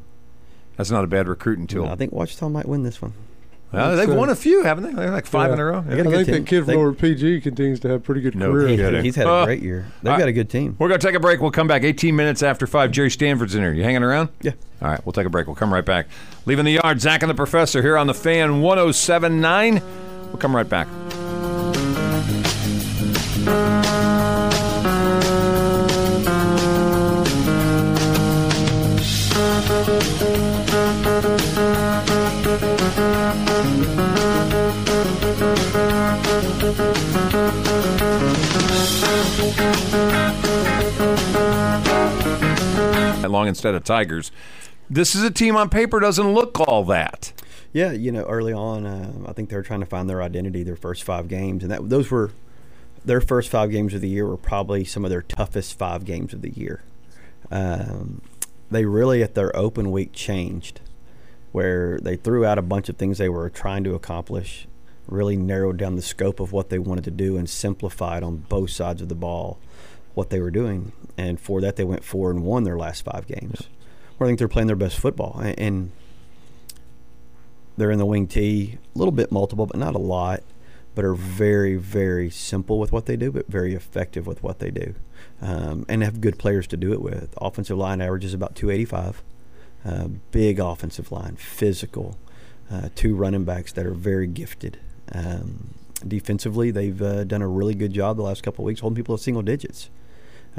That's 0.77 0.89
not 0.91 1.03
a 1.03 1.07
bad 1.07 1.27
recruiting 1.27 1.67
tool. 1.67 1.85
I 1.87 1.95
think 1.95 2.13
Ouachita 2.13 2.49
might 2.49 2.65
win 2.65 2.83
this 2.83 3.01
one. 3.01 3.13
Well, 3.71 3.89
they've 3.91 3.99
That's, 3.99 4.11
uh, 4.11 4.15
won 4.19 4.29
a 4.29 4.35
few, 4.35 4.63
haven't 4.63 4.83
they? 4.83 4.91
They're 4.91 5.11
like 5.11 5.25
five 5.25 5.47
Yeah. 5.49 5.53
in 5.53 5.59
a 5.59 5.65
row. 5.65 5.81
They 5.87 5.95
Yeah. 5.97 6.03
got 6.03 6.13
a 6.13 6.15
I 6.15 6.17
good 6.23 6.25
think 6.25 6.35
team. 6.35 6.43
that 6.43 6.49
kid 6.49 6.59
from 6.65 6.67
They- 6.67 6.75
over 6.75 6.91
PG 6.91 7.39
continues 7.41 7.79
to 7.79 7.87
have 7.87 7.97
a 7.97 8.03
pretty 8.03 8.19
good 8.19 8.35
No 8.35 8.51
career. 8.51 8.75
kidding. 8.75 9.03
He's 9.03 9.15
had 9.15 9.27
Uh, 9.27 9.31
a 9.31 9.45
great 9.45 9.61
year. 9.61 9.85
They've 10.03 10.11
I- 10.13 10.19
got 10.19 10.27
a 10.27 10.33
good 10.33 10.49
team. 10.49 10.75
We're 10.77 10.89
going 10.89 10.99
to 10.99 11.07
take 11.07 11.15
a 11.15 11.19
break. 11.21 11.39
We'll 11.41 11.51
come 11.51 11.67
back 11.67 11.83
18 11.85 12.15
minutes 12.15 12.43
after 12.43 12.67
5. 12.67 12.91
Gerry 12.91 13.09
Stanford's 13.09 13.55
in 13.55 13.61
here. 13.61 13.71
You 13.71 13.83
hanging 13.83 14.03
around? 14.03 14.27
Yeah. 14.41 14.51
All 14.81 14.89
right, 14.89 14.99
we'll 15.05 15.13
take 15.13 15.25
a 15.25 15.29
break. 15.29 15.47
We'll 15.47 15.55
come 15.55 15.73
right 15.73 15.85
back. 15.85 16.07
Leaving 16.45 16.65
the 16.65 16.73
yard, 16.83 16.99
Zach 16.99 17.23
and 17.23 17.29
the 17.29 17.33
Professor 17.35 17.81
here 17.81 17.97
on 17.97 18.07
the 18.07 18.13
Fan 18.13 18.61
1079. 18.61 19.81
We'll 20.31 20.37
come 20.37 20.53
right 20.55 20.67
back. 20.67 20.87
Long 43.31 43.47
instead 43.47 43.73
of 43.73 43.85
Tigers. 43.85 44.29
This 44.89 45.15
is 45.15 45.23
a 45.23 45.31
team 45.31 45.55
on 45.55 45.69
paper 45.69 46.01
doesn't 46.01 46.33
look 46.33 46.59
all 46.59 46.83
that. 46.85 47.31
Yeah, 47.71 47.91
you 47.93 48.11
know, 48.11 48.23
early 48.23 48.51
on, 48.51 48.85
uh, 48.85 49.13
I 49.25 49.31
think 49.31 49.49
they 49.49 49.55
were 49.55 49.63
trying 49.63 49.79
to 49.79 49.85
find 49.85 50.09
their 50.09 50.21
identity. 50.21 50.63
Their 50.63 50.75
first 50.75 51.03
five 51.03 51.29
games, 51.29 51.63
and 51.63 51.71
that 51.71 51.89
those 51.89 52.11
were 52.11 52.31
their 53.05 53.21
first 53.21 53.49
five 53.49 53.71
games 53.71 53.93
of 53.93 54.01
the 54.01 54.09
year 54.09 54.27
were 54.27 54.37
probably 54.37 54.83
some 54.83 55.05
of 55.05 55.09
their 55.09 55.21
toughest 55.21 55.79
five 55.79 56.03
games 56.03 56.33
of 56.33 56.41
the 56.41 56.51
year. 56.51 56.83
Um, 57.49 58.21
they 58.69 58.85
really 58.85 59.23
at 59.23 59.33
their 59.33 59.55
open 59.55 59.91
week 59.91 60.11
changed, 60.11 60.81
where 61.51 61.99
they 61.99 62.17
threw 62.17 62.45
out 62.45 62.57
a 62.57 62.61
bunch 62.61 62.89
of 62.89 62.97
things 62.97 63.17
they 63.17 63.29
were 63.29 63.49
trying 63.49 63.85
to 63.85 63.95
accomplish, 63.95 64.67
really 65.11 65.35
narrowed 65.35 65.77
down 65.77 65.95
the 65.95 66.01
scope 66.01 66.39
of 66.39 66.51
what 66.51 66.69
they 66.69 66.79
wanted 66.79 67.03
to 67.03 67.11
do, 67.11 67.37
and 67.37 67.49
simplified 67.49 68.23
on 68.23 68.37
both 68.37 68.71
sides 68.71 69.01
of 69.01 69.09
the 69.09 69.15
ball 69.15 69.59
what 70.13 70.29
they 70.29 70.39
were 70.39 70.51
doing. 70.51 70.91
And 71.17 71.39
for 71.39 71.61
that, 71.61 71.75
they 71.75 71.83
went 71.83 72.03
four 72.03 72.31
and 72.31 72.43
won 72.43 72.63
their 72.63 72.77
last 72.77 73.03
five 73.03 73.27
games. 73.27 73.67
Where 74.17 74.27
I 74.27 74.29
think 74.29 74.39
they're 74.39 74.47
playing 74.47 74.67
their 74.67 74.75
best 74.75 74.97
football, 74.97 75.39
A- 75.41 75.59
and 75.59 75.91
they're 77.77 77.91
in 77.91 77.99
the 77.99 78.05
wing 78.05 78.27
T, 78.27 78.77
a 78.95 78.97
little 78.97 79.11
bit 79.11 79.31
multiple, 79.31 79.65
but 79.65 79.77
not 79.77 79.95
a 79.95 79.99
lot. 79.99 80.41
But 80.93 81.05
are 81.05 81.13
very, 81.13 81.77
very 81.77 82.29
simple 82.29 82.77
with 82.77 82.91
what 82.91 83.05
they 83.05 83.15
do, 83.15 83.31
but 83.31 83.47
very 83.47 83.73
effective 83.73 84.27
with 84.27 84.43
what 84.43 84.59
they 84.59 84.71
do, 84.71 84.95
um, 85.41 85.85
and 85.87 86.03
have 86.03 86.19
good 86.19 86.37
players 86.37 86.67
to 86.67 86.75
do 86.75 86.91
it 86.91 87.01
with. 87.01 87.33
Offensive 87.39 87.77
line 87.77 88.01
averages 88.01 88.33
about 88.33 88.55
285. 88.55 89.23
Uh, 89.85 90.07
big 90.31 90.59
offensive 90.59 91.09
line, 91.09 91.37
physical. 91.37 92.17
Uh, 92.69 92.89
two 92.93 93.15
running 93.15 93.45
backs 93.45 93.71
that 93.71 93.85
are 93.85 93.93
very 93.93 94.27
gifted. 94.27 94.79
Um, 95.13 95.73
defensively, 96.07 96.71
they've 96.71 97.01
uh, 97.01 97.23
done 97.23 97.41
a 97.41 97.47
really 97.47 97.75
good 97.75 97.93
job 97.93 98.17
the 98.17 98.23
last 98.23 98.43
couple 98.43 98.63
of 98.63 98.67
weeks 98.67 98.81
holding 98.81 98.95
people 98.95 99.15
at 99.15 99.21
single 99.21 99.43
digits. 99.43 99.89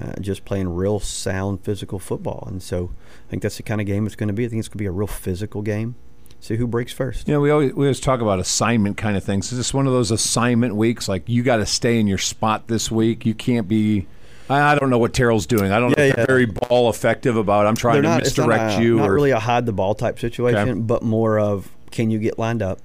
Uh, 0.00 0.12
just 0.20 0.46
playing 0.46 0.74
real 0.74 0.98
sound 1.00 1.62
physical 1.62 1.98
football, 1.98 2.44
and 2.50 2.62
so 2.62 2.90
I 3.26 3.30
think 3.30 3.42
that's 3.42 3.58
the 3.58 3.62
kind 3.62 3.78
of 3.78 3.86
game 3.86 4.06
it's 4.06 4.14
going 4.16 4.28
to 4.28 4.32
be. 4.32 4.46
I 4.46 4.48
think 4.48 4.60
it's 4.60 4.68
going 4.68 4.78
to 4.78 4.82
be 4.82 4.86
a 4.86 4.90
real 4.90 5.06
physical 5.06 5.60
game. 5.60 5.96
See 6.40 6.56
who 6.56 6.66
breaks 6.66 6.94
first. 6.94 7.28
You 7.28 7.34
know, 7.34 7.40
we 7.40 7.50
always 7.50 7.74
we 7.74 7.84
always 7.84 8.00
talk 8.00 8.20
about 8.22 8.38
assignment 8.38 8.96
kind 8.96 9.18
of 9.18 9.22
things. 9.22 9.52
Is 9.52 9.58
this 9.58 9.74
one 9.74 9.86
of 9.86 9.92
those 9.92 10.10
assignment 10.10 10.76
weeks? 10.76 11.08
Like 11.10 11.28
you 11.28 11.42
got 11.42 11.58
to 11.58 11.66
stay 11.66 12.00
in 12.00 12.06
your 12.06 12.16
spot 12.18 12.68
this 12.68 12.90
week. 12.90 13.26
You 13.26 13.34
can't 13.34 13.68
be. 13.68 14.06
I 14.48 14.72
I 14.72 14.78
don't 14.78 14.88
know 14.88 14.98
what 14.98 15.12
Terrell's 15.12 15.46
doing. 15.46 15.70
I 15.72 15.78
don't 15.78 15.90
know 15.96 16.02
Yeah, 16.02 16.10
if 16.10 16.16
they're 16.16 16.26
very 16.26 16.46
ball 16.46 16.88
effective 16.88 17.36
about. 17.36 17.66
I'm 17.66 17.76
trying 17.76 17.96
They're 17.96 18.02
to 18.02 18.08
not 18.08 18.22
misdirect 18.22 18.78
a- 18.80 18.82
you. 18.82 18.96
Not 18.96 19.10
or, 19.10 19.14
really 19.14 19.30
a 19.32 19.38
hide 19.38 19.66
the 19.66 19.72
ball 19.72 19.94
type 19.94 20.18
situation, 20.18 20.68
Okay. 20.70 20.80
but 20.80 21.02
more 21.02 21.38
of 21.38 21.70
can 21.90 22.10
you 22.10 22.18
get 22.18 22.38
lined 22.38 22.62
up? 22.62 22.80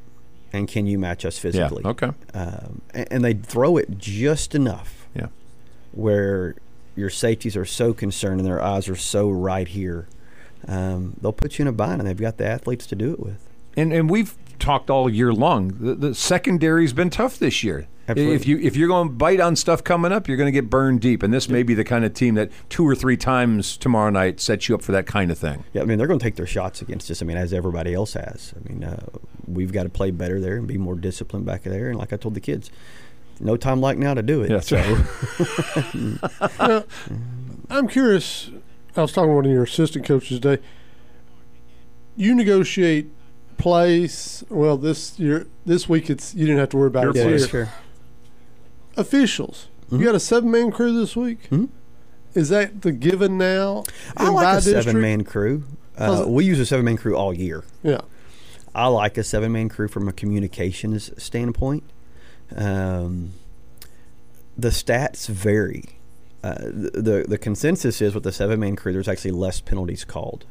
And 0.53 0.67
can 0.67 0.87
you 0.87 0.97
match 0.97 1.25
us 1.25 1.37
Yeah. 1.37 1.41
physically? 1.41 1.83
Okay. 1.85 2.11
Um, 2.33 2.81
and, 2.93 3.07
and 3.11 3.23
they 3.25 3.33
throw 3.33 3.77
it 3.77 3.97
just 3.97 4.55
enough 4.55 5.07
Yeah. 5.15 5.27
where 5.91 6.55
your 6.95 7.09
safeties 7.09 7.55
are 7.55 7.65
so 7.65 7.93
concerned 7.93 8.39
and 8.39 8.47
their 8.47 8.61
eyes 8.61 8.87
are 8.89 8.95
so 8.95 9.29
right 9.29 9.67
here. 9.67 10.07
Um, 10.67 11.15
they'll 11.21 11.31
put 11.33 11.59
you 11.59 11.63
in 11.63 11.67
a 11.67 11.71
bind, 11.71 12.01
and 12.01 12.09
they've 12.09 12.17
got 12.17 12.37
the 12.37 12.45
athletes 12.47 12.87
to 12.87 12.95
do 12.95 13.11
it 13.13 13.19
with. 13.19 13.39
And 13.75 13.93
and 13.93 14.09
we've 14.09 14.35
talked 14.59 14.89
all 14.89 15.09
year 15.09 15.33
long. 15.33 15.69
The, 15.79 15.95
the 15.95 16.15
secondary's 16.15 16.93
been 16.93 17.09
tough 17.09 17.39
this 17.39 17.63
year. 17.63 17.87
Absolutely. 18.09 18.35
If 18.35 18.47
you 18.47 18.57
if 18.59 18.75
you're 18.77 18.87
going 18.87 19.09
to 19.09 19.13
bite 19.13 19.41
on 19.41 19.57
stuff 19.57 19.83
coming 19.83 20.13
up, 20.13 20.27
you're 20.27 20.37
going 20.37 20.47
to 20.47 20.51
get 20.51 20.69
burned 20.69 21.01
deep. 21.01 21.23
And 21.23 21.33
this 21.33 21.49
may 21.49 21.61
be 21.61 21.73
the 21.73 21.83
kind 21.83 22.05
of 22.05 22.13
team 22.13 22.35
that 22.35 22.49
two 22.69 22.87
or 22.87 22.95
three 22.95 23.17
times 23.17 23.75
tomorrow 23.75 24.09
night 24.09 24.39
sets 24.39 24.69
you 24.69 24.75
up 24.75 24.81
for 24.81 24.93
that 24.93 25.05
kind 25.05 25.29
of 25.29 25.37
thing. 25.37 25.65
Yeah, 25.73 25.81
I 25.81 25.85
mean 25.85 25.97
they're 25.97 26.07
going 26.07 26.19
to 26.19 26.23
take 26.23 26.35
their 26.35 26.47
shots 26.47 26.81
against 26.81 27.11
us. 27.11 27.21
I 27.21 27.25
mean, 27.25 27.35
as 27.35 27.51
everybody 27.51 27.93
else 27.93 28.13
has. 28.13 28.53
I 28.55 28.69
mean, 28.69 28.85
uh, 28.85 29.05
we've 29.45 29.73
got 29.73 29.83
to 29.83 29.89
play 29.89 30.11
better 30.11 30.39
there 30.39 30.55
and 30.55 30.67
be 30.67 30.77
more 30.77 30.95
disciplined 30.95 31.45
back 31.45 31.63
there. 31.63 31.89
And 31.89 31.99
like 31.99 32.13
I 32.13 32.17
told 32.17 32.33
the 32.33 32.39
kids, 32.39 32.71
no 33.41 33.57
time 33.57 33.81
like 33.81 33.97
now 33.97 34.13
to 34.13 34.21
do 34.21 34.41
it. 34.41 34.51
Yeah, 34.51 34.61
so 34.61 34.77
I'm 37.69 37.89
curious. 37.89 38.51
I 38.95 39.01
was 39.01 39.11
talking 39.11 39.31
to 39.31 39.35
one 39.35 39.45
of 39.45 39.51
your 39.51 39.63
assistant 39.63 40.05
coaches 40.05 40.39
today. 40.39 40.63
You 42.15 42.33
negotiate 42.33 43.11
plays. 43.57 44.43
Well, 44.49 44.77
this 44.77 45.19
year, 45.19 45.47
this 45.65 45.87
week, 45.89 46.09
it's 46.09 46.33
you 46.35 46.45
didn't 46.45 46.59
have 46.59 46.69
to 46.69 46.77
worry 46.77 46.87
about 46.87 47.03
Your 47.03 47.11
it. 47.11 47.17
yeah, 47.17 47.23
this 47.25 47.41
that's 47.43 47.53
year. 47.53 47.65
fair. 47.65 47.73
Officials. 48.95 49.67
Mhm. 49.91 49.99
You 49.99 50.05
got 50.05 50.15
a 50.15 50.19
seven 50.19 50.51
man 50.51 50.71
crew 50.71 50.97
this 50.99 51.15
week. 51.15 51.49
Mhm. 51.49 51.69
Is 52.33 52.49
that 52.49 52.81
the 52.81 52.91
given 52.91 53.37
now? 53.37 53.83
I 54.15 54.29
like 54.29 54.47
a 54.47 54.55
district? 54.57 54.83
seven 54.85 55.01
man 55.01 55.23
crew. 55.23 55.63
Uh, 55.97 56.25
we 56.27 56.45
use 56.45 56.59
a 56.59 56.65
seven 56.65 56.85
man 56.85 56.97
crew 56.97 57.15
all 57.15 57.33
year. 57.33 57.63
Yeah. 57.83 58.01
I 58.75 58.87
like 58.87 59.17
a 59.17 59.23
seven 59.23 59.51
man 59.51 59.69
crew 59.69 59.87
from 59.87 60.07
a 60.07 60.13
communications 60.13 61.11
standpoint. 61.21 61.83
Um, 62.55 63.31
the 64.57 64.69
stats 64.69 65.27
vary. 65.27 65.83
Uh, 66.43 66.55
the, 66.59 66.91
the 67.01 67.25
the 67.27 67.37
consensus 67.37 68.01
is 68.01 68.13
with 68.13 68.23
the 68.23 68.31
seven 68.31 68.59
man 68.59 68.75
crew, 68.75 68.93
there's 68.93 69.07
actually 69.07 69.31
less 69.31 69.59
penalties 69.61 70.05
called. 70.05 70.45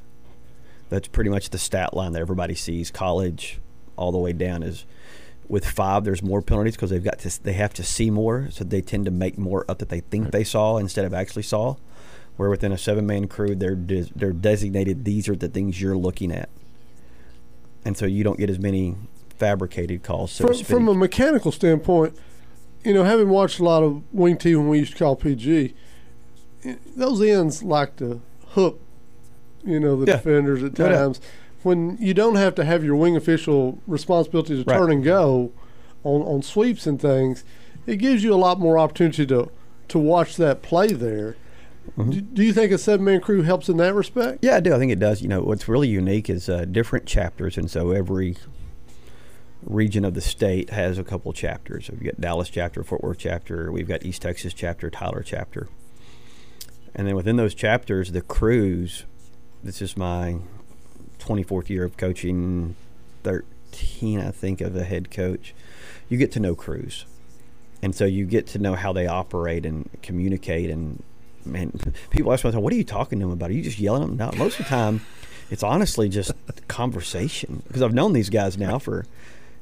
That's 0.89 1.09
pretty 1.09 1.31
much 1.31 1.51
the 1.51 1.59
stat 1.59 1.95
line 1.95 2.13
that 2.13 2.21
everybody 2.21 2.55
sees. 2.55 2.91
College, 2.91 3.59
all 3.97 4.13
the 4.13 4.19
way 4.19 4.33
down 4.33 4.63
is 4.63 4.85
with 5.49 5.67
five. 5.67 6.05
There's 6.05 6.23
more 6.23 6.43
penalties 6.43 6.77
because 6.77 6.91
they've 6.91 7.03
got 7.03 7.19
to 7.21 7.43
they 7.43 7.55
have 7.55 7.75
to 7.75 7.83
see 7.83 8.11
more, 8.11 8.49
so 8.51 8.65
they 8.65 8.81
tend 8.81 9.05
to 9.07 9.11
make 9.11 9.37
more 9.39 9.65
up 9.69 9.79
that 9.79 9.89
they 9.89 10.01
think 10.01 10.31
they 10.31 10.45
saw 10.45 10.77
instead 10.77 11.05
of 11.05 11.13
actually 11.15 11.43
saw. 11.43 11.77
Where 12.37 12.51
within 12.51 12.71
a 12.71 12.79
seven 12.79 13.07
man 13.07 13.29
crew, 13.29 13.55
they're 13.55 13.75
des- 13.75 14.11
they're 14.15 14.33
designated. 14.33 15.05
These 15.05 15.29
are 15.29 15.37
the 15.37 15.49
things 15.49 15.81
you're 15.81 15.97
looking 15.97 16.31
at 16.33 16.51
and 17.87 17.97
so 17.97 18.05
you 18.05 18.25
don't 18.25 18.39
get 18.39 18.51
as 18.51 18.59
many 18.59 18.97
fabricated 19.39 20.03
calls. 20.03 20.33
So 20.33 20.45
From, 20.45 20.53
to 20.53 20.59
speak. 20.59 20.67
from 20.67 20.89
a 20.89 20.95
mechanical 20.95 21.53
standpoint, 21.53 22.19
you 22.85 22.93
know, 22.93 23.05
having 23.05 23.29
watched 23.29 23.61
a 23.61 23.65
lot 23.65 23.85
of 23.85 24.03
wing 24.13 24.37
T 24.37 24.57
when 24.57 24.69
we 24.69 24.81
used 24.81 24.93
to 24.93 24.99
call 24.99 25.15
PG, 25.15 25.73
those 26.97 27.23
ends 27.23 27.63
like 27.63 27.95
to 27.97 28.21
hook, 28.49 28.81
you 29.67 29.81
know, 29.81 29.97
the 29.97 30.07
Yeah. 30.07 30.17
defenders 30.17 30.63
at 30.63 30.75
doubt. 30.75 30.93
times. 30.93 31.21
When 31.63 31.97
you 32.01 32.15
don't 32.15 32.37
have 32.37 32.55
to 32.57 32.65
have 32.65 32.85
your 32.85 32.95
wing 32.97 33.17
official 33.17 33.79
responsibility 33.87 34.63
to 34.63 34.71
Right. 34.71 34.79
turn 34.79 34.91
and 34.93 35.03
go 35.05 35.51
on, 36.05 36.23
on 36.23 36.43
sweeps 36.43 36.87
and 36.87 37.01
things, 37.01 37.45
it 37.87 37.97
gives 37.97 38.23
you 38.23 38.33
a 38.33 38.37
lot 38.37 38.59
more 38.61 38.79
opportunity 38.79 39.27
to 39.27 39.51
to 39.89 39.99
watch 40.01 40.37
that 40.37 40.63
play 40.63 40.89
there. 40.89 41.37
Mm-hmm. 41.97 42.11
Do, 42.11 42.21
do 42.21 42.43
you 42.43 42.53
think 42.53 42.73
a 42.73 42.79
seven 42.79 43.05
man 43.05 43.21
crew 43.21 43.43
helps 43.43 43.69
in 43.69 43.77
that 43.77 43.95
respect? 43.95 44.39
yeah, 44.43 44.57
I 44.57 44.61
do. 44.61 44.75
I 44.75 44.79
think 44.79 44.91
it 44.91 44.99
does. 44.99 45.23
You 45.23 45.29
know, 45.29 45.43
what's 45.43 45.69
really 45.69 45.87
unique 45.89 46.29
is 46.29 46.49
uh, 46.49 46.65
different 46.65 47.07
chapters, 47.07 47.57
and 47.57 47.71
so 47.71 47.93
every 47.93 48.37
region 49.65 50.05
of 50.05 50.15
the 50.15 50.21
state 50.21 50.71
has 50.71 50.99
a 50.99 51.05
couple 51.05 51.33
chapters. 51.33 51.87
So 51.87 51.93
we've 51.95 52.05
got 52.05 52.21
Dallas 52.21 52.49
chapter, 52.49 52.83
Fort 52.83 53.03
Worth 53.03 53.19
chapter, 53.19 53.71
we've 53.73 53.89
got 53.89 54.05
East 54.05 54.23
Texas 54.23 54.53
chapter, 54.53 54.91
Tyler 54.91 55.23
chapter, 55.25 55.69
and 56.95 57.07
then 57.07 57.15
within 57.17 57.37
those 57.37 57.55
chapters, 57.55 58.13
the 58.13 58.21
crews. 58.23 59.05
This 59.63 59.83
is 59.83 59.97
my 59.97 60.37
24th 61.19 61.69
year 61.69 61.85
of 61.85 61.97
coaching, 61.97 62.77
13, 63.25 64.21
I 64.21 64.31
think, 64.31 64.61
of 64.61 64.77
a 64.77 64.85
head 64.85 65.11
coach. 65.11 65.55
You 66.09 66.19
get 66.19 66.31
to 66.33 66.41
know 66.41 66.55
crews. 66.55 67.05
and 67.83 67.95
so 67.95 68.05
you 68.05 68.25
get 68.27 68.47
to 68.49 68.59
know 68.59 68.75
how 68.75 68.93
they 68.93 69.07
operate 69.07 69.67
and 69.67 69.89
communicate 70.03 70.71
and 70.71 71.03
man 71.45 71.73
people 72.11 72.33
ask 72.33 72.45
me 72.45 72.51
what 72.53 72.73
are 72.73 72.77
you 72.77 72.85
talking 72.85 73.19
to 73.21 73.25
them 73.25 73.33
about? 73.33 73.51
Are 73.51 73.53
you 73.53 73.63
just 73.63 73.79
yelling 73.79 74.03
at 74.03 74.09
them 74.09 74.17
no 74.17 74.31
most 74.37 74.59
of 74.59 74.65
the 74.65 74.71
time 74.71 75.01
it's 75.51 75.63
honestly 75.63 76.09
just 76.09 76.33
conversation 76.69 77.63
because 77.69 77.83
i've 77.83 77.93
known 77.95 78.13
these 78.15 78.31
guys 78.31 78.57
now 78.57 78.79
for 78.79 79.05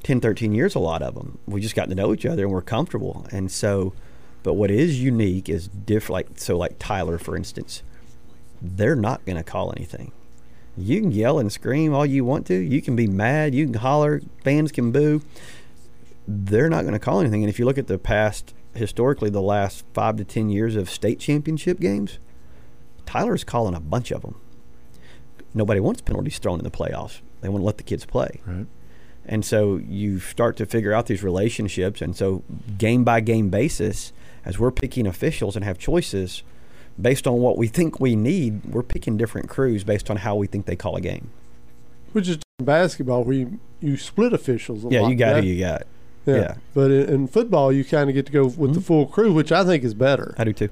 10 0.03 0.21
13 0.21 0.53
years 0.53 0.73
a 0.75 0.79
lot 0.79 1.01
of 1.01 1.13
them 1.15 1.37
we 1.45 1.59
just 1.61 1.75
got 1.75 1.89
to 1.89 1.95
know 1.95 2.13
each 2.13 2.25
other 2.25 2.43
and 2.43 2.51
we're 2.51 2.61
comfortable. 2.61 3.25
And 3.31 3.51
so 3.51 3.93
but 4.43 4.53
what 4.53 4.71
is 4.71 5.01
unique 5.01 5.49
is 5.49 5.67
different 5.67 6.13
like 6.13 6.27
so 6.35 6.57
like 6.57 6.75
tyler 6.79 7.17
for 7.17 7.35
instance 7.35 7.83
they're 8.65 8.95
not 8.95 9.23
going 9.25 9.37
to 9.37 9.43
call 9.43 9.73
anything 9.75 10.11
you 10.77 10.99
can 10.99 11.11
yell 11.11 11.39
and 11.39 11.51
scream 11.51 11.93
all 11.93 12.05
you 12.05 12.25
want 12.25 12.45
to 12.45 12.55
you 12.55 12.81
can 12.81 12.95
be 12.95 13.07
mad 13.07 13.53
you 13.53 13.65
can 13.65 13.75
holler 13.75 14.21
fans 14.43 14.71
can 14.71 14.91
boo 14.91 15.21
they're 16.27 16.69
not 16.69 16.81
going 16.81 16.93
to 16.93 16.99
call 16.99 17.19
anything. 17.19 17.43
And 17.43 17.49
if 17.49 17.59
you 17.59 17.65
look 17.65 17.77
at 17.77 17.87
the 17.87 17.97
past, 17.97 18.53
historically, 18.73 19.29
the 19.29 19.41
last 19.41 19.85
five 19.93 20.17
to 20.17 20.23
ten 20.23 20.49
years 20.49 20.75
of 20.75 20.89
state 20.89 21.19
championship 21.19 21.79
games, 21.79 22.19
Tyler's 23.05 23.43
calling 23.43 23.75
a 23.75 23.79
bunch 23.79 24.11
of 24.11 24.21
them. 24.21 24.35
Nobody 25.53 25.79
wants 25.79 26.01
penalties 26.01 26.39
thrown 26.39 26.59
in 26.59 26.63
the 26.63 26.71
playoffs. 26.71 27.21
They 27.41 27.49
want 27.49 27.61
to 27.61 27.65
let 27.65 27.77
the 27.77 27.83
kids 27.83 28.05
play. 28.05 28.41
Right. 28.45 28.65
And 29.27 29.45
so 29.45 29.77
you 29.77 30.19
start 30.19 30.57
to 30.57 30.65
figure 30.65 30.93
out 30.93 31.07
these 31.07 31.23
relationships. 31.23 32.01
And 32.01 32.15
so, 32.15 32.43
game 32.77 33.03
by 33.03 33.21
game 33.21 33.49
basis, 33.49 34.11
as 34.43 34.59
we're 34.59 34.71
picking 34.71 35.07
officials 35.07 35.55
and 35.55 35.63
have 35.63 35.77
choices 35.77 36.43
based 37.01 37.27
on 37.27 37.39
what 37.39 37.57
we 37.57 37.67
think 37.67 37.99
we 37.99 38.15
need, 38.15 38.63
we're 38.65 38.83
picking 38.83 39.17
different 39.17 39.49
crews 39.49 39.83
based 39.83 40.09
on 40.09 40.17
how 40.17 40.35
we 40.35 40.47
think 40.47 40.65
they 40.65 40.75
call 40.75 40.95
a 40.95 41.01
game. 41.01 41.29
Which 42.13 42.27
is 42.29 42.37
basketball 42.59 43.23
where 43.23 43.35
you, 43.35 43.59
you 43.81 43.97
split 43.97 44.31
officials. 44.33 44.85
A 44.85 44.89
Yeah, 44.89 45.01
lot. 45.01 45.09
you 45.09 45.15
got 45.15 45.33
That- 45.33 45.43
who 45.43 45.49
you 45.49 45.59
got. 45.59 45.83
Yeah. 46.25 46.35
yeah. 46.35 46.55
But 46.73 46.91
in, 46.91 47.09
in 47.09 47.27
football, 47.27 47.71
you 47.71 47.83
kind 47.85 48.09
of 48.09 48.15
get 48.15 48.25
to 48.27 48.31
go 48.31 48.45
with 48.47 48.73
the 48.73 48.79
Mhm. 48.79 48.83
full 48.83 49.05
crew, 49.05 49.33
which 49.33 49.51
I 49.51 49.63
think 49.63 49.83
is 49.83 49.93
better. 49.93 50.33
I 50.37 50.43
do 50.45 50.53
too. 50.53 50.69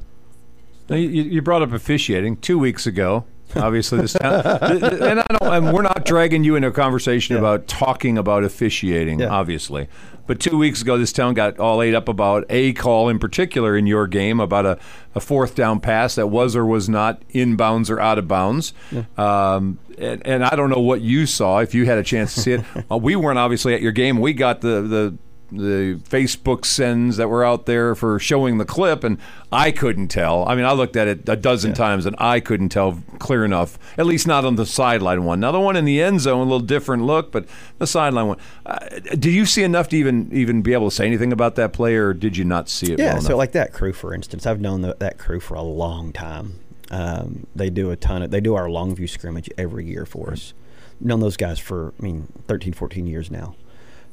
Now, 0.89 0.95
you, 0.95 1.09
you 1.09 1.41
brought 1.41 1.61
up 1.61 1.71
officiating 1.71 2.37
two 2.37 2.57
weeks 2.57 2.87
ago. 2.87 3.25
Obviously, 3.55 3.99
this 4.01 4.13
town, 4.13 4.33
and 4.61 5.19
I 5.19 5.25
don't, 5.39 5.53
and 5.53 5.73
we're 5.73 5.81
not 5.81 6.05
dragging 6.05 6.43
you 6.43 6.55
into 6.55 6.67
a 6.69 6.71
conversation 6.71 7.33
Yeah. 7.35 7.39
about 7.39 7.67
talking 7.67 8.17
about 8.17 8.43
officiating, 8.43 9.19
Yeah. 9.19 9.27
obviously. 9.29 9.87
But 10.25 10.39
two 10.39 10.57
weeks 10.57 10.81
ago, 10.81 10.97
this 10.97 11.11
town 11.11 11.33
got 11.33 11.59
all 11.59 11.81
ate 11.81 11.93
up 11.93 12.07
about 12.07 12.45
a 12.49 12.71
call 12.73 13.09
in 13.09 13.19
particular 13.19 13.75
in 13.75 13.85
your 13.87 14.07
game 14.07 14.39
about 14.39 14.65
a, 14.65 14.79
a 15.15 15.19
fourth 15.19 15.53
down 15.53 15.81
pass 15.81 16.15
that 16.15 16.27
was 16.27 16.55
or 16.55 16.65
was 16.65 16.87
not 16.87 17.21
inbounds 17.33 17.89
or 17.89 17.99
out 17.99 18.17
of 18.17 18.25
bounds. 18.27 18.73
Um, 19.17 19.79
and, 19.97 20.25
and 20.25 20.45
I 20.45 20.55
don't 20.55 20.69
know 20.69 20.79
what 20.79 21.01
you 21.01 21.25
saw 21.25 21.59
if 21.59 21.75
you 21.75 21.85
had 21.85 21.97
a 21.97 22.03
chance 22.03 22.33
to 22.35 22.39
see 22.39 22.51
it. 22.53 22.63
uh, 22.91 22.97
we 22.97 23.17
weren't 23.17 23.37
obviously 23.37 23.73
at 23.73 23.81
your 23.81 23.91
game. 23.91 24.19
We 24.19 24.31
got 24.33 24.61
the 24.61 24.81
the 24.81 25.17
the 25.57 25.99
Facebook 26.09 26.65
sends 26.65 27.17
that 27.17 27.29
were 27.29 27.43
out 27.43 27.65
there 27.65 27.95
for 27.95 28.19
showing 28.19 28.57
the 28.57 28.65
clip, 28.65 29.03
and 29.03 29.17
I 29.51 29.71
couldn't 29.71 30.07
tell. 30.07 30.47
I 30.47 30.55
mean, 30.55 30.65
I 30.65 30.73
looked 30.73 30.95
at 30.95 31.07
it 31.07 31.27
a 31.29 31.35
dozen 31.35 31.73
times, 31.73 32.05
and 32.05 32.15
I 32.19 32.39
couldn't 32.39 32.69
tell 32.69 33.01
clear 33.19 33.45
enough. 33.45 33.77
At 33.97 34.05
least 34.05 34.27
not 34.27 34.45
on 34.45 34.55
the 34.55 34.65
sideline 34.65 35.23
one. 35.23 35.39
Now 35.39 35.51
the 35.51 35.59
one 35.59 35.75
in 35.75 35.85
the 35.85 36.01
end 36.01 36.21
zone, 36.21 36.39
a 36.39 36.43
little 36.43 36.59
different 36.59 37.03
look, 37.03 37.31
but 37.31 37.45
the 37.77 37.87
sideline 37.87 38.27
one. 38.27 38.37
Uh, 38.65 38.77
did 39.11 39.25
you 39.25 39.45
see 39.45 39.63
enough 39.63 39.89
to 39.89 39.97
even 39.97 40.29
even 40.33 40.61
be 40.61 40.73
able 40.73 40.89
to 40.89 40.95
say 40.95 41.05
anything 41.05 41.31
about 41.31 41.55
that 41.55 41.73
play, 41.73 41.95
or 41.95 42.13
did 42.13 42.35
you 42.35 42.43
not 42.43 42.69
see 42.69 42.93
it? 42.93 42.99
Yeah, 42.99 43.13
well 43.13 43.21
so 43.21 43.27
enough? 43.27 43.37
like 43.37 43.51
that 43.53 43.73
crew, 43.73 43.93
for 43.93 44.13
instance, 44.13 44.45
I've 44.45 44.61
known 44.61 44.81
the, 44.81 44.95
that 44.99 45.17
crew 45.17 45.39
for 45.39 45.55
a 45.55 45.61
long 45.61 46.11
time. 46.11 46.59
Um, 46.91 47.47
they 47.55 47.69
do 47.69 47.89
a 47.91 47.95
ton 47.95 48.21
of, 48.21 48.31
they 48.31 48.41
do 48.41 48.53
our 48.53 48.67
Longview 48.67 49.09
scrimmage 49.09 49.49
every 49.57 49.85
year 49.85 50.05
for 50.05 50.31
us. 50.31 50.53
Known 50.99 51.21
those 51.21 51.37
guys 51.37 51.57
for, 51.57 51.93
I 51.99 52.03
mean, 52.03 52.27
13, 52.47 52.73
14 52.73 53.07
years 53.07 53.31
now. 53.31 53.55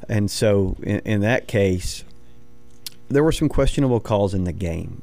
And 0.08 0.30
so 0.30 0.76
in, 0.82 1.00
in 1.00 1.20
that 1.20 1.46
case, 1.48 2.04
there 3.08 3.22
were 3.24 3.32
some 3.32 3.48
questionable 3.48 4.00
calls 4.00 4.34
in 4.34 4.44
the 4.44 4.52
game. 4.52 5.02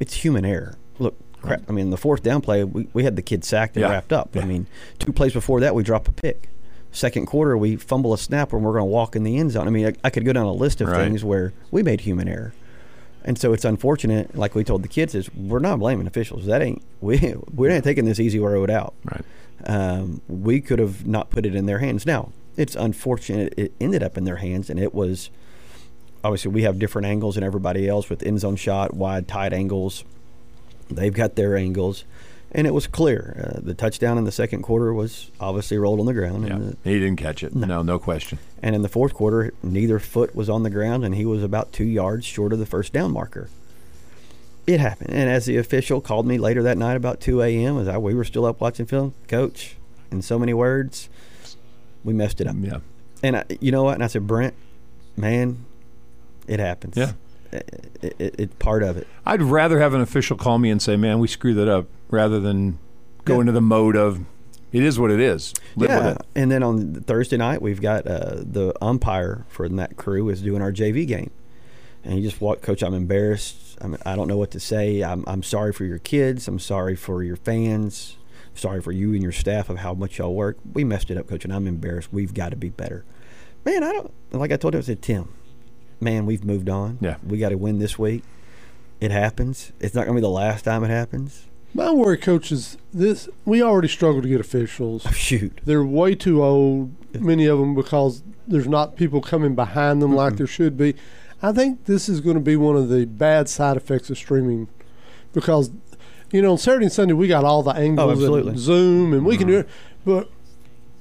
It's 0.00 0.14
human 0.14 0.44
error. 0.44 0.76
Look, 0.98 1.14
crap. 1.42 1.62
I 1.68 1.72
mean, 1.72 1.90
the 1.90 1.96
fourth 1.96 2.22
down 2.22 2.40
play, 2.40 2.64
we, 2.64 2.88
we 2.92 3.04
had 3.04 3.16
the 3.16 3.22
kid 3.22 3.44
sacked 3.44 3.76
and 3.76 3.82
Yeah. 3.82 3.90
wrapped 3.92 4.12
up. 4.12 4.30
Yeah. 4.34 4.42
I 4.42 4.44
mean, 4.44 4.66
two 4.98 5.12
plays 5.12 5.32
before 5.32 5.60
that, 5.60 5.74
we 5.74 5.82
drop 5.82 6.08
a 6.08 6.12
pick. 6.12 6.48
Second 6.90 7.26
quarter, 7.26 7.56
we 7.56 7.76
fumble 7.76 8.14
a 8.14 8.18
snap 8.18 8.52
and 8.52 8.62
we're 8.64 8.72
going 8.72 8.80
to 8.82 8.86
walk 8.86 9.14
in 9.14 9.22
the 9.24 9.36
end 9.36 9.50
zone. 9.50 9.66
I 9.66 9.70
mean, 9.70 9.86
I, 9.88 9.92
I 10.04 10.10
could 10.10 10.24
go 10.24 10.32
down 10.32 10.46
a 10.46 10.52
list 10.52 10.80
of 10.80 10.88
Right. 10.88 11.04
things 11.04 11.22
where 11.24 11.52
we 11.70 11.82
made 11.82 12.00
human 12.00 12.28
error. 12.28 12.54
And 13.24 13.36
so 13.38 13.52
it's 13.52 13.64
unfortunate, 13.66 14.34
like 14.36 14.54
we 14.54 14.64
told 14.64 14.82
the 14.82 14.88
kids, 14.88 15.14
is 15.14 15.28
we're 15.34 15.58
not 15.58 15.80
blaming 15.80 16.06
officials. 16.06 16.46
That 16.46 16.62
ain't 16.62 16.82
we 17.02 17.34
we're 17.52 17.70
not 17.74 17.84
taking 17.84 18.06
this 18.06 18.18
easy 18.20 18.38
road 18.38 18.70
out. 18.70 18.94
right. 19.04 19.24
Um, 19.66 20.22
we 20.28 20.60
could 20.60 20.78
have 20.78 21.06
not 21.06 21.28
put 21.30 21.44
it 21.44 21.54
in 21.54 21.66
their 21.66 21.80
hands. 21.80 22.06
Now 22.06 22.32
it's 22.58 22.74
unfortunate 22.76 23.54
it 23.56 23.72
ended 23.80 24.02
up 24.02 24.18
in 24.18 24.24
their 24.24 24.36
hands, 24.36 24.68
and 24.68 24.78
it 24.78 24.92
was 24.94 25.30
obviously 26.22 26.50
we 26.50 26.62
have 26.64 26.78
different 26.78 27.06
angles 27.06 27.36
than 27.36 27.44
everybody 27.44 27.88
else 27.88 28.10
with 28.10 28.22
end 28.22 28.40
zone 28.40 28.56
shot, 28.56 28.92
wide, 28.92 29.26
tight 29.28 29.52
angles. 29.54 30.04
They've 30.90 31.14
got 31.14 31.36
their 31.36 31.56
angles, 31.56 32.04
and 32.52 32.66
it 32.66 32.74
was 32.74 32.86
clear. 32.86 33.54
Uh, 33.56 33.60
the 33.62 33.74
touchdown 33.74 34.18
in 34.18 34.24
the 34.24 34.32
second 34.32 34.62
quarter 34.62 34.92
was 34.92 35.30
obviously 35.40 35.78
rolled 35.78 36.00
on 36.00 36.06
the 36.06 36.14
ground, 36.14 36.48
Yeah, 36.48 36.58
the, 36.58 36.76
he 36.84 36.98
didn't 36.98 37.16
catch 37.16 37.42
it. 37.42 37.54
No, 37.54 37.82
no 37.82 37.98
question. 37.98 38.38
and 38.62 38.74
in 38.74 38.82
the 38.82 38.88
fourth 38.88 39.14
quarter, 39.14 39.52
neither 39.62 39.98
foot 39.98 40.34
was 40.34 40.48
on 40.50 40.62
the 40.64 40.70
ground, 40.70 41.04
and 41.04 41.14
he 41.14 41.24
was 41.24 41.42
about 41.42 41.72
two 41.72 41.84
yards 41.84 42.24
short 42.26 42.52
of 42.52 42.58
the 42.58 42.66
first 42.66 42.92
down 42.92 43.12
marker. 43.12 43.48
It 44.66 44.80
happened, 44.80 45.14
and 45.14 45.30
as 45.30 45.46
the 45.46 45.56
official 45.56 46.00
called 46.02 46.26
me 46.26 46.36
later 46.36 46.62
that 46.64 46.76
night 46.76 46.96
about 46.96 47.20
2 47.20 47.40
a.m., 47.40 47.78
as 47.78 47.88
I 47.88 47.96
we 47.96 48.14
were 48.14 48.24
still 48.24 48.44
up 48.44 48.60
watching 48.60 48.84
film, 48.86 49.14
Coach, 49.26 49.76
in 50.10 50.20
so 50.20 50.38
many 50.38 50.52
words, 50.52 51.08
we 52.04 52.12
messed 52.12 52.40
it 52.40 52.46
up. 52.46 52.56
Yeah, 52.60 52.78
And 53.22 53.36
I, 53.36 53.44
you 53.60 53.72
know 53.72 53.82
what? 53.82 53.94
And 53.94 54.04
I 54.04 54.06
said, 54.06 54.26
Brent, 54.26 54.54
man, 55.16 55.64
it 56.46 56.60
happens. 56.60 56.96
Yeah. 56.96 57.12
It, 57.50 57.90
it, 58.02 58.16
it, 58.18 58.34
it's 58.38 58.54
part 58.58 58.82
of 58.82 58.96
it. 58.98 59.06
I'd 59.24 59.40
rather 59.42 59.78
have 59.80 59.94
an 59.94 60.00
official 60.02 60.36
call 60.36 60.58
me 60.58 60.68
and 60.70 60.82
say, 60.82 60.96
"Man, 60.96 61.18
we 61.18 61.26
screwed 61.28 61.56
that 61.56 61.66
up," 61.68 61.86
rather 62.10 62.38
than 62.40 62.78
go 63.24 63.34
Yeah. 63.36 63.40
into 63.40 63.52
the 63.52 63.62
mode 63.62 63.96
of, 63.96 64.20
"It 64.70 64.82
is 64.82 64.98
what 64.98 65.10
it 65.10 65.18
is." 65.18 65.54
Live 65.74 65.88
yeah. 65.88 66.18
And 66.34 66.52
then 66.52 66.62
on 66.62 66.92
Thursday 67.06 67.38
night, 67.38 67.62
we've 67.62 67.80
got 67.80 68.06
uh, 68.06 68.34
the 68.42 68.74
umpire 68.82 69.46
for 69.48 69.66
that 69.66 69.96
crew 69.96 70.28
is 70.28 70.42
doing 70.42 70.60
our 70.60 70.70
JV 70.70 71.06
game. 71.06 71.30
And 72.04 72.12
he 72.12 72.20
just 72.22 72.38
walked, 72.38 72.60
Coach, 72.60 72.82
I'm 72.82 72.92
embarrassed. 72.92 73.78
I'm, 73.80 73.96
I 74.04 74.14
don't 74.14 74.28
know 74.28 74.36
what 74.36 74.50
to 74.50 74.60
say. 74.60 75.02
I'm, 75.02 75.24
I'm 75.26 75.42
sorry 75.42 75.72
for 75.72 75.86
your 75.86 75.98
kids. 75.98 76.48
I'm 76.48 76.58
sorry 76.58 76.96
for 76.96 77.22
your 77.22 77.36
fans. 77.36 78.17
Sorry 78.58 78.80
for 78.80 78.92
you 78.92 79.12
and 79.14 79.22
your 79.22 79.32
staff 79.32 79.70
of 79.70 79.78
how 79.78 79.94
much 79.94 80.18
y'all 80.18 80.34
work. 80.34 80.58
We 80.72 80.84
messed 80.84 81.10
it 81.10 81.16
up, 81.16 81.28
Coach, 81.28 81.44
and 81.44 81.52
I'm 81.52 81.66
embarrassed. 81.66 82.12
We've 82.12 82.34
got 82.34 82.50
to 82.50 82.56
be 82.56 82.70
better. 82.70 83.04
Man, 83.64 83.84
I 83.84 83.92
don't, 83.92 84.12
like 84.32 84.50
I 84.50 84.56
told 84.56 84.74
him, 84.74 84.78
I 84.78 84.82
said, 84.82 85.00
Tim, 85.02 85.32
man, 86.00 86.26
we've 86.26 86.44
moved 86.44 86.68
on. 86.68 86.98
Yeah. 87.00 87.16
We 87.24 87.38
got 87.38 87.50
to 87.50 87.58
win 87.58 87.78
this 87.78 87.98
week. 87.98 88.24
It 89.00 89.10
happens. 89.10 89.72
It's 89.78 89.94
not 89.94 90.06
going 90.06 90.16
to 90.16 90.20
be 90.20 90.22
the 90.22 90.28
last 90.28 90.64
time 90.64 90.82
it 90.82 90.88
happens. 90.88 91.46
My 91.74 91.92
worry, 91.92 92.16
coach, 92.16 92.50
is 92.50 92.78
this. 92.92 93.28
We 93.44 93.62
already 93.62 93.88
struggle 93.88 94.22
to 94.22 94.28
get 94.28 94.40
officials. 94.40 95.02
Shoot. 95.12 95.60
They're 95.64 95.84
way 95.84 96.14
too 96.14 96.42
old, 96.42 96.92
many 97.14 97.46
of 97.46 97.58
them, 97.58 97.74
because 97.74 98.22
there's 98.46 98.66
not 98.66 98.96
people 98.96 99.20
coming 99.20 99.54
behind 99.54 100.02
them 100.02 100.14
like 100.14 100.36
there 100.36 100.46
should 100.46 100.76
be. 100.76 100.94
I 101.42 101.52
think 101.52 101.84
this 101.84 102.08
is 102.08 102.20
going 102.20 102.34
to 102.34 102.42
be 102.42 102.56
one 102.56 102.76
of 102.76 102.88
the 102.88 103.04
bad 103.04 103.48
side 103.48 103.76
effects 103.76 104.10
of 104.10 104.18
streaming 104.18 104.68
because, 105.32 105.70
you 106.30 106.42
know, 106.42 106.52
on 106.52 106.58
Saturday 106.58 106.84
and 106.86 106.92
Sunday, 106.92 107.14
we 107.14 107.28
got 107.28 107.44
all 107.44 107.62
the 107.62 107.72
angles 107.72 108.12
absolutely. 108.12 108.50
and 108.52 108.58
Zoom, 108.58 109.12
and 109.12 109.24
we 109.24 109.36
can 109.36 109.46
do 109.46 109.58
it. 109.58 109.68
But, 110.04 110.30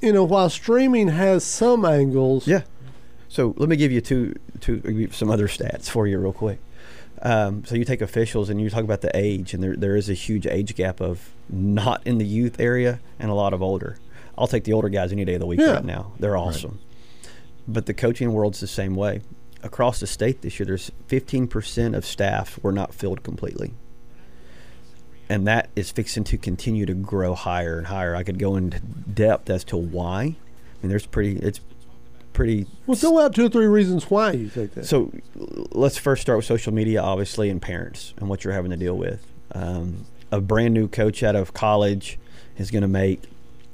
you 0.02 0.14
know, 0.14 0.24
while 0.24 0.50
streaming 0.50 1.10
has 1.10 1.44
some 1.44 1.86
angles, 1.86 2.48
Yeah. 2.48 2.62
So 3.30 3.54
let 3.58 3.68
me 3.68 3.76
give 3.76 3.92
you 3.92 4.00
two, 4.00 4.36
two 4.62 5.10
some 5.12 5.30
other 5.30 5.48
stats 5.50 5.90
for 5.90 6.08
you 6.08 6.18
real 6.18 6.32
quick. 6.34 6.60
Um, 7.22 7.66
so 7.66 7.76
you 7.76 7.84
take 7.84 8.02
officials 8.02 8.50
and 8.50 8.62
you 8.62 8.70
talk 8.70 8.84
about 8.84 9.02
the 9.02 9.12
age, 9.16 9.54
and 9.54 9.62
there 9.62 9.76
there 9.76 9.96
is 9.98 10.10
a 10.10 10.14
huge 10.14 10.48
age 10.48 10.76
gap 10.76 11.02
of 11.02 11.30
not 11.50 12.02
in 12.06 12.20
the 12.20 12.26
youth 12.26 12.60
area 12.60 13.00
and 13.20 13.30
a 13.30 13.34
lot 13.34 13.54
of 13.54 13.62
older. 13.62 13.98
I'll 14.38 14.48
take 14.48 14.64
the 14.64 14.72
older 14.74 14.88
guys 14.88 15.12
any 15.12 15.26
day 15.26 15.34
of 15.34 15.40
the 15.42 15.46
week 15.48 15.60
Yeah. 15.60 15.74
right 15.74 15.86
now. 15.86 16.14
They're 16.20 16.38
awesome. 16.38 16.80
But 17.68 17.86
the 17.86 17.94
coaching 17.94 18.32
world's 18.34 18.60
the 18.62 18.68
same 18.68 18.96
way. 18.96 19.22
Across 19.64 20.00
the 20.00 20.08
state 20.08 20.42
this 20.42 20.60
year, 20.60 20.66
there's 20.68 20.92
15% 21.10 21.96
of 21.98 22.06
staff 22.06 22.60
were 22.64 22.72
not 22.72 22.94
filled 22.94 23.24
completely. 23.24 23.74
And 25.30 25.46
that 25.48 25.70
is 25.76 25.92
fixing 25.92 26.24
to 26.26 26.38
continue 26.38 26.86
to 26.86 26.94
grow 26.94 27.36
higher 27.36 27.78
and 27.78 27.88
higher. 27.88 28.16
I 28.16 28.24
could 28.24 28.40
go 28.40 28.56
into 28.56 28.80
depth 28.80 29.50
as 29.50 29.64
to 29.66 29.78
why. 29.78 30.22
I 30.22 30.26
mean, 30.82 30.90
there's 30.90 31.06
pretty, 31.06 31.38
it's 31.38 31.60
pretty 32.34 32.68
well, 32.86 32.96
throw 32.96 33.20
out 33.20 33.36
two 33.36 33.48
or 33.48 33.50
three 33.50 33.66
reasons 33.66 34.10
why 34.10 34.32
you 34.32 34.48
think 34.48 34.74
that. 34.76 34.86
so 34.86 35.12
let's 35.72 35.98
first 35.98 36.22
start 36.22 36.38
with 36.38 36.46
social 36.46 36.74
media, 36.74 37.02
obviously, 37.02 37.50
and 37.50 37.62
parents 37.62 38.14
and 38.18 38.30
what 38.30 38.44
you're 38.44 38.54
having 38.54 38.72
to 38.72 38.78
deal 38.78 38.96
with. 38.96 39.26
Um, 39.54 40.06
a 40.32 40.40
brand 40.40 40.74
new 40.74 40.88
coach 40.88 41.24
out 41.24 41.36
of 41.36 41.54
college 41.54 42.20
is 42.58 42.70
going 42.72 42.84
to 42.84 42.88
make 42.88 43.22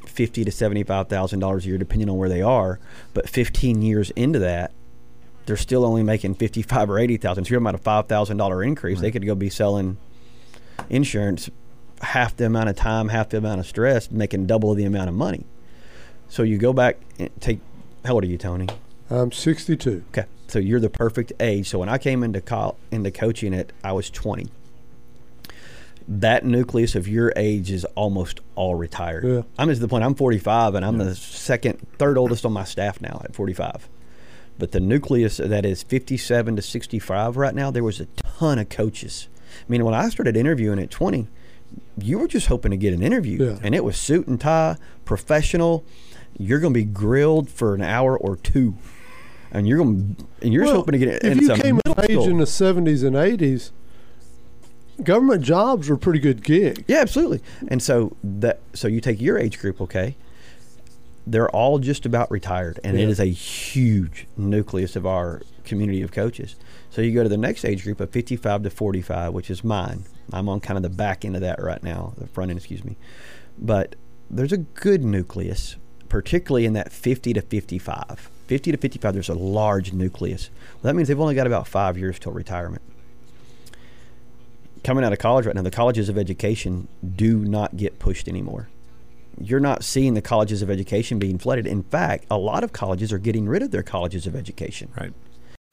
fifty 0.06 0.46
to 0.46 0.52
seventy-five 0.52 1.08
thousand 1.08 1.40
dollars 1.40 1.66
a 1.66 1.70
year, 1.70 1.78
depending 1.78 2.10
on 2.10 2.18
where 2.18 2.30
they 2.30 2.42
are. 2.42 2.80
But 3.14 3.28
15 3.30 3.82
years 3.82 4.12
into 4.12 4.40
that, 4.40 4.72
they're 5.46 5.58
still 5.58 5.84
only 5.84 6.04
making 6.04 6.36
fifty-five 6.36 6.90
or 6.90 6.98
eighty 7.00 7.18
thousand. 7.18 7.46
So 7.46 7.50
you're 7.50 7.60
talking 7.60 7.68
about 7.70 7.80
a 7.80 7.84
five 7.84 8.08
thousand 8.08 8.38
dollar 8.38 8.64
increase. 8.64 9.02
They 9.02 9.12
could 9.12 9.26
go 9.26 9.36
be 9.36 9.50
selling 9.50 9.98
insurance 10.90 11.50
half 12.02 12.36
the 12.36 12.46
amount 12.46 12.70
of 12.70 12.76
time, 12.76 13.10
half 13.10 13.30
the 13.30 13.38
amount 13.38 13.60
of 13.60 13.66
stress, 13.66 14.12
making 14.12 14.46
double 14.46 14.74
the 14.74 14.86
amount 14.86 15.10
of 15.10 15.16
money. 15.16 15.46
So 16.30 16.44
you 16.44 16.58
go 16.58 16.74
back 16.74 16.98
and 17.20 17.30
take. 17.40 17.60
How 18.06 18.14
old 18.16 18.24
are 18.24 18.28
you, 18.28 18.38
Tony? 18.38 18.68
I'm 19.10 19.32
62. 19.32 20.04
Okay, 20.10 20.26
so 20.48 20.60
you're 20.60 20.80
the 20.80 20.90
perfect 20.90 21.32
age. 21.40 21.70
So 21.70 21.80
when 21.80 21.90
I 21.90 21.98
came 21.98 22.24
into 22.24 22.42
col- 22.42 22.78
into 22.92 23.12
coaching 23.12 23.54
it, 23.54 23.72
I 23.84 23.94
was 23.94 24.10
20. 24.10 24.48
That 26.08 26.44
nucleus 26.44 26.96
of 26.96 27.08
your 27.08 27.32
age 27.38 27.72
is 27.72 27.86
almost 27.96 28.42
all 28.56 28.76
retired. 28.76 29.24
Yeah. 29.24 29.42
I'm 29.58 29.70
at 29.70 29.80
the 29.80 29.88
point 29.88 30.04
I'm 30.04 30.16
45, 30.16 30.76
and 30.76 30.86
I'm 30.86 30.98
the 30.98 31.16
second, 31.16 31.80
third 31.98 32.18
oldest 32.18 32.46
on 32.46 32.52
my 32.52 32.66
staff 32.66 33.00
now 33.00 33.22
at 33.24 33.34
45. 33.34 33.88
But 34.60 34.72
the 34.72 34.82
nucleus 34.82 35.38
that 35.38 35.66
is 35.66 35.82
57 35.84 36.58
to 36.58 36.62
65 36.62 37.38
right 37.38 37.56
now, 37.56 37.72
there 37.72 37.84
was 37.84 38.02
a 38.02 38.06
ton 38.18 38.60
of 38.60 38.68
coaches. 38.70 39.30
I 39.62 39.72
mean, 39.72 39.84
when 39.86 39.94
I 39.94 40.10
started 40.10 40.36
interviewing 40.38 40.80
at 40.80 40.90
20, 40.92 41.28
you 42.00 42.20
were 42.20 42.28
just 42.28 42.48
hoping 42.48 42.72
to 42.72 42.78
get 42.78 42.94
an 42.94 43.02
interview, 43.02 43.44
Yeah. 43.44 43.60
and 43.64 43.74
it 43.76 43.84
was 43.84 43.98
suit 43.98 44.28
and 44.28 44.40
tie, 44.40 44.78
professional. 45.06 45.84
You're 46.38 46.60
going 46.60 46.74
to 46.74 46.80
be 46.80 46.86
grilled 46.86 47.50
for 47.50 47.76
an 47.76 47.82
hour 47.82 48.18
or 48.18 48.36
two, 48.36 48.76
and 49.52 49.68
you're 49.68 49.78
going 49.78 50.16
to, 50.16 50.26
and 50.42 50.54
you're 50.54 50.64
just 50.64 50.74
Well, 50.74 50.82
hoping 50.82 50.94
to 50.94 50.98
get 51.00 51.08
it. 51.10 51.24
If 51.24 51.42
you 51.42 51.54
came 51.56 51.80
of 51.86 52.00
age 52.10 52.28
in 52.28 52.38
the 52.38 52.46
70s 52.46 53.04
and 53.04 53.16
80s, 53.16 53.72
government 55.04 55.42
jobs 55.44 55.90
were 55.90 55.96
a 55.96 56.00
pretty 56.00 56.20
good 56.20 56.44
gig. 56.44 56.84
Yeah, 56.88 56.98
absolutely. 56.98 57.42
And 57.68 57.82
so 57.82 58.16
that 58.24 58.60
so 58.74 58.88
you 58.88 59.02
take 59.02 59.20
your 59.22 59.38
age 59.38 59.60
group, 59.60 59.82
okay? 59.82 60.16
They're 61.26 61.50
all 61.50 61.80
just 61.80 62.06
about 62.06 62.30
retired, 62.30 62.80
and 62.84 62.98
it 62.98 63.02
Yeah. 63.04 63.08
is 63.08 63.20
a 63.20 63.26
huge 63.26 64.28
nucleus 64.38 64.96
of 64.96 65.06
our 65.06 65.42
community 65.64 66.02
of 66.02 66.12
coaches. 66.12 66.56
So 66.94 67.02
you 67.02 67.12
go 67.12 67.24
to 67.24 67.30
the 67.30 67.38
next 67.38 67.66
age 67.66 67.84
group 67.84 68.00
of 68.00 68.12
55 68.12 68.64
to 68.64 68.70
45, 68.70 69.34
which 69.34 69.50
is 69.50 69.64
mine. 69.64 70.04
I'm 70.32 70.48
on 70.48 70.60
kind 70.60 70.78
of 70.78 70.84
the 70.84 70.90
back 70.90 71.26
end 71.26 71.36
of 71.36 71.42
that 71.42 71.62
right 71.62 71.82
now, 71.82 72.14
the 72.18 72.28
front 72.28 72.52
end, 72.52 72.60
excuse 72.60 72.84
me. 72.84 72.98
But 73.58 73.96
there's 74.30 74.52
a 74.52 74.58
good 74.58 75.04
nucleus, 75.04 75.76
particularly 76.08 76.66
in 76.66 76.74
that 76.74 76.92
50 76.92 77.34
to 77.34 77.42
55. 77.42 78.30
50 78.46 78.72
to 78.72 78.78
55, 78.78 79.14
there's 79.14 79.30
a 79.30 79.34
large 79.34 79.92
nucleus. 79.92 80.52
Well, 80.76 80.92
that 80.92 80.96
means 80.96 81.08
they've 81.08 81.20
only 81.20 81.34
got 81.34 81.48
about 81.48 81.68
five 81.68 81.98
years 81.98 82.20
till 82.20 82.32
retirement 82.32 82.84
coming 84.84 85.04
out 85.04 85.14
of 85.14 85.20
college 85.20 85.46
right 85.46 85.56
now, 85.56 85.62
the 85.62 85.72
colleges 85.72 86.10
of 86.10 86.18
education 86.18 86.88
do 87.16 87.38
not 87.40 87.78
get 87.78 88.00
pushed 88.00 88.28
anymore. 88.28 88.70
You're 89.40 89.60
not 89.60 89.84
seeing 89.84 90.14
the 90.14 90.22
colleges 90.22 90.62
of 90.62 90.70
education 90.70 91.18
being 91.18 91.40
flooded. 91.40 91.66
In 91.66 91.84
fact, 91.84 92.26
a 92.30 92.38
lot 92.38 92.64
of 92.64 92.72
colleges 92.74 93.12
are 93.12 93.18
getting 93.18 93.48
rid 93.48 93.64
of 93.64 93.72
their 93.72 93.84
colleges 93.84 94.28
of 94.28 94.36
education, 94.36 94.92
Right. 95.00 95.14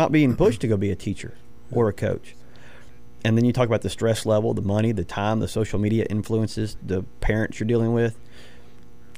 Not 0.00 0.10
being 0.10 0.34
pushed 0.34 0.62
to 0.62 0.66
go 0.66 0.76
be 0.76 0.90
a 0.90 0.96
teacher 0.96 1.34
or 1.70 1.88
a 1.88 1.92
coach. 1.92 2.34
And 3.22 3.36
then 3.36 3.44
you 3.44 3.52
talk 3.52 3.66
about 3.66 3.82
the 3.82 3.90
stress 3.90 4.24
level, 4.24 4.54
the 4.54 4.62
money, 4.62 4.92
the 4.92 5.04
time, 5.04 5.40
the 5.40 5.48
social 5.48 5.78
media 5.78 6.06
influences, 6.08 6.76
the 6.82 7.02
parents 7.20 7.60
you're 7.60 7.66
dealing 7.66 7.92
with. 7.92 8.16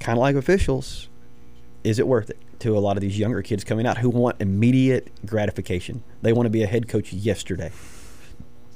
Kind 0.01 0.19
of 0.19 0.21
like 0.21 0.35
officials, 0.35 1.09
is 1.85 2.01
it 2.01 2.09
worth 2.09 2.31
it 2.31 2.39
to 2.59 2.77
a 2.77 2.81
lot 2.81 2.97
of 2.97 3.01
these 3.01 3.17
younger 3.17 3.43
kids 3.43 3.63
coming 3.63 3.87
out 3.87 3.99
who 3.99 4.11
want 4.11 4.41
immediate 4.41 5.09
gratification? 5.25 6.03
They 6.21 6.33
want 6.33 6.47
to 6.47 6.51
be 6.51 6.65
a 6.65 6.67
head 6.67 6.89
coach 6.89 7.13
yesterday. 7.13 7.71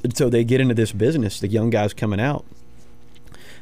And 0.05 0.16
so 0.16 0.31
they 0.31 0.45
get 0.45 0.61
into 0.61 0.75
this 0.75 0.92
business, 0.92 1.40
the 1.40 1.49
young 1.49 1.71
guys 1.71 1.92
coming 1.92 2.21
out. 2.21 2.45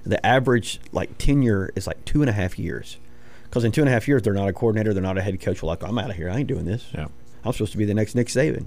The 0.04 0.24
average 0.24 0.80
like 0.92 1.16
tenure 1.16 1.70
is 1.74 1.86
like 1.86 2.04
two 2.04 2.20
and 2.20 2.28
a 2.28 2.34
half 2.34 2.58
years. 2.58 2.98
Because 3.44 3.64
in 3.64 3.72
two 3.72 3.80
and 3.80 3.88
a 3.88 3.92
half 3.92 4.06
years, 4.06 4.20
they're 4.20 4.34
not 4.34 4.48
a 4.48 4.52
coordinator, 4.52 4.92
they're 4.92 5.02
not 5.02 5.16
a 5.16 5.22
head 5.22 5.40
coach. 5.40 5.62
Well, 5.62 5.70
like, 5.70 5.82
I'm 5.82 5.98
out 5.98 6.10
of 6.10 6.16
here. 6.16 6.28
I 6.28 6.38
ain't 6.38 6.48
doing 6.48 6.66
this. 6.66 6.90
Yeah. 6.92 7.06
I'm 7.44 7.52
supposed 7.52 7.72
to 7.72 7.78
be 7.78 7.84
the 7.84 7.94
next 7.94 8.14
Nick 8.14 8.28
Saban. 8.28 8.66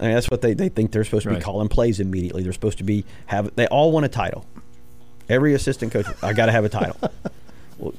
I 0.00 0.04
mean, 0.04 0.14
that's 0.14 0.30
what 0.30 0.42
they, 0.42 0.54
they 0.54 0.68
think 0.68 0.92
they're 0.92 1.04
supposed 1.04 1.22
to 1.24 1.30
Right. 1.30 1.38
be 1.38 1.44
calling 1.44 1.68
plays 1.68 2.00
immediately. 2.00 2.42
They're 2.42 2.52
supposed 2.52 2.78
to 2.78 2.84
be 2.84 3.04
have 3.26 3.54
they 3.56 3.66
all 3.68 3.92
want 3.92 4.06
a 4.06 4.08
title. 4.08 4.44
Every 5.28 5.54
assistant 5.54 5.92
coach, 5.92 6.06
I 6.22 6.32
got 6.32 6.46
to 6.46 6.52
have 6.52 6.64
a 6.64 6.68
title. 6.68 6.96
well, 7.78 7.94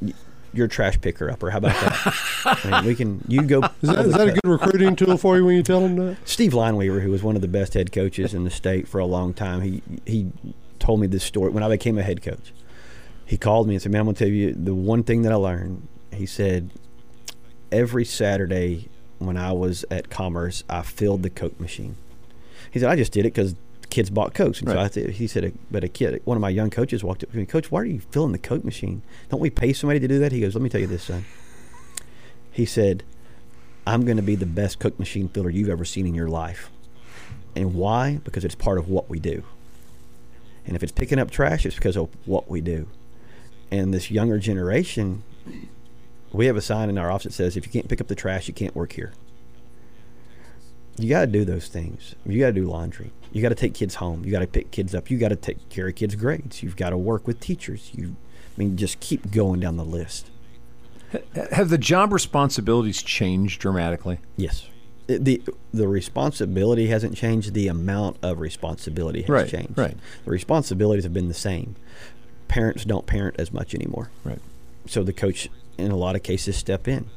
you're 0.53 0.67
a 0.67 0.69
trash 0.69 0.99
picker 1.01 1.29
upper. 1.31 1.49
How 1.49 1.57
about 1.57 1.73
that? 1.81 2.59
I 2.63 2.71
mean, 2.81 2.85
we 2.85 2.95
can 2.95 3.23
you 3.27 3.41
go. 3.43 3.59
Is 3.81 3.89
that, 3.89 4.05
is 4.05 4.13
that 4.13 4.27
a 4.29 4.31
good 4.31 4.49
recruiting 4.49 4.95
tool 4.95 5.17
for 5.17 5.35
you 5.38 5.45
when 5.45 5.55
you 5.55 5.63
tell 5.63 5.81
them 5.81 5.95
that? 5.97 6.17
Steve 6.25 6.51
Lineweaver, 6.53 7.01
who 7.01 7.11
was 7.11 7.23
one 7.23 7.35
of 7.35 7.41
the 7.41 7.47
best 7.47 7.73
head 7.73 7.91
coaches 7.91 8.33
in 8.33 8.43
the 8.43 8.49
state 8.51 8.88
for 8.88 8.99
a 8.99 9.05
long 9.05 9.33
time, 9.33 9.61
he 9.61 9.81
he 10.05 10.31
told 10.79 10.99
me 10.99 11.07
this 11.07 11.23
story 11.23 11.49
when 11.51 11.63
I 11.63 11.69
became 11.69 11.97
a 11.97 12.03
head 12.03 12.21
coach. 12.21 12.53
He 13.25 13.38
called 13.38 13.67
me 13.67 13.75
and 13.75 13.81
said, 13.81 13.91
"Man, 13.91 14.01
I'm 14.01 14.05
going 14.05 14.15
to 14.15 14.23
tell 14.25 14.31
you 14.31 14.53
the 14.53 14.75
one 14.75 15.03
thing 15.03 15.23
that 15.23 15.31
I 15.31 15.35
learned." 15.35 15.88
He 16.13 16.25
said, 16.25 16.69
"Every 17.71 18.05
Saturday 18.05 18.88
when 19.19 19.38
I 19.38 19.51
was 19.51 19.86
at 19.89 20.10
Commerce, 20.10 20.63
I 20.69 20.82
filled 20.82 21.23
the 21.23 21.30
Coke 21.30 21.60
machine." 21.60 21.95
He 22.71 22.80
said, 22.80 22.89
"I 22.89 22.95
just 22.95 23.12
did 23.12 23.21
it 23.25 23.34
because 23.34 23.56
kids 23.89 24.10
bought 24.10 24.34
Cokes." 24.34 24.60
And 24.60 24.69
so 24.69 24.75
Right. 24.75 24.86
I 24.86 24.88
th- 24.88 25.17
he 25.17 25.28
said, 25.28 25.54
"But 25.71 25.84
a 25.84 25.88
kid, 25.88 26.21
one 26.25 26.38
of 26.38 26.41
my 26.41 26.49
young 26.49 26.69
coaches 26.69 27.04
walked 27.04 27.23
up 27.23 27.32
to 27.32 27.38
me, 27.38 27.45
Coach, 27.45 27.71
why 27.71 27.82
are 27.82 27.86
you 27.86 28.01
filling 28.12 28.32
the 28.32 28.38
Coke 28.38 28.65
machine? 28.65 29.01
Don't 29.30 29.39
we 29.39 29.49
pay 29.49 29.73
somebody 29.73 29.99
to 29.99 30.08
do 30.08 30.19
that?" 30.19 30.32
He 30.32 30.41
goes, 30.41 30.56
"Let 30.56 30.62
me 30.62 30.69
tell 30.69 30.82
you 30.82 30.88
this, 30.88 31.04
son." 31.04 31.25
He 32.51 32.65
said, 32.65 33.04
I'm 33.88 34.04
going 34.04 34.17
to 34.17 34.23
be 34.23 34.36
the 34.36 34.45
best 34.45 34.80
Coke 34.80 34.97
machine 34.97 35.28
filler 35.28 35.49
you've 35.49 35.69
ever 35.69 35.86
seen 35.86 36.08
in 36.08 36.15
your 36.15 36.28
life. 36.30 36.71
And 37.56 37.75
why? 37.75 38.19
Because 38.23 38.43
it's 38.43 38.56
part 38.56 38.78
of 38.78 38.89
what 38.89 39.10
we 39.10 39.19
do. 39.19 39.43
And 40.65 40.75
if 40.75 40.82
it's 40.82 40.91
picking 40.91 41.19
up 41.19 41.30
trash, 41.30 41.65
it's 41.65 41.75
because 41.75 41.95
of 41.95 42.10
what 42.25 42.49
we 42.49 42.62
do. 42.62 42.88
And 43.69 43.93
this 43.93 44.10
younger 44.10 44.39
generation, 44.39 45.21
we 46.36 46.45
have 46.48 46.58
a 46.58 46.62
sign 46.62 46.89
in 46.89 46.98
our 46.98 47.10
office 47.12 47.24
that 47.26 47.32
says, 47.34 47.58
if 47.58 47.65
you 47.65 47.71
can't 47.71 47.88
pick 47.88 48.02
up 48.02 48.08
the 48.08 48.15
trash, 48.15 48.48
you 48.48 48.54
can't 48.54 48.76
work 48.76 48.93
here. 48.93 49.13
You 50.98 51.10
got 51.10 51.21
to 51.21 51.28
do 51.28 51.43
those 51.43 51.67
things. 51.67 52.15
You 52.26 52.39
got 52.39 52.48
to 52.48 52.54
do 52.54 52.65
laundry. 52.65 53.12
You 53.34 53.41
got 53.41 53.50
to 53.50 53.56
take 53.56 53.74
kids 53.74 53.95
home. 53.95 54.24
You 54.24 54.32
got 54.32 54.39
to 54.39 54.48
pick 54.48 54.71
kids 54.71 54.95
up. 54.95 55.10
You 55.12 55.17
got 55.17 55.30
to 55.30 55.36
take 55.36 55.67
care 55.69 55.88
of 55.89 55.95
kids' 55.95 56.15
grades. 56.15 56.63
You've 56.63 56.78
got 56.78 56.91
to 56.91 56.98
work 56.98 57.28
with 57.28 57.39
teachers. 57.41 57.91
You, 57.93 58.15
I 58.56 58.58
mean, 58.60 58.78
just 58.78 59.00
keep 59.02 59.30
going 59.32 59.60
down 59.60 59.76
the 59.76 59.84
list. 59.84 60.30
Have 61.52 61.69
the 61.69 61.78
job 61.78 62.13
responsibilities 62.13 63.04
changed 63.04 63.60
dramatically? 63.62 64.19
Yes. 64.38 64.67
The 65.08 65.41
The 65.74 65.88
responsibility 65.88 66.88
hasn't 66.88 67.15
changed. 67.15 67.54
The 67.54 67.67
amount 67.67 68.17
of 68.24 68.39
responsibility 68.39 69.21
has 69.21 69.30
Right, 69.30 69.48
changed. 69.50 69.78
right. 69.78 69.95
The 70.24 70.32
responsibilities 70.32 71.04
have 71.04 71.13
been 71.13 71.28
the 71.28 71.34
same. 71.34 71.76
Parents 72.48 72.86
don't 72.86 73.06
parent 73.06 73.36
as 73.38 73.52
much 73.54 73.76
anymore. 73.76 74.10
Right. 74.24 74.39
So 74.88 75.04
the 75.04 75.13
coach, 75.13 75.50
in 75.77 75.91
a 75.91 75.95
lot 75.95 76.15
of 76.15 76.23
cases, 76.23 76.55
step 76.55 76.88
in. 76.88 77.09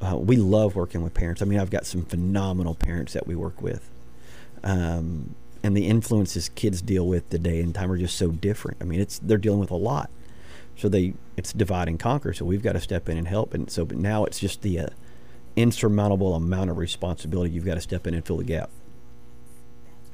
Uh, 0.00 0.16
we 0.16 0.36
love 0.36 0.76
working 0.76 1.02
with 1.02 1.14
parents. 1.14 1.40
I 1.40 1.44
mean, 1.44 1.58
I've 1.58 1.70
got 1.70 1.86
some 1.86 2.04
phenomenal 2.04 2.74
parents 2.74 3.12
that 3.14 3.26
we 3.26 3.34
work 3.34 3.62
with. 3.62 3.90
Um, 4.62 5.34
and 5.62 5.76
the 5.76 5.86
influences 5.86 6.50
kids 6.50 6.82
deal 6.82 7.06
with 7.06 7.30
today 7.30 7.60
and 7.60 7.74
time 7.74 7.90
are 7.90 7.96
just 7.96 8.16
so 8.16 8.30
different. 8.30 8.78
I 8.80 8.84
mean, 8.84 9.00
it's 9.00 9.18
they're 9.18 9.38
dealing 9.38 9.60
with 9.60 9.70
a 9.70 9.76
lot. 9.76 10.10
So 10.76 10.88
they 10.88 11.14
it's 11.36 11.52
divide 11.52 11.88
and 11.88 11.98
conquer. 11.98 12.34
So 12.34 12.44
we've 12.44 12.62
got 12.62 12.72
to 12.72 12.80
step 12.80 13.08
in 13.08 13.16
and 13.16 13.26
help. 13.26 13.54
And 13.54 13.70
so, 13.70 13.84
but 13.84 13.96
now 13.96 14.24
it's 14.24 14.38
just 14.38 14.62
the 14.62 14.80
uh, 14.80 14.86
insurmountable 15.56 16.34
amount 16.34 16.70
of 16.70 16.76
responsibility. 16.76 17.50
You've 17.50 17.64
got 17.64 17.74
to 17.74 17.80
step 17.80 18.06
in 18.06 18.14
and 18.14 18.24
fill 18.24 18.38
the 18.38 18.44
gap. 18.44 18.70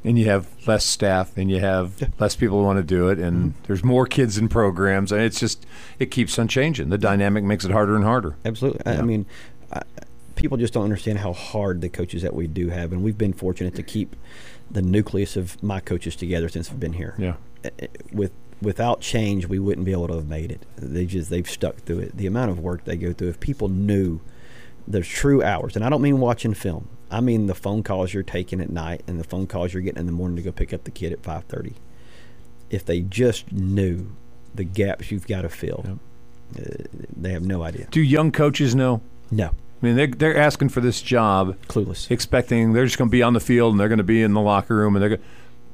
And 0.03 0.19
you 0.19 0.27
have 0.27 0.49
less 0.67 0.87
staff, 0.87 1.37
and 1.37 1.51
you 1.51 1.61
have 1.61 2.11
less 2.19 2.35
people 2.35 2.59
who 2.59 2.65
want 2.65 2.79
to 2.79 2.83
do 2.83 3.09
it, 3.09 3.19
and 3.19 3.53
mm-hmm. 3.53 3.65
there's 3.67 3.85
more 3.85 4.07
kids 4.07 4.39
in 4.39 4.49
programs, 4.49 5.13
and 5.13 5.21
it's 5.21 5.39
just 5.39 5.67
it 5.99 6.11
keeps 6.11 6.39
on 6.39 6.49
changing. 6.49 6.89
The 6.89 6.97
dynamic 6.97 7.45
makes 7.45 7.67
it 7.67 7.71
harder 7.71 7.97
and 7.97 8.05
harder. 8.05 8.37
Absolutely. 8.45 8.81
I, 8.87 8.95
Yeah. 8.95 8.99
I 8.99 9.03
mean, 9.03 9.27
I, 9.71 9.83
people 10.37 10.57
just 10.57 10.73
don't 10.73 10.85
understand 10.85 11.19
how 11.19 11.35
hard 11.35 11.83
the 11.83 11.91
coaches 11.91 12.23
that 12.23 12.35
we 12.35 12.47
do 12.47 12.71
have, 12.71 12.93
and 12.93 13.03
we've 13.03 13.19
been 13.19 13.35
fortunate 13.35 13.75
to 13.75 13.83
keep 13.83 14.17
the 14.71 14.81
nucleus 14.81 15.37
of 15.37 15.63
my 15.63 15.81
coaches 15.81 16.17
together 16.17 16.49
since 16.49 16.71
I've 16.71 16.81
been 16.81 16.95
here. 16.95 17.15
Yeah. 17.19 17.35
With 18.11 18.33
without 18.63 19.01
change, 19.01 19.47
we 19.47 19.59
wouldn't 19.59 19.85
be 19.85 19.93
able 19.93 20.09
to 20.09 20.15
have 20.15 20.29
made 20.29 20.51
it. 20.51 20.65
They 20.77 21.07
just 21.07 21.31
they've 21.31 21.49
stuck 21.49 21.77
through 21.77 22.01
it. 22.01 22.17
The 22.17 22.27
amount 22.27 22.51
of 22.51 22.59
work 22.59 22.85
they 22.85 22.97
go 22.97 23.13
through. 23.13 23.29
If 23.29 23.41
people 23.41 23.69
knew 23.69 24.21
the 24.87 25.03
true 25.03 25.43
hours, 25.43 25.77
and 25.77 25.85
I 25.85 25.89
don't 25.89 26.03
mean 26.03 26.21
watching 26.21 26.55
film. 26.55 26.89
I 27.11 27.21
mean 27.21 27.47
the 27.47 27.55
phone 27.55 27.83
calls 27.83 28.15
you're 28.15 28.23
taking 28.23 28.61
at 28.61 28.71
night 28.71 29.03
and 29.07 29.19
the 29.19 29.25
phone 29.25 29.47
calls 29.47 29.73
you're 29.73 29.83
getting 29.83 30.01
in 30.01 30.07
the 30.07 30.13
morning 30.13 30.37
to 30.37 30.43
go 30.43 30.53
pick 30.53 30.73
up 30.73 30.85
the 30.85 30.91
kid 30.91 31.13
at 31.13 31.23
five 31.23 31.45
thirty. 31.45 31.75
If 32.71 32.85
they 32.85 33.01
just 33.01 33.51
knew 33.51 34.13
the 34.55 34.65
gaps 34.65 35.11
you've 35.11 35.27
got 35.27 35.43
to 35.43 35.49
fill, 35.49 35.99
uh, 36.59 36.63
they 37.17 37.33
have 37.33 37.43
no 37.43 37.63
idea. 37.63 37.87
Do 37.91 38.01
young 38.01 38.31
coaches 38.33 38.75
know? 38.75 39.01
No, 39.33 39.47
I 39.47 39.53
mean, 39.87 39.97
they're, 39.97 40.07
they're 40.07 40.37
asking 40.37 40.69
for 40.71 40.81
this 40.81 41.01
job, 41.03 41.57
clueless. 41.69 42.11
expecting 42.11 42.73
they're 42.73 42.85
just 42.85 42.99
going 42.99 43.09
to 43.09 43.13
be 43.13 43.23
on 43.23 43.33
the 43.33 43.41
field 43.41 43.73
and 43.73 43.81
they're 43.81 43.89
going 43.89 43.99
to 43.99 44.05
be 44.05 44.23
in 44.23 44.33
the 44.35 44.41
locker 44.41 44.77
room, 44.77 44.95
and 44.97 45.03
they're. 45.03 45.19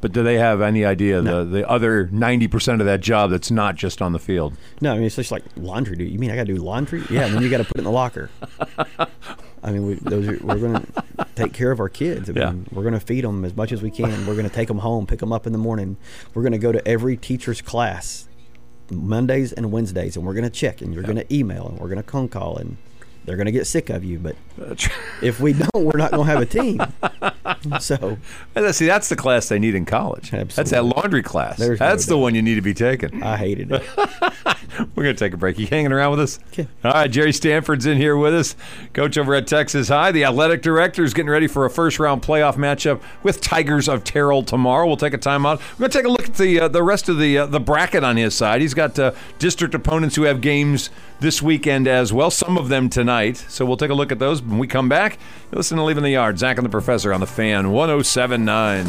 But 0.02 0.12
do 0.12 0.22
they 0.22 0.36
have 0.36 0.60
any 0.60 0.84
idea 0.84 1.22
No. 1.22 1.42
the 1.44 1.50
the 1.60 1.68
other 1.68 2.06
ninety 2.12 2.48
percent 2.48 2.80
of 2.82 2.86
that 2.86 3.00
job 3.00 3.30
that's 3.30 3.50
not 3.50 3.76
just 3.76 4.02
on 4.02 4.12
the 4.12 4.18
field? 4.18 4.54
No, 4.82 4.92
I 4.92 4.96
mean 4.96 5.04
it's 5.04 5.16
just 5.16 5.32
like 5.32 5.42
laundry. 5.56 5.96
Do 5.96 6.04
you 6.04 6.18
mean 6.18 6.30
I 6.30 6.36
got 6.36 6.46
to 6.46 6.54
do 6.54 6.62
laundry? 6.62 7.02
Yeah, 7.10 7.24
and 7.24 7.34
then 7.34 7.42
you 7.42 7.48
got 7.48 7.58
to 7.58 7.64
put 7.64 7.76
it 7.76 7.78
in 7.78 7.84
the 7.84 7.90
locker. 7.90 8.30
I 9.66 9.72
mean, 9.72 9.86
we, 9.86 9.94
those 9.94 10.28
are, 10.28 10.38
we're 10.42 10.58
going 10.58 10.74
to 11.18 11.26
take 11.34 11.52
care 11.52 11.70
of 11.72 11.80
our 11.80 11.88
kids. 11.88 12.30
I 12.30 12.32
Yeah. 12.32 12.54
we're 12.70 12.82
going 12.82 12.94
to 12.94 13.00
feed 13.00 13.24
them 13.24 13.44
as 13.44 13.54
much 13.56 13.72
as 13.72 13.82
we 13.82 13.90
can. 13.90 14.26
We're 14.26 14.36
going 14.36 14.48
to 14.48 14.54
take 14.54 14.68
them 14.68 14.78
home, 14.78 15.06
pick 15.06 15.18
them 15.18 15.32
up 15.32 15.46
in 15.46 15.52
the 15.52 15.58
morning. 15.58 15.96
We're 16.32 16.42
going 16.42 16.52
to 16.52 16.58
go 16.58 16.72
to 16.72 16.86
every 16.86 17.16
teacher's 17.16 17.60
class 17.60 18.28
Mondays 18.90 19.52
and 19.52 19.72
Wednesdays, 19.72 20.16
and 20.16 20.24
we're 20.24 20.34
going 20.34 20.44
to 20.44 20.50
check, 20.50 20.80
and 20.80 20.94
you're 20.94 21.02
going 21.02 21.16
to 21.16 21.34
email, 21.34 21.66
and 21.66 21.78
we're 21.78 21.88
going 21.88 22.02
to 22.02 22.08
phone 22.08 22.28
call, 22.28 22.56
and 22.56 22.76
they're 23.26 23.36
going 23.36 23.46
to 23.46 23.52
get 23.52 23.66
sick 23.66 23.90
of 23.90 24.04
you. 24.04 24.18
But 24.18 24.36
if 25.20 25.40
we 25.40 25.52
don't, 25.52 25.84
we're 25.84 25.98
not 25.98 26.12
going 26.12 26.26
to 26.26 26.32
have 26.32 26.42
a 26.42 26.46
team. 26.46 26.80
So 27.80 28.18
And 28.54 28.74
see, 28.74 28.86
that's 28.86 29.08
the 29.08 29.16
class 29.16 29.48
they 29.48 29.58
need 29.58 29.74
in 29.74 29.84
college. 29.84 30.30
That's 30.30 30.70
that 30.70 30.84
laundry 30.84 31.22
class. 31.22 31.58
There's 31.58 31.80
no 31.80 31.88
that's 31.88 32.06
the 32.06 32.14
doubt. 32.14 32.20
one 32.20 32.34
you 32.34 32.42
need 32.42 32.56
to 32.56 32.62
be 32.62 32.74
taking. 32.74 33.22
I 33.22 33.36
hated 33.36 33.70
it. 33.72 33.82
We're 34.94 35.04
going 35.04 35.14
to 35.16 35.18
take 35.18 35.32
a 35.32 35.36
break. 35.36 35.58
You 35.58 35.66
hanging 35.66 35.92
around 35.92 36.10
with 36.12 36.20
us? 36.20 36.38
Okay. 36.48 36.68
All 36.84 36.92
right, 36.92 37.10
Gerry 37.10 37.32
Stanford's 37.32 37.86
in 37.86 37.98
here 37.98 38.16
with 38.16 38.34
us. 38.34 38.56
Coach 38.92 39.16
over 39.16 39.34
at 39.34 39.46
Texas 39.46 39.88
High. 39.88 40.12
The 40.12 40.24
athletic 40.24 40.62
director 40.62 41.02
is 41.02 41.14
getting 41.14 41.30
ready 41.30 41.46
for 41.46 41.64
a 41.64 41.70
first 41.70 41.98
round 41.98 42.22
playoff 42.22 42.54
matchup 42.54 43.00
with 43.22 43.40
Tigers 43.40 43.88
of 43.88 44.04
Terrell 44.04 44.42
tomorrow. 44.42 44.86
We'll 44.86 44.96
take 44.96 45.14
a 45.14 45.18
timeout. 45.18 45.60
We're 45.78 45.88
going 45.88 45.90
to 45.90 45.98
take 45.98 46.06
a 46.06 46.10
look 46.10 46.26
at 46.26 46.34
the 46.34 46.60
uh, 46.60 46.68
the 46.68 46.82
rest 46.82 47.08
of 47.08 47.18
the 47.18 47.38
uh, 47.38 47.46
the 47.46 47.60
bracket 47.60 48.04
on 48.04 48.16
his 48.16 48.34
side. 48.34 48.60
He's 48.60 48.74
got 48.74 48.98
uh, 48.98 49.12
district 49.38 49.74
opponents 49.74 50.16
who 50.16 50.22
have 50.22 50.40
games 50.40 50.90
this 51.20 51.40
weekend 51.42 51.88
as 51.88 52.12
well, 52.12 52.30
some 52.30 52.58
of 52.58 52.68
them 52.68 52.88
tonight. 52.88 53.36
So 53.36 53.64
we'll 53.64 53.76
take 53.76 53.90
a 53.90 53.94
look 53.94 54.12
at 54.12 54.18
those 54.18 54.42
when 54.42 54.58
we 54.58 54.66
come 54.66 54.88
back. 54.88 55.18
Listen 55.52 55.78
to 55.78 55.84
Leaving 55.84 56.02
the 56.02 56.10
Yard. 56.10 56.38
Zach 56.38 56.58
and 56.58 56.64
the 56.64 56.70
Professor 56.70 57.12
on 57.12 57.20
the 57.20 57.26
fan 57.26 57.72
1079. 57.72 58.86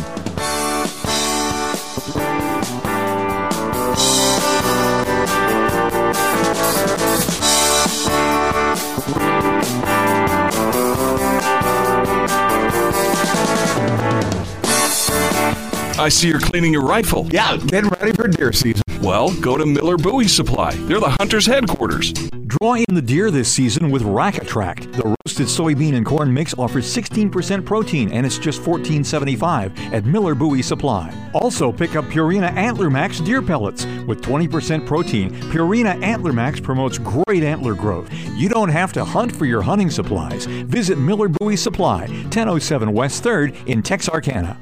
I 15.99 16.09
see 16.09 16.27
you're 16.29 16.39
cleaning 16.39 16.71
your 16.71 16.83
rifle. 16.83 17.27
Yeah, 17.31 17.57
getting 17.57 17.89
ready 17.89 18.13
for 18.13 18.27
deer 18.27 18.53
season. 18.53 18.86
Well, 19.07 19.33
go 19.39 19.57
to 19.57 19.65
Miller 19.65 19.95
Bowie 19.95 20.27
Supply. 20.27 20.75
They're 20.79 20.99
the 20.99 21.15
hunter's 21.17 21.45
headquarters. 21.45 22.11
Draw 22.11 22.73
in 22.73 22.93
the 22.93 23.01
deer 23.01 23.31
this 23.31 23.49
season 23.49 23.89
with 23.89 24.01
Rack 24.01 24.37
Attract. 24.37 24.91
The 24.91 25.15
roasted 25.25 25.47
soybean 25.47 25.93
and 25.93 26.05
corn 26.05 26.33
mix 26.33 26.53
offers 26.57 26.83
16% 26.83 27.63
protein 27.63 28.11
and 28.11 28.25
it's 28.25 28.37
just 28.37 28.61
$14.75 28.61 29.93
at 29.93 30.03
Miller 30.03 30.35
Bowie 30.35 30.61
Supply. 30.61 31.09
Also, 31.33 31.71
pick 31.71 31.95
up 31.95 32.03
Purina 32.07 32.53
Antler 32.57 32.89
Max 32.89 33.21
deer 33.21 33.41
pellets 33.41 33.85
with 34.07 34.21
20% 34.21 34.85
protein. 34.85 35.31
Purina 35.53 36.03
Antler 36.03 36.33
Max 36.33 36.59
promotes 36.59 36.97
great 36.97 37.43
antler 37.43 37.75
growth. 37.75 38.11
You 38.35 38.49
don't 38.49 38.67
have 38.67 38.91
to 38.91 39.05
hunt 39.05 39.33
for 39.33 39.45
your 39.45 39.61
hunting 39.61 39.89
supplies. 39.89 40.47
Visit 40.47 40.97
Miller 40.97 41.29
Bowie 41.29 41.55
Supply, 41.55 42.07
1007 42.23 42.91
West 42.91 43.23
3rd 43.23 43.67
in 43.67 43.81
Texarkana. 43.81 44.59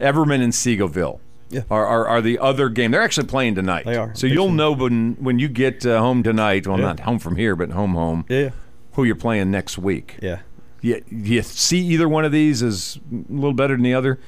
Everman 0.00 0.42
and 0.42 0.52
Seagoville. 0.52 1.20
Yeah. 1.50 1.62
Are, 1.70 1.86
are, 1.86 2.06
are 2.08 2.20
the 2.22 2.38
other 2.38 2.68
game? 2.68 2.90
They're 2.90 3.02
actually 3.02 3.28
playing 3.28 3.54
tonight. 3.54 3.84
They 3.84 3.96
are. 3.96 4.14
So 4.14 4.26
you'll 4.26 4.50
know 4.50 4.72
when 4.72 5.14
when 5.20 5.38
you 5.38 5.48
get 5.48 5.86
uh, 5.86 5.98
home 6.00 6.22
tonight. 6.22 6.66
Well, 6.66 6.78
Yeah. 6.78 6.86
not 6.86 7.00
home 7.00 7.18
from 7.18 7.36
here, 7.36 7.54
but 7.54 7.70
home 7.70 7.94
home. 7.94 8.24
Yeah. 8.28 8.50
Who 8.92 9.04
you're 9.04 9.14
playing 9.14 9.50
next 9.50 9.78
week? 9.78 10.16
Yeah. 10.20 10.40
You, 10.80 11.02
you 11.08 11.42
see 11.42 11.78
either 11.78 12.08
one 12.08 12.24
of 12.24 12.32
these 12.32 12.62
as 12.62 12.98
a 13.12 13.32
little 13.32 13.52
better 13.54 13.74
than 13.74 13.82
the 13.82 13.94
other? 13.94 14.18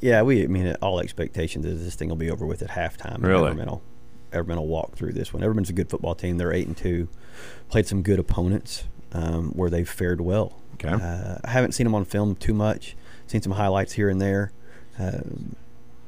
Yeah, 0.00 0.22
we. 0.22 0.44
I 0.44 0.46
mean, 0.46 0.74
all 0.80 1.00
expectations 1.00 1.64
is 1.66 1.84
this 1.84 1.94
thing 1.96 2.08
will 2.08 2.16
be 2.16 2.30
over 2.30 2.46
with 2.46 2.62
at 2.62 2.70
halftime. 2.70 3.22
Really? 3.22 3.50
Everman 3.52 3.66
will, 3.66 3.82
Everman 4.32 4.56
will 4.56 4.66
walk 4.68 4.94
through 4.96 5.12
this 5.14 5.32
one. 5.32 5.42
Everman's 5.42 5.70
a 5.70 5.72
good 5.72 5.90
football 5.90 6.14
team. 6.14 6.38
They're 6.38 6.52
eight 6.52 6.66
and 6.68 6.76
two. 6.76 7.08
Played 7.68 7.86
some 7.86 8.02
good 8.02 8.18
opponents 8.20 8.84
um, 9.12 9.50
where 9.50 9.68
they've 9.70 9.88
fared 9.88 10.20
well. 10.20 10.60
Okay. 10.74 10.88
Uh, 10.90 11.38
I 11.44 11.50
haven't 11.50 11.72
seen 11.72 11.84
them 11.84 11.94
on 11.96 12.04
film 12.04 12.36
too 12.36 12.54
much. 12.54 12.96
Seen 13.26 13.42
some 13.42 13.52
highlights 13.52 13.94
here 13.94 14.08
and 14.08 14.20
there, 14.20 14.52
um, 14.98 15.56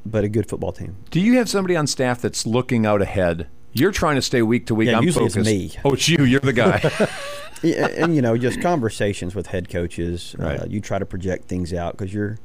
but 0.04 0.24
a 0.24 0.28
good 0.28 0.48
football 0.48 0.72
team. 0.72 0.96
Do 1.10 1.20
you 1.20 1.36
have 1.38 1.48
somebody 1.48 1.76
on 1.76 1.86
staff 1.86 2.20
that's 2.20 2.46
looking 2.46 2.86
out 2.86 3.02
ahead? 3.02 3.48
You're 3.72 3.92
trying 3.92 4.16
to 4.16 4.22
stay 4.22 4.42
week 4.42 4.66
to 4.66 4.74
week. 4.74 4.88
Yeah, 4.88 4.98
I'm 4.98 5.04
usually 5.04 5.26
it's 5.26 5.36
me. 5.36 5.72
Oh, 5.84 5.92
it's 5.92 6.08
you. 6.08 6.24
You're 6.24 6.40
the 6.40 6.52
guy. 6.52 6.80
yeah, 7.62 7.86
and 7.86 8.14
you 8.14 8.22
know, 8.22 8.36
just 8.36 8.60
conversations 8.60 9.34
with 9.34 9.46
head 9.46 9.68
coaches. 9.68 10.34
Right. 10.38 10.60
Uh, 10.60 10.64
you 10.66 10.80
try 10.80 10.98
to 10.98 11.06
project 11.06 11.48
things 11.48 11.72
out 11.72 11.96
because 11.96 12.12
you're. 12.12 12.38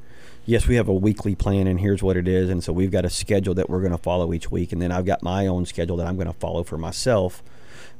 Yes, 0.47 0.67
we 0.67 0.75
have 0.75 0.87
a 0.87 0.93
weekly 0.93 1.33
plan, 1.33 1.65
and 1.65 1.79
here's 1.79 2.03
what 2.03 2.15
it 2.17 2.27
is, 2.27 2.51
and 2.51 2.63
so 2.63 2.71
we've 2.71 2.91
got 2.91 3.03
a 3.03 3.09
schedule 3.09 3.55
that 3.55 3.67
we're 3.67 3.79
going 3.79 3.91
to 3.93 3.97
follow 3.97 4.31
each 4.31 4.51
week, 4.51 4.71
and 4.71 4.79
then 4.79 4.91
I've 4.91 5.05
got 5.05 5.23
my 5.23 5.47
own 5.47 5.65
schedule 5.65 5.97
that 5.97 6.05
I'm 6.05 6.17
going 6.17 6.27
to 6.27 6.33
follow 6.33 6.63
for 6.63 6.77
myself. 6.77 7.41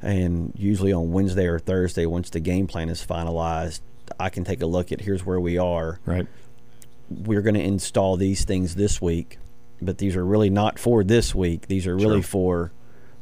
And 0.00 0.52
usually 0.56 0.92
on 0.92 1.10
Wednesday 1.10 1.46
or 1.46 1.58
Thursday, 1.58 2.06
once 2.06 2.30
the 2.30 2.38
game 2.38 2.68
plan 2.68 2.88
is 2.88 3.04
finalized, 3.04 3.80
I 4.20 4.28
can 4.28 4.44
take 4.44 4.62
a 4.62 4.66
look 4.66 4.92
at 4.92 5.00
here's 5.00 5.24
where 5.26 5.40
we 5.40 5.58
are. 5.58 5.98
right. 6.06 6.26
We're 7.08 7.42
going 7.42 7.54
to 7.54 7.62
install 7.62 8.16
these 8.16 8.44
things 8.44 8.74
this 8.74 9.00
week, 9.00 9.38
but 9.82 9.98
these 9.98 10.16
are 10.16 10.24
really 10.24 10.50
not 10.50 10.78
for 10.78 11.04
this 11.04 11.34
week. 11.34 11.66
These 11.68 11.86
are 11.86 11.94
really 11.96 12.22
Sure. 12.22 12.70
for 12.70 12.72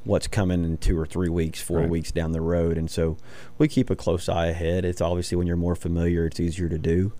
what's 0.04 0.26
coming 0.26 0.64
in 0.64 0.76
two 0.76 0.98
or 0.98 1.06
three 1.06 1.28
weeks, 1.30 1.60
four 1.62 1.78
Right. 1.80 1.88
weeks 1.88 2.12
down 2.12 2.32
the 2.32 2.40
road. 2.42 2.76
And 2.76 2.90
so 2.90 3.16
we 3.56 3.68
keep 3.68 3.88
a 3.90 3.96
close 3.96 4.28
eye 4.28 4.46
ahead. 4.48 4.84
It's 4.84 5.00
obviously 5.00 5.36
when 5.36 5.46
you're 5.46 5.56
more 5.56 5.74
familiar, 5.74 6.26
it's 6.26 6.38
easier 6.38 6.68
to 6.68 6.78
do. 6.78 7.12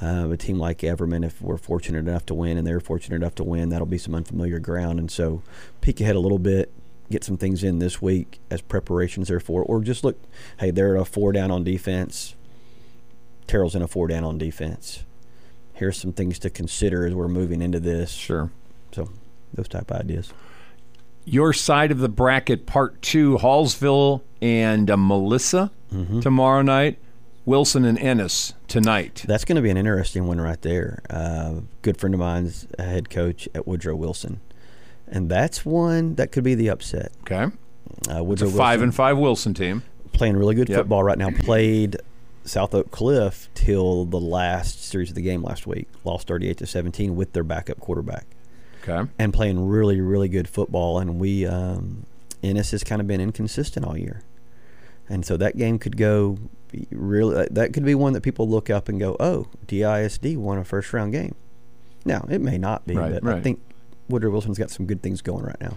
Uh, 0.00 0.28
a 0.32 0.36
team 0.36 0.58
like 0.58 0.78
Everman, 0.78 1.24
if 1.24 1.40
we're 1.40 1.56
fortunate 1.56 2.00
enough 2.00 2.26
to 2.26 2.34
win 2.34 2.58
and 2.58 2.66
they're 2.66 2.80
fortunate 2.80 3.14
enough 3.16 3.36
to 3.36 3.44
win, 3.44 3.68
that'll 3.68 3.86
be 3.86 3.98
some 3.98 4.14
unfamiliar 4.16 4.58
ground. 4.58 4.98
And 4.98 5.08
so 5.10 5.42
peek 5.80 6.00
ahead 6.00 6.16
a 6.16 6.20
little 6.20 6.40
bit, 6.40 6.72
get 7.10 7.22
some 7.22 7.36
things 7.36 7.62
in 7.62 7.78
this 7.78 8.02
week 8.02 8.40
as 8.50 8.60
preparations 8.60 9.28
there 9.28 9.38
for, 9.38 9.62
or 9.62 9.80
just 9.80 10.02
look, 10.02 10.18
hey, 10.58 10.72
they're 10.72 10.96
a 10.96 11.04
four 11.04 11.30
down 11.30 11.52
on 11.52 11.62
defense. 11.62 12.34
Terrell's 13.46 13.74
in 13.76 13.82
a 13.82 13.86
four 13.88 14.08
down 14.08 14.24
on 14.24 14.38
defense. 14.38 15.04
Here's 15.74 15.96
some 15.96 16.12
things 16.12 16.38
to 16.40 16.50
consider 16.50 17.06
as 17.06 17.14
we're 17.14 17.28
moving 17.28 17.62
into 17.62 17.78
this. 17.78 18.10
Sure. 18.10 18.50
So 18.92 19.08
those 19.54 19.68
type 19.68 19.90
of 19.90 20.00
ideas. 20.00 20.32
your 21.24 21.52
side 21.52 21.90
of 21.92 21.98
the 21.98 22.08
bracket, 22.08 22.66
part 22.66 23.00
two, 23.02 23.36
Hallsville 23.38 24.22
and 24.40 24.90
uh, 24.90 24.96
Melissa 24.96 25.70
Mm-hmm. 25.92 26.20
tomorrow 26.20 26.62
night, 26.62 26.98
Wilson 27.44 27.84
and 27.84 27.98
Ennis 27.98 28.54
tonight. 28.66 29.24
That's 29.28 29.44
going 29.44 29.56
to 29.56 29.62
be 29.62 29.68
an 29.68 29.76
interesting 29.76 30.26
one 30.26 30.40
right 30.40 30.60
there. 30.62 31.02
Uh, 31.10 31.56
good 31.82 31.98
friend 31.98 32.14
of 32.14 32.20
mine's 32.20 32.66
a 32.78 32.82
head 32.84 33.10
coach 33.10 33.46
at 33.54 33.66
Woodrow 33.68 33.94
Wilson, 33.94 34.40
and 35.06 35.28
that's 35.28 35.66
one 35.66 36.14
that 36.14 36.32
could 36.32 36.44
be 36.44 36.54
the 36.54 36.70
upset. 36.70 37.12
Okay, 37.22 37.42
Uh, 37.44 37.50
it's 38.08 38.22
Woodrow 38.22 38.48
a 38.48 38.50
five 38.52 38.58
Wilson 38.80 38.82
and 38.84 38.94
five 38.94 39.18
Wilson 39.18 39.52
team. 39.52 39.82
playing 40.14 40.36
really 40.38 40.54
good 40.54 40.70
Yep. 40.70 40.78
football 40.78 41.02
right 41.04 41.18
now. 41.18 41.28
Played 41.30 41.98
South 42.46 42.74
Oak 42.74 42.90
Cliff 42.90 43.50
till 43.54 44.06
the 44.06 44.18
last 44.20 44.82
series 44.84 45.10
of 45.10 45.14
the 45.14 45.20
game 45.22 45.42
last 45.42 45.66
week. 45.66 45.88
Lost 46.04 46.26
thirty-eight 46.26 46.56
to 46.56 46.66
seventeen 46.66 47.16
with 47.16 47.34
their 47.34 47.44
backup 47.44 47.80
quarterback. 47.80 48.24
Okay, 48.82 49.08
and 49.18 49.32
playing 49.32 49.66
really, 49.68 50.00
really 50.00 50.28
good 50.28 50.48
football. 50.48 50.98
And 50.98 51.18
we, 51.20 51.46
um, 51.46 52.06
Ennis 52.42 52.72
has 52.72 52.82
kind 52.84 53.00
of 53.00 53.06
been 53.06 53.20
inconsistent 53.20 53.86
all 53.86 53.96
year, 53.96 54.22
and 55.08 55.24
so 55.24 55.36
that 55.36 55.56
game 55.56 55.78
could 55.78 55.96
go 55.96 56.38
really. 56.90 57.46
That 57.50 57.72
could 57.72 57.84
be 57.84 57.94
one 57.94 58.12
that 58.14 58.22
people 58.22 58.48
look 58.48 58.70
up 58.70 58.88
and 58.88 58.98
go, 58.98 59.16
"Oh, 59.20 59.46
DISD 59.66 60.36
won 60.36 60.58
a 60.58 60.64
first 60.64 60.92
round 60.92 61.12
game." 61.12 61.34
Now 62.04 62.26
it 62.28 62.40
may 62.40 62.58
not 62.58 62.86
be, 62.86 62.96
Right, 62.96 63.12
but 63.12 63.22
right. 63.22 63.36
I 63.36 63.40
think 63.40 63.60
Woodrow 64.08 64.30
Wilson's 64.30 64.58
got 64.58 64.70
some 64.70 64.86
good 64.86 65.02
things 65.02 65.22
going 65.22 65.44
right 65.44 65.60
now. 65.60 65.76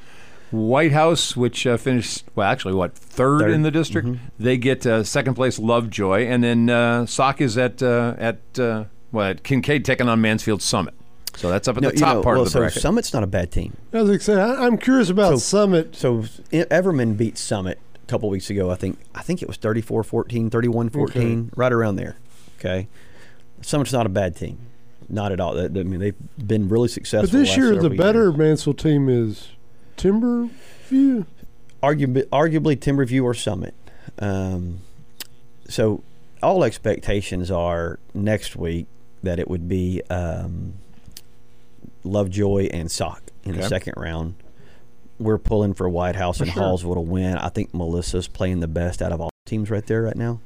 White 0.51 0.91
House, 0.91 1.35
which 1.35 1.65
uh, 1.67 1.77
finished 1.77 2.23
well, 2.35 2.47
actually 2.47 2.73
what 2.73 2.95
third, 2.95 3.41
Third. 3.41 3.51
in 3.51 3.63
the 3.63 3.71
district, 3.71 4.07
they 4.39 4.57
get 4.57 4.85
uh, 4.85 5.03
second 5.03 5.33
place 5.35 5.59
Lovejoy, 5.59 6.25
and 6.25 6.43
then 6.43 6.69
uh, 6.69 7.05
SOC 7.05 7.41
is 7.41 7.57
at 7.57 7.81
uh, 7.83 8.15
at 8.17 8.39
uh, 8.59 8.85
what 9.11 9.43
Kincaid 9.43 9.83
taking 9.85 10.07
on 10.07 10.21
Mansfield 10.21 10.61
Summit. 10.61 10.93
So 11.37 11.49
that's 11.49 11.67
up 11.67 11.77
at 11.77 11.83
No, 11.83 11.89
the 11.89 11.95
you 11.95 11.99
top 11.99 12.15
know, 12.17 12.23
part 12.23 12.35
well, 12.35 12.41
of 12.43 12.47
the 12.47 12.51
so 12.51 12.59
bracket. 12.59 12.81
Summit's 12.81 13.13
not 13.13 13.23
a 13.23 13.27
bad 13.27 13.51
team. 13.51 13.75
As 13.91 14.09
I 14.09 14.17
say, 14.17 14.33
I, 14.41 14.65
I'm 14.65 14.77
curious 14.77 15.09
about 15.09 15.31
So- 15.31 15.37
Summit. 15.37 15.95
So 15.95 16.19
Everman 16.51 17.17
beat 17.17 17.37
Summit 17.37 17.79
a 17.95 18.05
couple 18.07 18.29
weeks 18.29 18.49
ago. 18.49 18.71
I 18.71 18.75
think 18.75 18.99
I 19.13 19.21
think 19.21 19.41
it 19.41 19.47
was 19.47 19.57
34-14, 19.57 20.49
31-14, 20.49 21.49
right 21.55 21.73
around 21.73 21.97
there. 21.97 22.17
Okay, 22.59 22.87
Summit's 23.61 23.91
not 23.91 24.05
a 24.05 24.09
bad 24.09 24.35
team, 24.35 24.57
not 25.09 25.31
at 25.33 25.39
all. 25.41 25.59
I 25.59 25.67
mean, 25.67 25.99
they've 25.99 26.15
been 26.47 26.69
really 26.69 26.87
successful. 26.87 27.27
But 27.29 27.37
this 27.37 27.49
last 27.49 27.57
year, 27.57 27.75
the 27.75 27.89
better 27.89 28.25
years. 28.29 28.37
Mansfield 28.37 28.79
team 28.79 29.09
is 29.09 29.49
Timberview. 29.97 31.25
arguably, 31.83 32.23
arguably 32.29 32.77
Timberview 32.77 33.23
or 33.23 33.33
Summit. 33.33 33.73
Um, 34.19 34.79
so 35.67 36.01
all 36.41 36.63
expectations 36.63 37.51
are 37.51 37.99
next 38.13 38.55
week 38.55 38.87
that 39.23 39.39
it 39.39 39.49
would 39.49 39.67
be 39.67 40.01
um, 40.09 40.75
Lovejoy 42.05 42.69
and 42.71 42.91
SOC 42.91 43.21
in 43.43 43.57
the 43.57 43.63
second 43.63 43.93
round. 43.97 44.35
We're 45.17 45.37
pulling 45.37 45.73
for 45.73 45.87
White 45.87 46.15
House 46.15 46.41
and 46.41 46.51
sure. 46.51 46.61
Hallsville 46.61 46.95
to 46.95 47.01
win. 47.01 47.37
I 47.37 47.49
think 47.49 47.73
Melissa's 47.73 48.27
playing 48.27 48.59
the 48.59 48.67
best 48.67 49.01
out 49.01 49.11
of 49.11 49.21
all 49.21 49.29
teams 49.45 49.69
right 49.69 49.85
there 49.85 50.01
right 50.01 50.15
now. 50.15 50.41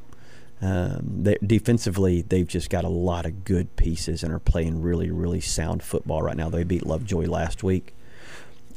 Um, 0.62 1.24
they, 1.24 1.38
defensively, 1.46 2.22
they've 2.22 2.48
just 2.48 2.70
got 2.70 2.84
a 2.84 2.90
lot 2.90 3.26
of 3.26 3.46
good 3.46 3.76
pieces 3.78 4.24
and 4.24 4.34
are 4.34 4.40
playing 4.40 4.82
really, 4.82 5.10
really 5.10 5.40
sound 5.40 5.82
football 5.82 6.22
right 6.22 6.36
now. 6.36 6.50
They 6.50 6.64
beat 6.64 6.86
Lovejoy 6.86 7.26
last 7.26 7.64
week. 7.64 7.96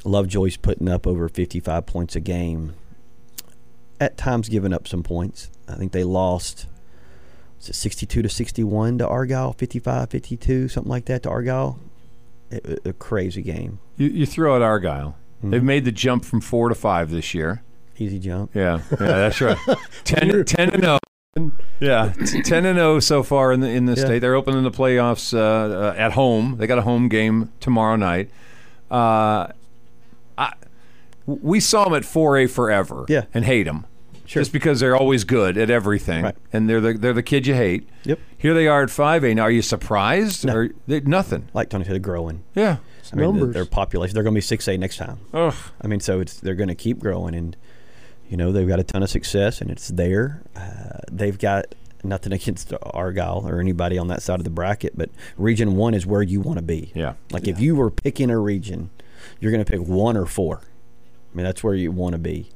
Lovejoy's 0.05 0.57
putting 0.57 0.89
up 0.89 1.07
over 1.07 1.29
55 1.29 1.87
points 1.87 2.17
a 2.17 2.21
game. 2.21 2.75
At 4.01 4.17
times, 4.17 4.49
giving 4.49 4.73
up 4.73 4.89
some 4.89 5.03
points. 5.03 5.51
I 5.69 5.75
think 5.75 5.93
they 5.93 6.05
lost 6.05 6.67
was 7.63 7.69
it 7.69 7.75
62 7.75 8.23
to 8.23 8.29
61 8.29 8.99
to 8.99 9.07
Argyle, 9.07 9.53
55 9.53 10.11
52, 10.11 10.69
something 10.69 10.91
like 10.91 11.05
that 11.05 11.23
to 11.23 11.31
Argyle. 11.31 11.79
A, 12.53 12.89
a 12.91 12.93
crazy 12.93 13.43
game. 13.43 13.79
you, 13.97 14.09
you 14.09 14.27
throw 14.27 14.55
out 14.57 14.63
Argyle. 14.63 15.17
Mm-hmm. 15.39 15.51
They've 15.51 15.63
made 15.63 15.85
the 15.85 15.93
jump 15.93 16.25
from 16.25 16.41
four 16.41 16.69
to 16.69 16.75
five 16.75 17.11
this 17.11 17.35
year. 17.35 17.63
Easy 17.99 18.19
jump. 18.19 18.55
Yeah, 18.55 18.81
yeah, 18.91 18.97
that's 18.99 19.41
right. 19.41 19.57
10, 20.05 20.45
10 20.45 20.71
and 20.71 20.83
zero. 20.83 20.99
Yeah, 21.81 22.13
ten 22.45 22.67
and 22.67 22.77
zero 22.79 23.01
so 23.01 23.23
far 23.23 23.53
in 23.53 23.61
the 23.61 23.69
in 23.69 23.87
the 23.87 23.95
Yeah. 23.95 24.05
state. 24.05 24.19
They're 24.21 24.35
opening 24.35 24.63
the 24.65 24.71
playoffs 24.71 25.33
uh, 25.37 25.41
uh, 25.91 25.95
at 25.97 26.13
home. 26.13 26.57
They 26.59 26.67
got 26.67 26.79
a 26.79 26.83
home 26.83 27.09
game 27.09 27.51
tomorrow 27.61 27.97
night. 27.97 28.31
Uh, 28.91 29.49
I, 30.37 30.53
we 31.27 31.59
saw 31.61 31.85
them 31.85 31.95
at 31.95 32.03
4A 32.03 32.51
forever. 32.51 33.05
Yeah. 33.09 33.25
and 33.33 33.45
hate 33.45 33.63
them. 33.65 33.87
Sure. 34.33 34.41
Just 34.41 34.53
because 34.53 34.81
they're 34.81 34.97
always 34.97 35.25
good 35.25 35.59
at 35.59 35.69
everything, 35.69 36.25
Right. 36.25 36.35
and 36.55 36.67
they're 36.69 36.81
the 36.81 36.95
they're 36.95 37.13
the 37.13 37.23
kid 37.23 37.47
you 37.47 37.53
hate. 37.55 37.87
Yep. 38.05 38.19
Here 38.39 38.55
they 38.55 38.67
are 38.67 38.83
at 38.83 38.89
5A. 38.89 39.35
Now, 39.35 39.43
are 39.43 39.51
you 39.51 39.61
surprised? 39.61 40.47
No. 40.47 40.55
Or 40.57 40.71
they, 40.87 41.01
nothing. 41.01 41.49
Like 41.53 41.69
Tony 41.69 41.85
said, 41.85 42.01
growing. 42.01 42.43
Yeah. 42.55 42.79
I 43.13 43.17
mean, 43.17 43.27
numbers. 43.37 43.53
their 43.55 43.67
population, 43.67 44.15
they're 44.15 44.23
going 44.23 44.35
to 44.35 44.39
be 44.39 44.57
6A 44.57 44.79
next 44.79 44.97
time. 44.97 45.19
Ugh. 45.35 45.55
I 45.83 45.87
mean, 45.87 46.01
so 46.01 46.21
it's 46.21 46.41
they're 46.41 46.55
going 46.55 46.71
to 46.71 46.75
keep 46.75 46.99
growing, 46.99 47.35
and 47.35 47.55
you 48.31 48.39
know 48.39 48.53
they've 48.53 48.67
got 48.67 48.81
a 48.81 48.85
ton 48.85 49.03
of 49.03 49.11
success, 49.11 49.61
and 49.61 49.71
it's 49.71 49.89
there. 49.89 50.43
Uh, 50.57 51.01
they've 51.11 51.39
got 51.39 51.67
nothing 52.03 52.33
against 52.33 52.73
Argyle 52.83 53.47
or 53.47 53.61
anybody 53.61 53.99
on 53.99 54.09
that 54.09 54.23
side 54.23 54.41
of 54.41 54.45
the 54.45 54.51
bracket, 54.51 54.97
but 54.97 55.11
Region 55.37 55.77
One 55.77 55.93
is 55.93 56.07
where 56.07 56.23
you 56.23 56.41
want 56.41 56.57
to 56.59 56.63
be. 56.65 56.91
Yeah. 56.95 57.15
Like 57.33 57.47
if 57.49 57.61
you 57.61 57.77
were 57.77 57.91
picking 57.91 58.31
a 58.31 58.39
region, 58.39 58.89
you're 59.41 59.53
going 59.53 59.63
to 59.63 59.71
pick 59.71 59.81
one 59.87 60.17
or 60.17 60.25
four. 60.25 60.63
I 60.65 61.37
mean, 61.37 61.45
that's 61.45 61.63
where 61.63 61.75
you 61.75 61.93
want 61.93 62.13
to 62.15 62.19
be. 62.19 62.49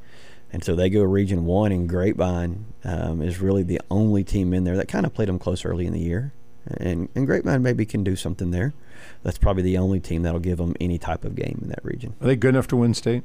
And 0.57 0.65
so 0.65 0.75
they 0.75 0.89
go 0.89 1.03
Region 1.03 1.45
One, 1.45 1.71
and 1.71 1.87
Grapevine 1.87 2.65
um, 2.83 3.21
is 3.21 3.41
really 3.41 3.63
the 3.63 3.79
only 3.91 4.25
team 4.25 4.55
in 4.55 4.65
there 4.65 4.75
that 4.79 4.89
kind 4.89 5.05
of 5.05 5.13
played 5.13 5.29
them 5.29 5.39
close 5.39 5.67
early 5.67 5.87
in 5.87 5.93
the 5.93 6.01
year. 6.01 6.33
And, 6.67 7.11
and 7.15 7.27
Grapevine 7.27 7.63
maybe 7.63 7.85
can 7.85 8.03
do 8.03 8.17
something 8.17 8.53
there. 8.53 8.73
That's 9.23 9.37
probably 9.37 9.65
the 9.65 9.77
only 9.77 10.01
team 10.01 10.23
that'll 10.23 10.41
give 10.41 10.57
them 10.57 10.75
any 10.81 10.97
type 10.97 11.27
of 11.27 11.35
game 11.37 11.59
in 11.61 11.69
that 11.69 11.85
region. 11.85 12.15
Are 12.23 12.27
they 12.27 12.37
good 12.37 12.55
enough 12.55 12.69
to 12.69 12.77
win 12.79 12.95
state? 12.95 13.23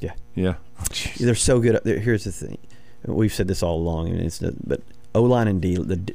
Yeah. 0.00 0.14
Yeah. 0.34 0.54
Oh. 0.80 0.84
They're 1.20 1.34
so 1.34 1.60
good. 1.60 1.78
There- 1.84 1.98
here's 1.98 2.24
the 2.24 2.32
thing: 2.32 2.56
we've 3.04 3.34
said 3.34 3.48
this 3.48 3.62
all 3.62 3.76
along, 3.76 4.08
and 4.08 4.20
it's 4.22 4.38
but 4.38 4.80
O 5.14 5.24
line 5.24 5.48
and 5.48 5.60
D 5.60 5.76
the 5.76 6.14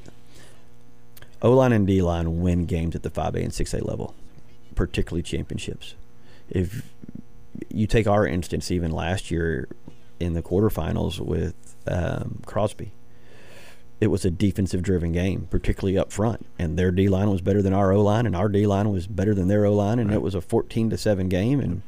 O 1.43 1.51
line 1.51 1.71
and 1.71 1.85
D 1.85 2.01
line 2.01 2.41
win 2.41 2.65
games 2.65 2.95
at 2.95 3.03
the 3.03 3.11
five 3.11 3.35
A 3.35 3.43
and 3.43 3.53
six 3.53 3.75
A 3.75 3.85
level, 3.85 4.15
particularly 4.73 5.21
championships. 5.21 5.93
If 6.49 6.81
you 7.69 7.85
take 7.85 8.07
our 8.07 8.25
instance, 8.25 8.71
even 8.71 8.89
last 8.89 9.29
year 9.29 9.67
in 10.19 10.33
the 10.33 10.41
quarterfinals 10.41 11.19
with 11.19 11.75
um, 11.87 12.41
Crosby, 12.45 12.91
it 13.99 14.07
was 14.07 14.25
a 14.25 14.31
defensive 14.31 14.83
driven 14.83 15.11
game, 15.11 15.47
particularly 15.49 15.97
up 15.97 16.11
front, 16.11 16.45
and 16.59 16.77
their 16.77 16.91
D 16.91 17.09
line 17.09 17.29
was 17.29 17.41
better 17.41 17.61
than 17.61 17.73
our 17.73 17.91
O 17.91 18.01
line, 18.01 18.25
and 18.25 18.35
our 18.35 18.49
D 18.49 18.67
line 18.67 18.91
was 18.91 19.07
better 19.07 19.33
than 19.33 19.47
their 19.47 19.65
O 19.65 19.73
line, 19.73 19.99
and 19.99 20.11
it 20.11 20.21
was 20.21 20.35
a 20.35 20.41
fourteen 20.41 20.89
to 20.91 20.97
seven 20.97 21.29
game, 21.29 21.59
and 21.59 21.81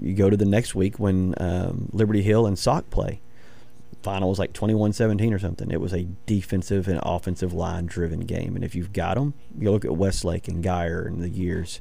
you 0.00 0.14
go 0.14 0.30
to 0.30 0.36
the 0.36 0.44
next 0.44 0.74
week 0.74 0.98
when 0.98 1.34
um, 1.38 1.88
Liberty 1.92 2.22
Hill 2.22 2.46
and 2.46 2.58
SOC 2.58 2.90
play. 2.90 3.20
Final 4.02 4.28
was 4.28 4.38
like 4.38 4.52
21-17 4.52 5.34
or 5.34 5.38
something. 5.38 5.70
It 5.70 5.80
was 5.80 5.92
a 5.92 6.06
defensive 6.26 6.86
and 6.86 7.00
offensive 7.02 7.52
line 7.52 7.86
driven 7.86 8.20
game. 8.20 8.54
And 8.54 8.64
if 8.64 8.74
you've 8.74 8.92
got 8.92 9.14
them, 9.14 9.34
you 9.58 9.70
look 9.72 9.84
at 9.84 9.96
Westlake 9.96 10.46
and 10.46 10.62
Geyer 10.62 11.06
and 11.06 11.22
the 11.22 11.28
years. 11.28 11.80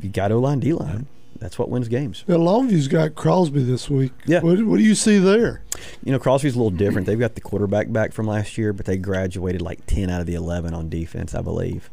You 0.00 0.10
got 0.10 0.30
O 0.30 0.38
line, 0.38 0.60
D 0.60 0.72
line. 0.72 1.06
That's 1.38 1.58
what 1.58 1.68
wins 1.68 1.88
games. 1.88 2.24
Longview's 2.26 2.88
got 2.88 3.14
Crosby 3.14 3.62
this 3.62 3.88
week. 3.88 4.12
Yeah. 4.26 4.40
What, 4.40 4.60
what 4.64 4.78
do 4.78 4.82
you 4.82 4.94
see 4.94 5.18
there? 5.18 5.62
You 6.02 6.12
know, 6.12 6.18
Crosby's 6.18 6.56
a 6.56 6.58
little 6.58 6.70
different. 6.70 7.06
They've 7.06 7.18
got 7.18 7.36
the 7.36 7.40
quarterback 7.40 7.92
back 7.92 8.12
from 8.12 8.26
last 8.26 8.58
year, 8.58 8.72
but 8.72 8.86
they 8.86 8.96
graduated 8.96 9.62
like 9.62 9.86
10 9.86 10.10
out 10.10 10.20
of 10.20 10.26
the 10.26 10.34
11 10.34 10.74
on 10.74 10.88
defense, 10.88 11.34
I 11.34 11.42
believe. 11.42 11.90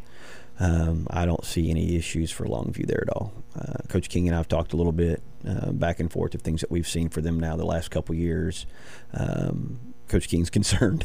Um, 0.59 1.07
I 1.09 1.25
don't 1.25 1.43
see 1.43 1.69
any 1.69 1.95
issues 1.95 2.31
for 2.31 2.45
Longview 2.45 2.87
there 2.87 3.03
at 3.07 3.09
all. 3.09 3.33
Uh, 3.59 3.87
Coach 3.89 4.09
King 4.09 4.27
and 4.27 4.35
I 4.35 4.39
have 4.39 4.47
talked 4.47 4.73
a 4.73 4.77
little 4.77 4.93
bit 4.93 5.21
uh, 5.47 5.71
back 5.71 5.99
and 5.99 6.11
forth 6.11 6.33
of 6.33 6.41
things 6.41 6.61
that 6.61 6.71
we've 6.71 6.87
seen 6.87 7.09
for 7.09 7.21
them 7.21 7.39
now 7.39 7.55
the 7.55 7.65
last 7.65 7.91
couple 7.91 8.15
years. 8.15 8.65
Um, 9.13 9.94
Coach 10.07 10.27
King's 10.29 10.49
concerned, 10.57 11.03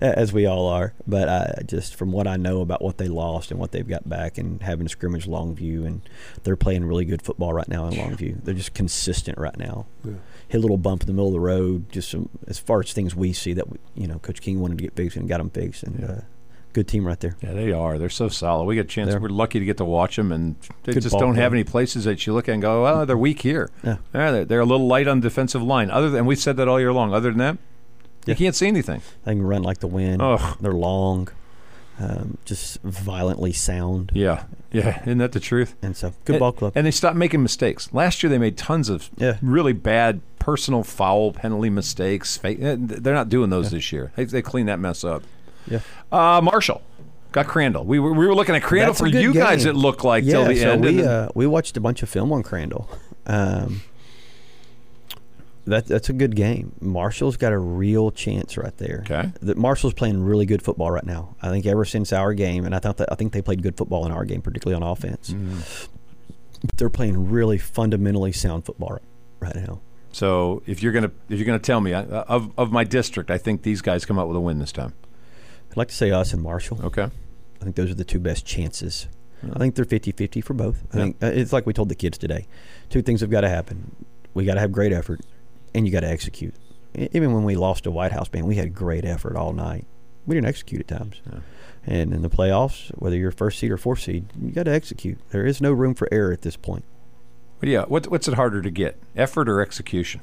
as 0.00 0.32
we 0.32 0.46
all 0.46 0.66
are. 0.66 0.94
But 1.06 1.28
I, 1.28 1.62
just 1.66 1.94
from 1.94 2.12
what 2.12 2.26
I 2.26 2.36
know 2.36 2.60
about 2.60 2.82
what 2.82 2.98
they 2.98 3.08
lost 3.08 3.50
and 3.50 3.58
what 3.60 3.72
they've 3.72 3.86
got 3.86 4.08
back, 4.08 4.38
and 4.38 4.62
having 4.62 4.88
scrimmage 4.88 5.26
Longview, 5.26 5.86
and 5.86 6.00
they're 6.44 6.56
playing 6.56 6.84
really 6.84 7.04
good 7.04 7.22
football 7.22 7.52
right 7.52 7.68
now 7.68 7.86
in 7.86 7.94
Longview. 7.94 8.44
They're 8.44 8.54
just 8.54 8.74
consistent 8.74 9.38
right 9.38 9.56
now. 9.58 9.86
Hit 10.48 10.56
a 10.58 10.60
little 10.60 10.78
bump 10.78 11.02
in 11.02 11.06
the 11.06 11.12
middle 11.12 11.26
of 11.28 11.32
the 11.34 11.40
road, 11.40 11.90
just 11.92 12.10
some, 12.10 12.28
as 12.46 12.58
far 12.58 12.80
as 12.80 12.92
things 12.92 13.14
we 13.14 13.32
see 13.32 13.52
that 13.52 13.68
we, 13.70 13.78
you 13.94 14.06
know 14.06 14.18
Coach 14.18 14.40
King 14.40 14.60
wanted 14.60 14.78
to 14.78 14.82
get 14.84 14.94
fixed 14.96 15.16
and 15.16 15.28
got 15.28 15.38
them 15.38 15.50
fixed, 15.50 15.82
and 15.82 16.02
uh, 16.02 16.20
good 16.72 16.88
team 16.88 17.06
right 17.06 17.20
there. 17.20 17.36
Yeah, 17.42 17.52
they 17.52 17.72
are. 17.72 17.98
They're 17.98 18.08
so 18.08 18.28
solid. 18.30 18.64
We 18.64 18.74
get 18.74 18.86
a 18.86 18.88
chance. 18.88 19.10
They're- 19.10 19.20
We're 19.20 19.28
lucky 19.28 19.58
to 19.58 19.64
get 19.66 19.76
to 19.76 19.84
watch 19.84 20.16
them, 20.16 20.32
and 20.32 20.56
they 20.84 20.94
Good 20.94 21.02
just 21.02 21.18
don't 21.18 21.34
have 21.36 21.52
any 21.52 21.64
places 21.64 22.04
that 22.04 22.26
you 22.26 22.32
look 22.32 22.48
at 22.48 22.52
and 22.52 22.62
go, 22.62 22.84
"Well, 22.84 23.04
they're 23.04 23.18
weak 23.18 23.42
here." 23.42 23.68
Yeah. 23.84 23.96
they're, 24.12 24.44
they're 24.46 24.60
a 24.60 24.64
little 24.66 24.86
light 24.86 25.06
on 25.06 25.20
the 25.20 25.28
defensive 25.28 25.62
line. 25.62 25.90
Other 25.90 26.08
than 26.08 26.24
we've 26.24 26.38
said 26.38 26.56
that 26.56 26.66
all 26.68 26.80
year 26.80 26.92
long. 26.94 27.12
Other 27.12 27.28
than 27.30 27.38
that, 27.38 27.58
you 28.30 28.34
can't 28.36 28.54
see 28.54 28.68
anything. 28.68 29.02
They 29.24 29.32
can 29.32 29.42
run 29.42 29.62
like 29.62 29.78
the 29.78 29.86
wind. 29.86 30.20
Ugh. 30.22 30.56
They're 30.60 30.72
long, 30.72 31.28
um, 32.00 32.38
just 32.44 32.80
violently 32.82 33.52
sound, 33.52 34.12
Yeah, 34.14 34.44
yeah. 34.70 35.02
Isn't 35.02 35.18
that 35.18 35.32
the 35.32 35.40
truth? 35.40 35.74
and 35.82 35.96
so 35.96 36.12
good 36.24 36.34
and, 36.34 36.40
ball 36.40 36.52
club. 36.52 36.72
And 36.76 36.86
they 36.86 36.90
stopped 36.92 37.16
making 37.16 37.42
mistakes. 37.42 37.92
Last 37.92 38.22
year, 38.22 38.30
they 38.30 38.38
made 38.38 38.56
tons 38.56 38.88
of 38.88 39.10
Yeah. 39.16 39.36
really 39.42 39.72
bad 39.72 40.20
personal 40.38 40.82
foul 40.84 41.32
penalty 41.32 41.70
mistakes. 41.70 42.38
Eh, 42.44 42.54
They're 42.78 43.14
not 43.14 43.28
doing 43.28 43.50
those 43.50 43.70
this 43.70 43.92
year. 43.92 44.12
They, 44.16 44.24
they 44.24 44.42
cleaned 44.42 44.68
that 44.68 44.78
mess 44.78 45.02
up. 45.04 45.22
yeah. 45.68 45.80
Uh, 46.12 46.40
Marshall 46.42 46.82
got 47.32 47.46
Crandall. 47.48 47.84
We 47.84 47.98
were, 47.98 48.12
we 48.14 48.26
were 48.26 48.34
looking 48.34 48.54
at 48.54 48.62
Crandall 48.62 48.92
That's 48.94 49.00
for 49.00 49.06
you 49.08 49.34
guys. 49.34 49.64
It 49.64 49.74
looked 49.74 50.04
like 50.04 50.24
yeah, 50.24 50.32
till 50.34 50.44
the 50.46 50.56
so 50.56 50.70
end. 50.70 50.84
we 50.84 51.02
uh, 51.04 51.28
we 51.34 51.46
watched 51.46 51.76
a 51.76 51.80
bunch 51.80 52.02
of 52.02 52.08
film 52.08 52.32
on 52.32 52.42
Crandall. 52.42 52.88
Um, 53.26 53.82
That, 55.68 55.86
that's 55.86 56.08
a 56.08 56.12
good 56.12 56.34
game. 56.36 56.72
Marshall's 56.80 57.36
got 57.36 57.52
a 57.52 57.58
real 57.58 58.10
chance 58.10 58.56
right 58.56 58.76
there. 58.78 59.02
Okay. 59.04 59.30
That 59.42 59.56
Marshall's 59.56 59.94
playing 59.94 60.22
really 60.22 60.46
good 60.46 60.62
football 60.62 60.90
right 60.90 61.04
now. 61.04 61.36
I 61.42 61.48
think 61.50 61.66
ever 61.66 61.84
since 61.84 62.12
our 62.12 62.32
game, 62.34 62.64
and 62.64 62.74
I 62.74 62.78
thought 62.78 62.96
that 62.98 63.10
I 63.12 63.14
think 63.14 63.32
they 63.32 63.42
played 63.42 63.62
good 63.62 63.76
football 63.76 64.06
in 64.06 64.12
our 64.12 64.24
game, 64.24 64.40
particularly 64.42 64.82
on 64.82 64.88
offense. 64.90 65.34
But 66.62 66.76
they're 66.76 66.90
playing 66.90 67.30
really 67.30 67.58
fundamentally 67.58 68.32
sound 68.32 68.64
football 68.64 68.88
right, 68.90 69.02
right 69.40 69.56
now. 69.56 69.80
So 70.10 70.62
if 70.66 70.82
you're 70.82 70.92
gonna 70.92 71.12
if 71.28 71.38
you're 71.38 71.46
gonna 71.46 71.58
tell 71.58 71.80
me 71.80 71.92
of 71.92 72.50
of 72.58 72.72
my 72.72 72.82
district, 72.84 73.30
I 73.30 73.38
think 73.38 73.62
these 73.62 73.80
guys 73.82 74.04
come 74.04 74.18
out 74.18 74.26
with 74.26 74.36
a 74.36 74.40
win 74.40 74.58
this 74.58 74.72
time. 74.72 74.94
I'd 75.70 75.76
like 75.76 75.88
to 75.88 75.94
say 75.94 76.10
us 76.10 76.32
and 76.32 76.42
Marshall. 76.42 76.80
Okay. 76.82 77.04
I 77.60 77.64
think 77.64 77.76
those 77.76 77.90
are 77.90 77.94
the 77.94 78.04
two 78.04 78.18
best 78.18 78.46
chances. 78.46 79.06
I 79.54 79.58
think 79.58 79.74
they're 79.76 79.84
50-50 79.84 80.42
for 80.42 80.54
both. 80.54 80.82
I 80.92 80.96
Yeah. 80.96 81.02
think 81.04 81.16
uh, 81.22 81.26
it's 81.26 81.52
like 81.52 81.66
we 81.66 81.72
told 81.72 81.90
the 81.90 81.94
kids 81.94 82.18
today. 82.18 82.46
Two 82.90 83.02
things 83.02 83.20
have 83.20 83.30
got 83.30 83.42
to 83.42 83.48
happen. 83.48 83.94
We 84.34 84.44
got 84.44 84.54
to 84.54 84.60
have 84.60 84.72
great 84.72 84.92
effort, 84.92 85.20
and 85.78 85.86
you 85.86 85.92
got 85.92 86.00
to 86.00 86.10
execute. 86.10 86.54
Even 86.94 87.32
when 87.32 87.44
we 87.44 87.54
lost 87.54 87.84
to 87.84 87.90
White 87.90 88.12
House, 88.12 88.30
man, 88.32 88.46
we 88.46 88.56
had 88.56 88.74
great 88.74 89.04
effort 89.04 89.36
all 89.36 89.52
night. 89.52 89.86
We 90.26 90.34
didn't 90.34 90.48
execute 90.48 90.80
at 90.80 90.88
times. 90.88 91.20
And 91.86 92.12
in 92.12 92.22
the 92.22 92.28
playoffs, 92.28 92.90
whether 92.98 93.16
you're 93.16 93.30
first 93.30 93.58
seed 93.58 93.70
or 93.70 93.78
fourth 93.78 94.00
seed, 94.00 94.26
you 94.38 94.50
got 94.50 94.64
to 94.64 94.72
execute. 94.72 95.18
There 95.30 95.46
is 95.46 95.60
no 95.60 95.72
room 95.72 95.94
for 95.94 96.08
error 96.12 96.32
at 96.32 96.42
this 96.42 96.56
point. 96.56 96.84
But 97.60 97.68
yeah, 97.68 97.84
what, 97.84 98.08
what's 98.08 98.28
it 98.28 98.34
harder 98.34 98.60
to 98.60 98.70
get, 98.70 98.98
effort 99.16 99.48
or 99.48 99.60
execution? 99.60 100.20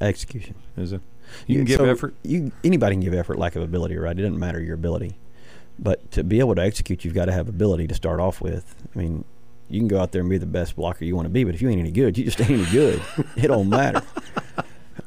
Execution. 0.00 0.54
Is 0.76 0.92
it? 0.92 1.00
You 1.46 1.56
can 1.56 1.64
give 1.64 1.78
So 1.78 1.84
effort. 1.84 2.14
You 2.22 2.52
anybody 2.64 2.94
can 2.94 3.00
give 3.00 3.14
effort, 3.14 3.38
lack 3.38 3.56
of 3.56 3.62
ability, 3.62 3.96
right? 3.96 4.18
It 4.18 4.22
doesn't 4.22 4.38
matter 4.38 4.60
your 4.60 4.74
ability, 4.74 5.16
but 5.78 6.10
to 6.12 6.24
be 6.24 6.40
able 6.40 6.54
to 6.54 6.62
execute, 6.62 7.04
you've 7.04 7.14
got 7.14 7.26
to 7.26 7.32
have 7.32 7.48
ability 7.48 7.86
to 7.88 7.94
start 7.94 8.20
off 8.20 8.40
with. 8.40 8.74
I 8.94 8.98
mean, 8.98 9.24
you 9.68 9.80
can 9.80 9.88
go 9.88 10.00
out 10.00 10.12
there 10.12 10.20
and 10.20 10.30
be 10.30 10.38
the 10.38 10.46
best 10.46 10.76
blocker 10.76 11.04
you 11.04 11.16
want 11.16 11.26
to 11.26 11.30
be, 11.30 11.44
but 11.44 11.54
if 11.54 11.62
you 11.62 11.68
ain't 11.70 11.80
any 11.80 11.90
good, 11.90 12.18
you 12.18 12.24
just 12.24 12.40
ain't 12.40 12.50
any 12.50 12.70
good. 12.70 13.02
it 13.36 13.48
don't 13.48 13.68
matter. 13.68 14.02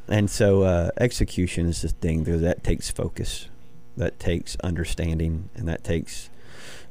And 0.08 0.30
so 0.30 0.64
uh, 0.64 0.92
execution 1.00 1.68
is 1.68 1.82
the 1.82 1.90
thing 1.90 2.24
because 2.24 2.42
that 2.42 2.64
takes 2.64 2.92
focus, 2.92 3.48
that 3.98 4.20
takes 4.20 4.56
understanding, 4.58 5.50
and 5.56 5.68
that 5.68 5.84
takes 5.84 6.30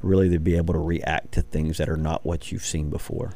really 0.02 0.28
to 0.30 0.38
be 0.38 0.56
able 0.56 0.74
to 0.74 0.80
react 0.80 1.32
to 1.32 1.42
things 1.42 1.78
that 1.78 1.88
are 1.88 1.96
not 1.96 2.24
what 2.24 2.50
you've 2.52 2.64
seen 2.64 2.90
before. 2.90 3.32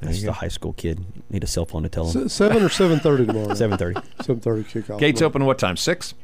That's 0.00 0.20
the 0.20 0.26
go. 0.26 0.32
high 0.32 0.48
school 0.48 0.72
kid. 0.72 1.04
Need 1.28 1.44
a 1.44 1.46
cell 1.46 1.66
phone 1.66 1.82
to 1.82 1.88
tell 1.88 2.08
him. 2.08 2.28
Se- 2.28 2.46
seven 2.46 2.62
or 2.62 2.68
seven 2.68 3.00
thirty 3.00 3.26
tomorrow. 3.26 3.54
seven 3.54 3.76
thirty. 3.76 4.00
Seven 4.22 4.40
thirty 4.40 4.64
kickoff. 4.64 4.98
Gates 4.98 5.20
open 5.20 5.44
what 5.44 5.58
time? 5.58 5.76
Six. 5.76 6.14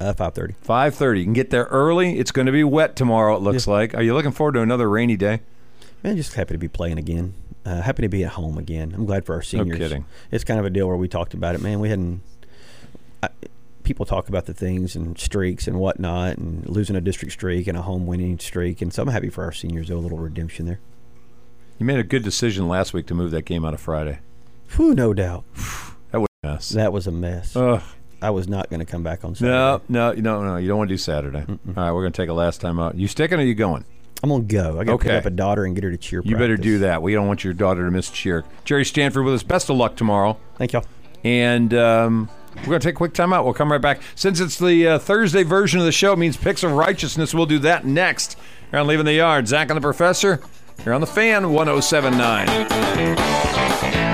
uh, 0.00 0.12
five 0.12 0.34
thirty. 0.34 0.54
Five 0.60 0.94
thirty. 0.94 1.20
You 1.20 1.26
can 1.26 1.32
get 1.32 1.50
there 1.50 1.64
early. 1.64 2.18
It's 2.18 2.30
going 2.30 2.46
to 2.46 2.52
be 2.52 2.62
wet 2.62 2.94
tomorrow. 2.94 3.34
It 3.36 3.40
looks 3.42 3.66
like. 3.66 3.94
Are 3.94 4.02
you 4.02 4.14
looking 4.14 4.30
forward 4.30 4.52
to 4.52 4.60
another 4.60 4.88
rainy 4.88 5.16
day? 5.16 5.40
Man, 6.04 6.16
just 6.16 6.34
happy 6.34 6.54
to 6.54 6.58
be 6.58 6.68
playing 6.68 6.98
again. 6.98 7.34
Uh, 7.64 7.80
happy 7.80 8.02
to 8.02 8.08
be 8.08 8.22
at 8.24 8.32
home 8.32 8.58
again. 8.58 8.92
I'm 8.94 9.06
glad 9.06 9.24
for 9.24 9.34
our 9.34 9.42
seniors. 9.42 9.78
No 9.78 9.84
kidding. 9.84 10.04
It's 10.30 10.44
kind 10.44 10.60
of 10.60 10.66
a 10.66 10.70
deal 10.70 10.86
where 10.86 10.98
we 10.98 11.08
talked 11.08 11.34
about 11.34 11.54
it. 11.54 11.62
Man, 11.62 11.80
we 11.80 11.88
hadn't. 11.88 12.20
I, 13.24 13.28
people 13.82 14.06
talk 14.06 14.28
about 14.28 14.46
the 14.46 14.54
things 14.54 14.96
and 14.96 15.18
streaks 15.18 15.66
and 15.66 15.78
whatnot, 15.78 16.38
and 16.38 16.66
losing 16.68 16.96
a 16.96 17.00
district 17.00 17.32
streak 17.32 17.66
and 17.66 17.76
a 17.76 17.82
home 17.82 18.06
winning 18.06 18.38
streak, 18.38 18.80
and 18.82 18.92
so 18.92 19.02
I'm 19.02 19.08
happy 19.08 19.28
for 19.30 19.44
our 19.44 19.52
seniors. 19.52 19.88
Though 19.88 19.96
a 19.96 19.98
little 19.98 20.18
redemption 20.18 20.66
there. 20.66 20.80
You 21.78 21.86
made 21.86 21.98
a 21.98 22.04
good 22.04 22.22
decision 22.22 22.68
last 22.68 22.92
week 22.94 23.06
to 23.08 23.14
move 23.14 23.30
that 23.32 23.44
game 23.44 23.64
out 23.64 23.74
of 23.74 23.80
Friday. 23.80 24.20
Whew, 24.76 24.94
no 24.94 25.12
doubt. 25.12 25.44
That 26.12 26.20
was 26.20 26.28
a 26.44 26.46
mess. 26.46 26.68
That 26.70 26.92
was 26.92 27.06
a 27.08 27.10
mess. 27.10 27.56
Ugh. 27.56 27.82
I 28.22 28.30
was 28.30 28.46
not 28.46 28.70
going 28.70 28.78
to 28.78 28.86
come 28.86 29.02
back 29.02 29.24
on 29.24 29.34
Saturday. 29.34 29.84
No, 29.88 30.12
no, 30.12 30.12
no, 30.20 30.44
no. 30.44 30.56
You 30.58 30.68
don't 30.68 30.78
want 30.78 30.88
to 30.88 30.94
do 30.94 30.98
Saturday. 30.98 31.44
All 31.48 31.56
right, 31.74 31.90
we're 31.92 32.02
going 32.02 32.12
to 32.12 32.16
take 32.22 32.28
a 32.28 32.32
last 32.32 32.60
time 32.60 32.78
out. 32.78 32.94
You 32.94 33.08
sticking 33.08 33.40
or 33.40 33.42
you 33.42 33.54
going? 33.56 33.84
I'm 34.22 34.30
gonna 34.30 34.44
go. 34.44 34.78
I 34.80 34.84
got 34.84 34.92
to 34.92 34.92
Okay. 34.92 35.08
pick 35.08 35.18
up 35.18 35.26
a 35.26 35.30
daughter 35.30 35.64
and 35.64 35.74
get 35.74 35.82
her 35.84 35.90
to 35.90 35.96
cheer. 35.98 36.22
You 36.24 36.36
better 36.36 36.56
do 36.56 36.78
that. 36.78 37.02
We 37.02 37.12
don't 37.12 37.26
want 37.26 37.42
your 37.44 37.52
daughter 37.52 37.84
to 37.84 37.90
miss 37.90 38.08
cheer. 38.10 38.44
Gerry 38.64 38.84
Stanford 38.84 39.24
with 39.24 39.34
us. 39.34 39.42
Best 39.42 39.68
of 39.68 39.76
luck 39.76 39.96
tomorrow. 39.96 40.38
Thank 40.56 40.72
y'all. 40.72 40.84
And 41.24 41.74
um, 41.74 42.30
we're 42.56 42.64
going 42.64 42.80
to 42.80 42.86
take 42.86 42.94
a 42.94 42.96
quick 42.96 43.14
time 43.14 43.32
out. 43.32 43.44
We'll 43.44 43.54
come 43.54 43.72
right 43.72 43.80
back. 43.80 44.00
Since 44.14 44.40
it's 44.40 44.58
the 44.58 44.88
uh, 44.88 44.98
Thursday 44.98 45.42
version 45.42 45.80
of 45.80 45.86
the 45.86 45.92
show, 45.92 46.12
it 46.12 46.18
means 46.18 46.36
Picks 46.36 46.62
of 46.62 46.72
Righteousness. 46.72 47.34
We'll 47.34 47.46
do 47.46 47.58
that 47.60 47.84
next. 47.84 48.38
Here 48.70 48.80
on 48.80 48.86
Leaving 48.86 49.06
the 49.06 49.14
Yard, 49.14 49.48
Zach 49.48 49.70
and 49.70 49.76
the 49.76 49.82
Professor. 49.82 50.40
Here 50.82 50.92
on 50.92 51.00
the 51.00 51.06
Fan 51.06 51.52
1079. 51.52 54.13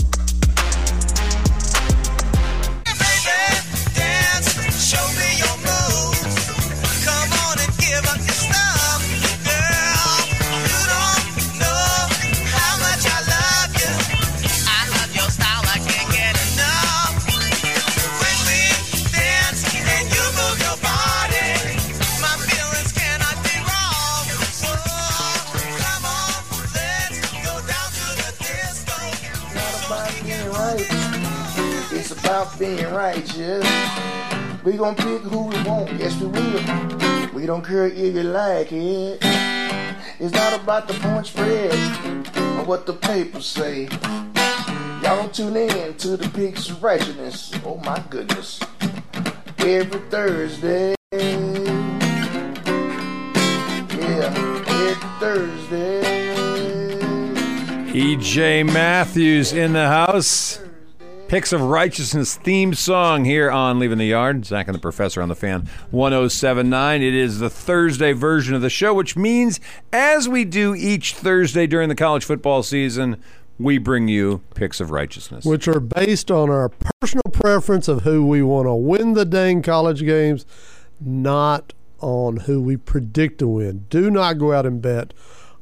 Righteous. 33.01 33.65
We 34.63 34.73
gon' 34.73 34.93
pick 34.93 35.21
who 35.21 35.47
we 35.47 35.63
want, 35.63 35.91
yes 35.99 36.15
we 36.21 36.27
will. 36.27 37.33
We 37.33 37.47
don't 37.47 37.65
care 37.65 37.87
if 37.87 37.97
you 37.97 38.21
like 38.21 38.71
it. 38.71 39.17
It's 40.19 40.33
not 40.33 40.53
about 40.61 40.87
the 40.87 40.93
point 40.93 41.25
spread 41.25 41.73
or 42.59 42.63
what 42.65 42.85
the 42.85 42.93
papers 42.93 43.47
say. 43.47 43.89
Y'all 45.01 45.27
tune 45.29 45.57
in 45.57 45.95
to 45.95 46.15
the 46.15 46.29
Picks 46.29 46.69
of 46.69 46.83
Righteousness. 46.83 47.51
Oh 47.65 47.77
my 47.83 48.03
goodness. 48.11 48.59
Every 49.57 50.01
Thursday. 50.11 50.93
Yeah, 53.99 54.29
every 54.85 55.09
Thursday. 55.19 56.03
EJ 57.93 58.71
Matthews 58.71 59.53
in 59.53 59.73
the 59.73 59.87
house. 59.87 60.59
Picks 61.31 61.53
of 61.53 61.61
Righteousness 61.61 62.35
theme 62.35 62.73
song 62.73 63.23
here 63.23 63.49
on 63.49 63.79
Leaving 63.79 63.99
the 63.99 64.05
Yard. 64.07 64.43
Zach 64.43 64.67
and 64.67 64.75
the 64.75 64.81
Professor 64.81 65.21
on 65.21 65.29
the 65.29 65.35
fan 65.35 65.61
1079. 65.91 67.01
It 67.01 67.13
is 67.13 67.39
the 67.39 67.49
Thursday 67.49 68.11
version 68.11 68.53
of 68.53 68.61
the 68.61 68.69
show, 68.69 68.93
which 68.93 69.15
means 69.15 69.61
as 69.93 70.27
we 70.27 70.43
do 70.43 70.75
each 70.75 71.13
Thursday 71.13 71.67
during 71.67 71.87
the 71.87 71.95
college 71.95 72.25
football 72.25 72.63
season, 72.63 73.15
we 73.57 73.77
bring 73.77 74.09
you 74.09 74.41
Picks 74.55 74.81
of 74.81 74.91
Righteousness. 74.91 75.45
which 75.45 75.69
are 75.69 75.79
based 75.79 76.29
on 76.29 76.49
our 76.49 76.67
personal 76.67 77.23
preference 77.31 77.87
of 77.87 78.01
who 78.01 78.27
we 78.27 78.43
want 78.43 78.67
to 78.67 78.75
win 78.75 79.13
the 79.13 79.23
dang 79.23 79.61
college 79.61 80.03
games, 80.03 80.45
not 80.99 81.71
on 82.01 82.41
who 82.41 82.61
we 82.61 82.75
predict 82.75 83.39
to 83.39 83.47
win. 83.47 83.85
Do 83.89 84.11
not 84.11 84.37
go 84.37 84.51
out 84.51 84.65
and 84.65 84.81
bet 84.81 85.13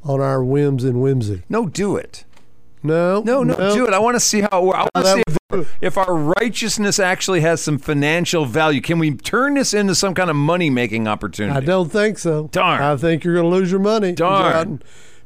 on 0.03 0.19
our 0.19 0.43
whims 0.43 0.83
and 0.83 0.99
whimsy. 0.99 1.43
no, 1.47 1.67
do 1.67 1.95
it. 1.95 2.25
No, 2.81 3.21
No, 3.21 3.43
no, 3.43 3.55
do 3.75 3.85
it. 3.87 3.93
I 3.93 3.99
want 3.99 4.15
to 4.15 4.19
see 4.19 4.41
how. 4.41 4.47
I 4.51 4.59
want 4.59 4.89
to 4.95 5.05
see 5.05 5.23
if, 5.51 5.77
if 5.81 5.97
our 5.97 6.13
righteousness 6.15 6.99
actually 6.99 7.41
has 7.41 7.61
some 7.61 7.77
financial 7.77 8.45
value. 8.45 8.81
Can 8.81 8.99
we 8.99 9.15
turn 9.15 9.55
this 9.55 9.73
into 9.73 9.95
some 9.95 10.13
kind 10.13 10.29
of 10.29 10.35
money 10.35 10.69
making 10.69 11.07
opportunity? 11.07 11.57
I 11.57 11.61
don't 11.61 11.91
think 11.91 12.17
so. 12.17 12.47
Darn. 12.51 12.81
I 12.81 12.95
think 12.95 13.23
you're 13.23 13.35
going 13.35 13.51
to 13.51 13.55
lose 13.57 13.69
your 13.71 13.81
money. 13.81 14.13
Darn. 14.13 14.81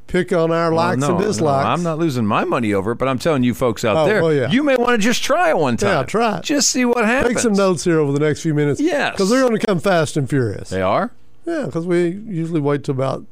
pick 0.07 0.31
on 0.33 0.51
our 0.51 0.69
Well, 0.71 0.75
likes 0.89 0.99
no, 0.99 1.09
and 1.09 1.19
no, 1.19 1.25
dislikes. 1.27 1.65
I'm 1.65 1.83
not 1.83 1.97
losing 1.99 2.25
my 2.25 2.43
money 2.43 2.73
over 2.73 2.91
it, 2.91 2.95
but 2.95 3.07
I'm 3.07 3.19
telling 3.19 3.43
you 3.43 3.53
folks 3.53 3.83
out 3.85 3.97
Oh, 3.97 4.05
there, 4.05 4.21
well, 4.23 4.33
yeah. 4.33 4.49
you 4.49 4.63
may 4.63 4.75
want 4.75 4.91
to 4.91 4.97
just 4.97 5.23
try 5.23 5.49
it 5.49 5.57
one 5.57 5.77
time. 5.77 5.89
Yeah, 5.89 6.03
try 6.03 6.37
it. 6.37 6.43
Just 6.43 6.69
see 6.71 6.85
what 6.85 7.05
happens. 7.05 7.35
Take 7.35 7.39
some 7.41 7.53
notes 7.53 7.83
here 7.83 7.99
over 7.99 8.11
the 8.11 8.19
next 8.19 8.41
few 8.41 8.53
minutes. 8.53 8.79
Yes. 8.81 9.11
Because 9.13 9.29
they're 9.29 9.41
going 9.47 9.59
to 9.59 9.65
come 9.65 9.79
fast 9.79 10.17
and 10.17 10.29
furious. 10.29 10.69
They 10.69 10.81
are? 10.81 11.11
Yeah, 11.45 11.65
because 11.65 11.85
we 11.85 12.09
usually 12.09 12.61
wait 12.61 12.83
till 12.83 12.93
about 12.95 13.25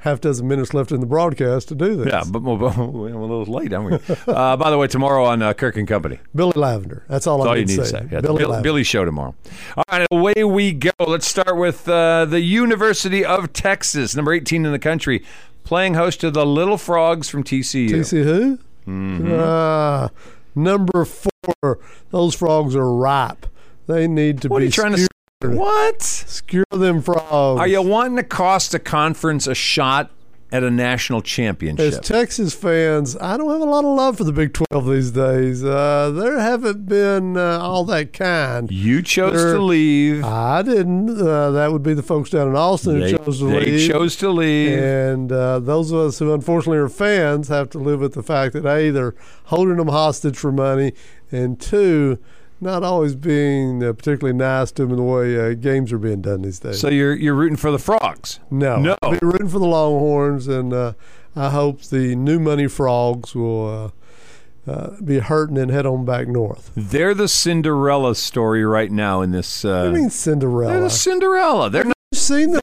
half 0.00 0.20
dozen 0.20 0.46
minutes 0.48 0.72
left 0.74 0.92
in 0.92 1.00
the 1.00 1.06
broadcast 1.06 1.68
to 1.68 1.74
do 1.74 1.96
this. 1.96 2.06
Yeah, 2.12 2.22
but 2.28 2.42
we're 2.42 2.52
a 2.66 2.86
little 3.26 3.44
late, 3.44 3.72
aren't 3.72 4.02
we? 4.08 4.14
uh, 4.32 4.56
by 4.56 4.70
the 4.70 4.78
way, 4.78 4.86
tomorrow 4.86 5.24
on 5.24 5.42
uh, 5.42 5.52
Kirk 5.52 5.76
and 5.76 5.86
Company. 5.88 6.18
Billy 6.34 6.52
Lavender. 6.54 7.04
That's 7.08 7.26
all, 7.26 7.38
That's 7.38 7.46
I 7.46 7.50
all 7.50 7.56
you 7.56 7.64
need 7.66 7.76
need 7.76 7.82
to 7.82 7.86
say. 7.86 7.98
say. 8.00 8.08
Yeah, 8.12 8.20
Billy 8.20 8.38
Bill. 8.38 8.62
Billy's 8.62 8.86
show 8.86 9.04
tomorrow. 9.04 9.34
All 9.76 9.84
right, 9.90 10.06
away 10.10 10.44
we 10.44 10.72
go. 10.72 10.90
Let's 11.06 11.28
start 11.28 11.56
with 11.56 11.88
uh, 11.88 12.24
the 12.24 12.40
University 12.40 13.24
of 13.24 13.52
Texas, 13.52 14.14
number 14.14 14.32
18 14.32 14.64
in 14.66 14.72
the 14.72 14.78
country, 14.78 15.24
playing 15.64 15.94
host 15.94 16.20
to 16.20 16.30
the 16.30 16.46
Little 16.46 16.78
Frogs 16.78 17.28
from 17.28 17.44
TCU. 17.44 17.90
TC 17.90 18.22
who? 18.24 18.58
Mm-hmm. 18.86 19.32
Uh, 19.32 20.08
number 20.54 21.04
four. 21.04 21.78
Those 22.10 22.34
frogs 22.34 22.74
are 22.74 22.90
ripe. 22.92 23.46
They 23.86 24.06
need 24.06 24.42
to 24.42 24.48
What 24.48 24.58
are 24.58 24.60
be 24.60 24.66
you 24.66 24.72
trying 24.72 24.92
to 24.92 24.98
say? 24.98 25.06
What? 25.52 26.02
Skewer 26.02 26.64
them 26.72 27.00
frogs. 27.00 27.60
Are 27.60 27.68
you 27.68 27.80
wanting 27.80 28.16
to 28.16 28.24
cost 28.24 28.74
a 28.74 28.80
conference 28.80 29.46
a 29.46 29.54
shot 29.54 30.10
at 30.50 30.64
a 30.64 30.70
national 30.70 31.22
championship? 31.22 31.86
As 31.94 32.00
Texas 32.00 32.54
fans, 32.54 33.16
I 33.20 33.36
don't 33.36 33.48
have 33.52 33.60
a 33.60 33.64
lot 33.64 33.84
of 33.84 33.96
love 33.96 34.16
for 34.18 34.24
the 34.24 34.32
Big 34.32 34.52
12 34.52 34.86
these 34.90 35.10
days. 35.12 35.62
Uh, 35.64 36.10
there 36.10 36.40
haven't 36.40 36.86
been 36.86 37.36
uh, 37.36 37.60
all 37.60 37.84
that 37.84 38.12
kind. 38.12 38.68
you 38.72 39.00
chose 39.00 39.34
They're- 39.34 39.54
to 39.54 39.62
leave. 39.62 40.24
I 40.24 40.62
didn't. 40.62 41.10
Uh, 41.20 41.52
that 41.52 41.70
would 41.70 41.84
be 41.84 41.94
the 41.94 42.02
folks 42.02 42.30
down 42.30 42.48
in 42.48 42.56
Austin 42.56 42.98
they 42.98 43.12
who 43.12 43.18
chose 43.18 43.38
to 43.38 43.44
they 43.46 43.64
leave. 43.64 43.88
chose 43.92 44.16
to 44.16 44.30
leave. 44.30 44.76
And 44.76 45.30
uh, 45.30 45.60
those 45.60 45.92
of 45.92 46.00
us 46.00 46.18
who 46.18 46.34
unfortunately 46.34 46.78
are 46.78 46.88
fans 46.88 47.46
have 47.46 47.70
to 47.70 47.78
live 47.78 48.00
with 48.00 48.14
the 48.14 48.24
fact 48.24 48.54
that 48.54 48.66
A, 48.66 48.90
they're 48.90 49.14
holding 49.44 49.76
them 49.76 49.86
hostage 49.88 50.36
for 50.36 50.50
money, 50.50 50.94
and 51.30 51.60
two, 51.60 52.18
not 52.60 52.82
always 52.82 53.14
being 53.14 53.82
uh, 53.84 53.92
particularly 53.92 54.36
nice 54.36 54.72
to 54.72 54.82
them 54.82 54.90
in 54.90 54.96
the 54.96 55.02
way 55.02 55.38
uh, 55.38 55.54
games 55.54 55.92
are 55.92 55.98
being 55.98 56.20
done 56.20 56.42
these 56.42 56.58
days. 56.58 56.80
so 56.80 56.88
you're 56.88 57.14
you're 57.14 57.34
rooting 57.34 57.56
for 57.56 57.70
the 57.70 57.78
Frogs. 57.78 58.40
no. 58.50 58.78
No. 58.80 58.96
I'll 59.02 59.12
be 59.12 59.18
rooting 59.22 59.48
for 59.48 59.58
the 59.58 59.66
Longhorns, 59.66 60.48
and 60.48 60.72
uh, 60.72 60.92
I 61.36 61.50
hope 61.50 61.82
the 61.82 62.16
new 62.16 62.38
money 62.40 62.66
frogs 62.66 63.34
will 63.34 63.92
uh, 64.66 64.70
uh, 64.70 65.00
be 65.02 65.18
hurting 65.20 65.56
and 65.58 65.70
head 65.70 65.86
on 65.86 66.04
back 66.04 66.28
north. 66.28 66.72
They're 66.76 67.14
the 67.14 67.28
Cinderella 67.28 68.14
story 68.14 68.64
right 68.64 68.90
now 68.90 69.22
in 69.22 69.30
this. 69.30 69.64
Uh, 69.64 69.84
I 69.84 69.88
mean, 69.90 70.10
Cinderella? 70.10 70.72
they're 70.72 70.88
Cinderella. 70.90 71.70
the 71.70 71.70
Cinderella. 71.70 71.70
They're 71.70 71.84
not 71.84 71.96
you 72.12 72.18
seen 72.18 72.50
the, 72.52 72.60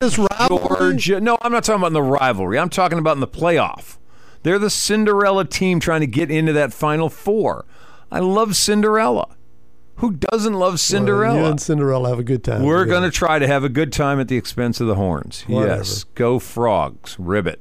this 0.00 0.18
rivalry? 0.18 0.76
Georgia. 0.76 1.20
No, 1.20 1.38
I'm 1.40 1.52
not 1.52 1.64
talking 1.64 1.80
about 1.80 1.88
in 1.88 1.92
the 1.94 2.02
rivalry. 2.02 2.58
I'm 2.58 2.70
talking 2.70 2.98
about 2.98 3.16
in 3.16 3.20
the 3.20 3.26
playoff. 3.28 3.96
They're 4.42 4.58
the 4.58 4.70
Cinderella 4.70 5.44
team 5.46 5.80
trying 5.80 6.00
to 6.02 6.06
get 6.06 6.30
into 6.30 6.52
that 6.52 6.72
Final 6.72 7.08
Four. 7.08 7.64
I 8.14 8.20
love 8.20 8.54
Cinderella. 8.54 9.26
Who 9.96 10.12
doesn't 10.12 10.54
love 10.54 10.78
Cinderella? 10.78 11.36
you 11.40 11.44
and 11.46 11.60
Cinderella 11.60 12.08
have 12.10 12.20
a 12.20 12.22
good 12.22 12.44
time. 12.44 12.62
We're 12.62 12.84
going 12.84 13.02
to 13.02 13.10
try 13.10 13.40
to 13.40 13.46
have 13.48 13.64
a 13.64 13.68
good 13.68 13.92
time 13.92 14.20
at 14.20 14.28
the 14.28 14.36
expense 14.36 14.80
of 14.80 14.86
the 14.86 14.94
horns. 14.94 15.42
Whatever. 15.48 15.78
Yes, 15.78 16.04
go 16.14 16.38
frogs, 16.38 17.16
ribbit. 17.18 17.60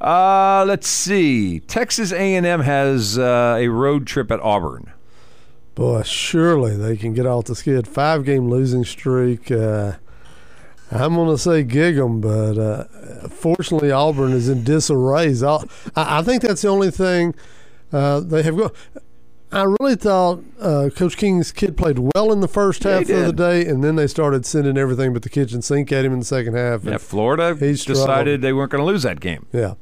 Uh, 0.00 0.64
let's 0.68 0.86
see. 0.86 1.58
Texas 1.58 2.12
A&M 2.12 2.60
has 2.60 3.18
uh, 3.18 3.56
a 3.58 3.66
road 3.66 4.06
trip 4.06 4.30
at 4.30 4.38
Auburn. 4.38 4.92
Boy, 5.74 6.02
surely 6.02 6.76
they 6.76 6.96
can 6.96 7.12
get 7.12 7.26
off 7.26 7.46
the 7.46 7.56
skid. 7.56 7.88
Five 7.88 8.24
game 8.24 8.48
losing 8.48 8.84
streak. 8.84 9.50
Uh, 9.50 9.94
I'm 10.92 11.16
going 11.16 11.28
to 11.28 11.38
say 11.38 11.64
gig 11.64 11.96
'em, 11.98 12.20
but 12.20 12.56
uh, 12.56 12.84
fortunately, 13.28 13.90
Auburn 13.90 14.30
is 14.32 14.48
in 14.48 14.62
disarray. 14.62 15.34
I, 15.42 15.58
I 15.96 16.22
think 16.22 16.42
that's 16.42 16.62
the 16.62 16.68
only 16.68 16.92
thing 16.92 17.34
uh, 17.92 18.20
they 18.20 18.42
have 18.44 18.56
got. 18.56 18.72
I 19.52 19.62
really 19.80 19.94
thought 19.94 20.42
uh, 20.60 20.90
Coach 20.94 21.16
King's 21.16 21.52
kid 21.52 21.76
played 21.76 21.98
well 22.14 22.32
in 22.32 22.40
the 22.40 22.48
first 22.48 22.84
Yeah, 22.84 22.98
half 22.98 23.08
of 23.10 23.26
the 23.26 23.32
day, 23.32 23.64
and 23.66 23.82
then 23.82 23.96
they 23.96 24.06
started 24.08 24.44
sending 24.44 24.76
everything 24.76 25.12
but 25.12 25.22
the 25.22 25.28
kitchen 25.28 25.62
sink 25.62 25.92
at 25.92 26.04
him 26.04 26.12
in 26.12 26.18
the 26.18 26.24
second 26.24 26.54
half. 26.54 26.84
Yeah, 26.84 26.92
And- 26.92 27.00
Florida 27.00 27.54
He 27.58 27.72
decided 27.74 28.42
they 28.42 28.52
weren't 28.52 28.70
going 28.72 28.82
to 28.82 28.86
lose 28.86 29.02
that 29.04 29.20
game. 29.20 29.46
yeah. 29.52 29.74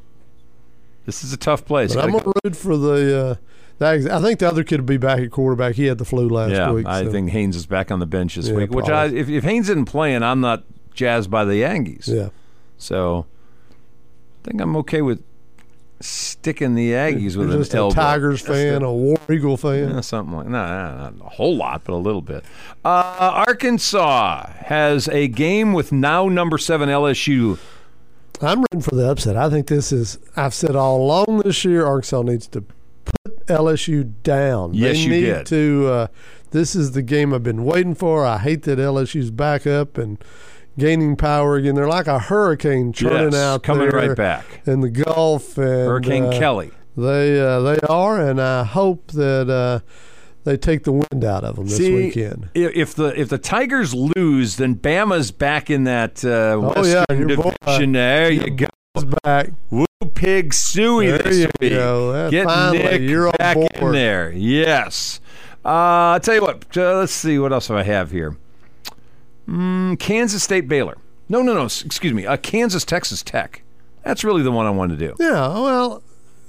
This 1.06 1.22
is 1.22 1.32
a 1.34 1.36
tough 1.36 1.66
place. 1.66 1.94
I'm 1.96 2.12
going 2.12 2.24
to 2.24 2.32
root 2.44 2.56
for 2.56 2.78
the. 2.78 3.38
Uh, 3.80 3.84
I 3.84 3.98
think 4.22 4.38
the 4.38 4.48
other 4.48 4.64
kid 4.64 4.80
will 4.80 4.86
be 4.86 4.96
back 4.96 5.18
at 5.20 5.30
quarterback. 5.30 5.74
He 5.74 5.84
had 5.84 5.98
the 5.98 6.04
flu 6.06 6.28
last 6.30 6.52
yeah, 6.52 6.72
week. 6.72 6.86
I 6.86 7.02
so- 7.04 7.10
think 7.12 7.28
Haynes 7.30 7.56
is 7.56 7.66
back 7.66 7.90
on 7.90 7.98
the 7.98 8.06
bench 8.06 8.36
this 8.36 8.48
Yeah, 8.48 8.54
week. 8.54 8.70
Which 8.70 8.88
I, 8.88 9.06
if, 9.06 9.28
if 9.28 9.44
Haynes 9.44 9.68
isn't 9.68 9.84
playing, 9.84 10.22
I'm 10.22 10.40
not 10.40 10.64
jazzed 10.94 11.30
by 11.30 11.44
the 11.44 11.56
Yankees. 11.56 12.08
Yeah. 12.10 12.30
So 12.78 13.26
I 14.44 14.48
think 14.48 14.62
I'm 14.62 14.76
okay 14.76 15.02
with 15.02 15.22
sticking 16.00 16.74
the 16.74 16.90
Aggies 16.92 17.36
with 17.36 17.48
You're 17.48 17.56
an 17.56 17.62
just 17.62 17.74
a. 17.74 17.90
Tigers 17.92 18.40
fan, 18.40 18.82
a- 18.82 18.88
a 18.88 18.92
War 18.92 19.16
Eagle 19.30 19.56
fan. 19.56 19.90
Yeah, 19.90 20.00
something 20.00 20.36
like 20.36 20.46
no, 20.46 20.66
no, 20.66 21.10
not 21.10 21.14
a 21.26 21.28
whole 21.30 21.56
lot, 21.56 21.82
but 21.84 21.92
a 21.94 21.96
little 21.96 22.20
bit. 22.22 22.44
Uh, 22.84 23.44
Arkansas 23.46 24.46
has 24.66 25.08
a 25.08 25.28
game 25.28 25.72
with 25.72 25.92
now 25.92 26.28
number 26.28 26.58
seven 26.58 26.88
LSU. 26.88 27.58
I'm 28.40 28.60
rooting 28.60 28.80
for 28.82 28.94
the 28.96 29.08
upset. 29.10 29.36
I 29.36 29.48
think 29.48 29.68
this 29.68 29.92
is. 29.92 30.18
I've 30.36 30.54
said 30.54 30.76
all 30.76 31.00
along 31.02 31.42
this 31.44 31.64
year, 31.64 31.86
Arkansas 31.86 32.22
needs 32.22 32.46
to 32.48 32.62
put 33.04 33.46
LSU 33.46 34.12
down. 34.22 34.74
Yes, 34.74 34.96
they 34.96 35.02
you 35.02 35.08
need 35.10 35.20
did. 35.20 35.46
to. 35.46 35.88
Uh, 35.88 36.06
this 36.50 36.74
is 36.74 36.92
the 36.92 37.02
game 37.02 37.32
I've 37.32 37.42
been 37.42 37.64
waiting 37.64 37.94
for. 37.94 38.24
I 38.24 38.38
hate 38.38 38.62
that 38.64 38.78
LSU's 38.78 39.30
back 39.30 39.66
up 39.66 39.96
and 39.98 40.18
gaining 40.78 41.16
power 41.16 41.56
again. 41.56 41.74
They're 41.74 41.88
like 41.88 42.06
a 42.06 42.18
hurricane 42.18 42.92
churning 42.92 43.32
Yes, 43.32 43.34
out 43.34 43.62
coming 43.62 43.88
right 43.90 44.16
back. 44.16 44.44
in 44.66 44.80
the 44.80 44.90
Gulf. 44.90 45.56
And, 45.58 45.66
Hurricane 45.66 46.24
uh, 46.26 46.32
Kelly. 46.32 46.70
They 46.96 47.40
uh, 47.40 47.60
they 47.60 47.78
are, 47.88 48.20
and 48.20 48.40
I 48.40 48.62
hope 48.64 49.08
that 49.12 49.50
uh, 49.50 49.80
they 50.44 50.56
take 50.56 50.84
the 50.84 50.92
wind 50.92 51.24
out 51.24 51.42
of 51.42 51.56
them 51.56 51.66
this 51.66 51.76
See, 51.78 51.92
weekend. 51.94 52.50
if 52.54 52.94
the 52.94 53.18
if 53.20 53.28
the 53.28 53.38
Tigers 53.38 53.92
lose, 53.94 54.56
then 54.56 54.76
Bama's 54.76 55.32
back 55.32 55.70
in 55.70 55.84
that 55.84 56.24
uh, 56.24 56.52
Oh, 56.54 56.60
Western 56.76 56.84
yeah, 56.86 57.04
your 57.26 57.36
boy. 57.36 57.52
division. 57.64 57.92
There 57.92 58.30
you 58.30 58.50
go. 58.50 58.66
Back. 59.24 59.50
Woo 59.70 59.86
pig 60.14 60.54
suey 60.54 61.08
There 61.08 61.18
this 61.18 61.38
you 61.38 61.50
week. 61.60 61.72
go. 61.72 62.30
Get 62.30 62.46
finally, 62.46 62.78
Nick 63.08 63.38
back 63.38 63.56
in 63.56 63.90
there. 63.92 64.30
Yes. 64.30 65.18
Uh, 65.64 65.68
I'll 66.14 66.20
tell 66.20 66.36
you 66.36 66.42
what. 66.42 66.64
Uh, 66.76 66.98
let's 66.98 67.12
see 67.12 67.40
what 67.40 67.52
else 67.52 67.66
do 67.66 67.76
I 67.76 67.82
have 67.82 68.12
here. 68.12 68.36
Mm, 69.48 69.98
Kansas 69.98 70.42
State 70.42 70.68
Baylor. 70.68 70.96
No, 71.28 71.42
no, 71.42 71.54
no. 71.54 71.64
Excuse 71.64 72.12
me. 72.12 72.26
Uh, 72.26 72.36
Kansas 72.36 72.84
Texas 72.84 73.22
Tech. 73.22 73.62
That's 74.02 74.24
really 74.24 74.42
the 74.42 74.52
one 74.52 74.66
I 74.66 74.70
wanted 74.70 74.98
to 74.98 75.08
do. 75.08 75.14
Yeah, 75.18 75.48
well, 75.48 76.02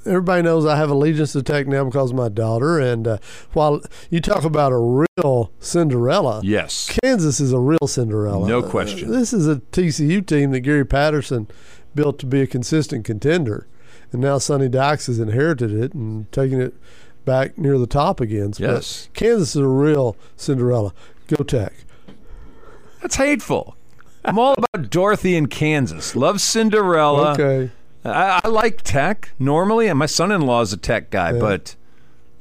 everybody 0.06 0.42
knows 0.42 0.66
I 0.66 0.76
have 0.76 0.90
allegiance 0.90 1.32
to 1.34 1.42
Tech 1.44 1.68
now 1.68 1.86
because 1.86 2.12
of 2.12 2.18
my 2.18 2.28
daughter. 2.30 2.80
And 2.80 3.08
uh, 3.08 3.18
while 3.54 3.82
you 4.10 4.20
talk 4.20 4.44
about 4.44 4.72
a 4.74 4.78
real 4.78 5.52
Cinderella, 5.62 6.42
Yes. 6.44 6.96
Kansas 7.04 7.40
is 7.40 7.54
a 7.54 7.60
real 7.60 7.88
Cinderella. 7.88 8.48
No 8.48 8.60
Uh, 8.60 8.70
question. 8.70 9.12
this 9.12 9.32
is 9.32 9.48
a 9.48 9.58
TCU 9.72 10.26
team 10.26 10.52
that 10.52 10.62
Gary 10.62 10.86
Patterson 10.86 11.48
built 11.94 12.20
to 12.20 12.26
be 12.26 12.42
a 12.42 12.48
consistent 12.48 13.06
contender. 13.06 13.68
And 14.12 14.22
now 14.22 14.38
Sonny 14.38 14.68
Dykes 14.68 15.08
has 15.08 15.20
inherited 15.20 15.72
it 15.72 15.94
and 15.94 16.30
taking 16.34 16.60
it 16.60 16.74
back 17.24 17.58
near 17.58 17.78
the 17.78 17.88
top 17.88 18.20
again. 18.20 18.52
Yes. 18.58 19.08
Kansas 19.14 19.56
is 19.56 19.62
a 19.62 19.68
real 19.68 20.18
Cinderella. 20.36 20.94
Go 21.28 21.44
Tech. 21.44 21.74
That's 23.06 23.18
hateful. 23.18 23.76
I'm 24.24 24.40
all 24.40 24.56
about 24.58 24.90
Dorothy 24.90 25.36
in 25.36 25.46
Kansas. 25.46 26.16
Love 26.16 26.42
Cinderella. 26.42 27.34
Okay. 27.34 27.70
I, 28.04 28.42
I 28.44 28.48
like 28.48 28.82
tech 28.82 29.30
normally, 29.38 29.88
and 29.90 30.00
my 30.00 30.08
son-in-law 30.08 30.62
is 30.62 30.74
a 30.74 30.78
tech 30.78 31.12
guy, 31.12 31.34
Yeah. 31.34 31.40
but 31.40 31.76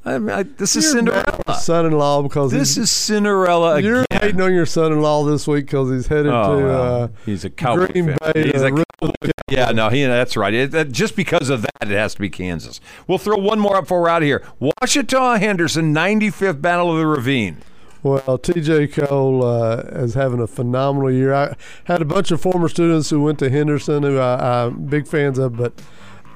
I, 0.07 0.15
I, 0.15 0.43
this 0.45 0.75
is 0.75 0.95
You're 0.95 1.12
at 1.12 1.27
Cinderella. 1.27 1.59
son-in-law 1.61 2.23
because 2.23 2.51
This 2.51 2.79
is 2.79 2.91
Cinderella 2.91 3.75
Again. 3.75 3.91
you're 3.91 4.05
hating 4.11 4.41
on 4.41 4.55
your 4.55 4.65
son-in-law 4.65 5.25
this 5.27 5.47
week 5.47 5.67
because 5.67 5.91
he's 5.91 6.07
headed 6.07 6.33
Oh, 6.33 6.59
to. 6.61 6.69
Uh, 6.71 7.09
he's 7.27 7.45
a 7.45 7.51
cowboy 7.51 7.89
Green 7.93 8.07
fan. 8.07 8.33
Bay 8.33 8.51
He's 8.51 8.62
a 8.62 8.71
cowboy 8.71 9.12
Yeah, 9.51 9.71
no, 9.73 9.91
he, 9.91 10.03
that's 10.07 10.35
right. 10.39 10.55
It, 10.55 10.71
that, 10.71 10.93
just 10.93 11.15
because 11.15 11.51
of 11.51 11.61
that, 11.61 11.83
it 11.83 11.89
has 11.91 12.15
to 12.15 12.21
be 12.23 12.31
Kansas. 12.31 12.81
We'll 13.07 13.19
throw 13.19 13.37
one 13.37 13.59
more 13.59 13.77
up 13.77 13.85
before 13.85 14.01
we're 14.01 14.09
out 14.09 14.23
of 14.23 14.27
here. 14.27 14.43
Ouachita 14.62 15.39
Henderson, 15.41 15.95
95th 15.95 16.62
Battle 16.62 16.91
of 16.91 16.97
the 16.97 17.07
Ravine. 17.07 17.59
Well, 18.05 18.39
TJ 18.39 18.93
Cole 18.93 19.43
uh, 19.43 19.77
is 19.93 20.13
having 20.13 20.39
a 20.39 20.47
phenomenal 20.47 21.11
year. 21.11 21.33
I 21.33 21.57
had 21.85 22.03
a 22.03 22.05
bunch 22.05 22.31
of 22.31 22.41
former 22.41 22.69
students 22.69 23.09
who 23.09 23.23
went 23.23 23.39
to 23.39 23.49
Henderson 23.49 24.03
who 24.03 24.19
I, 24.19 24.67
I'm 24.67 24.85
big 24.85 25.09
fans 25.09 25.39
of, 25.39 25.57
but 25.57 25.73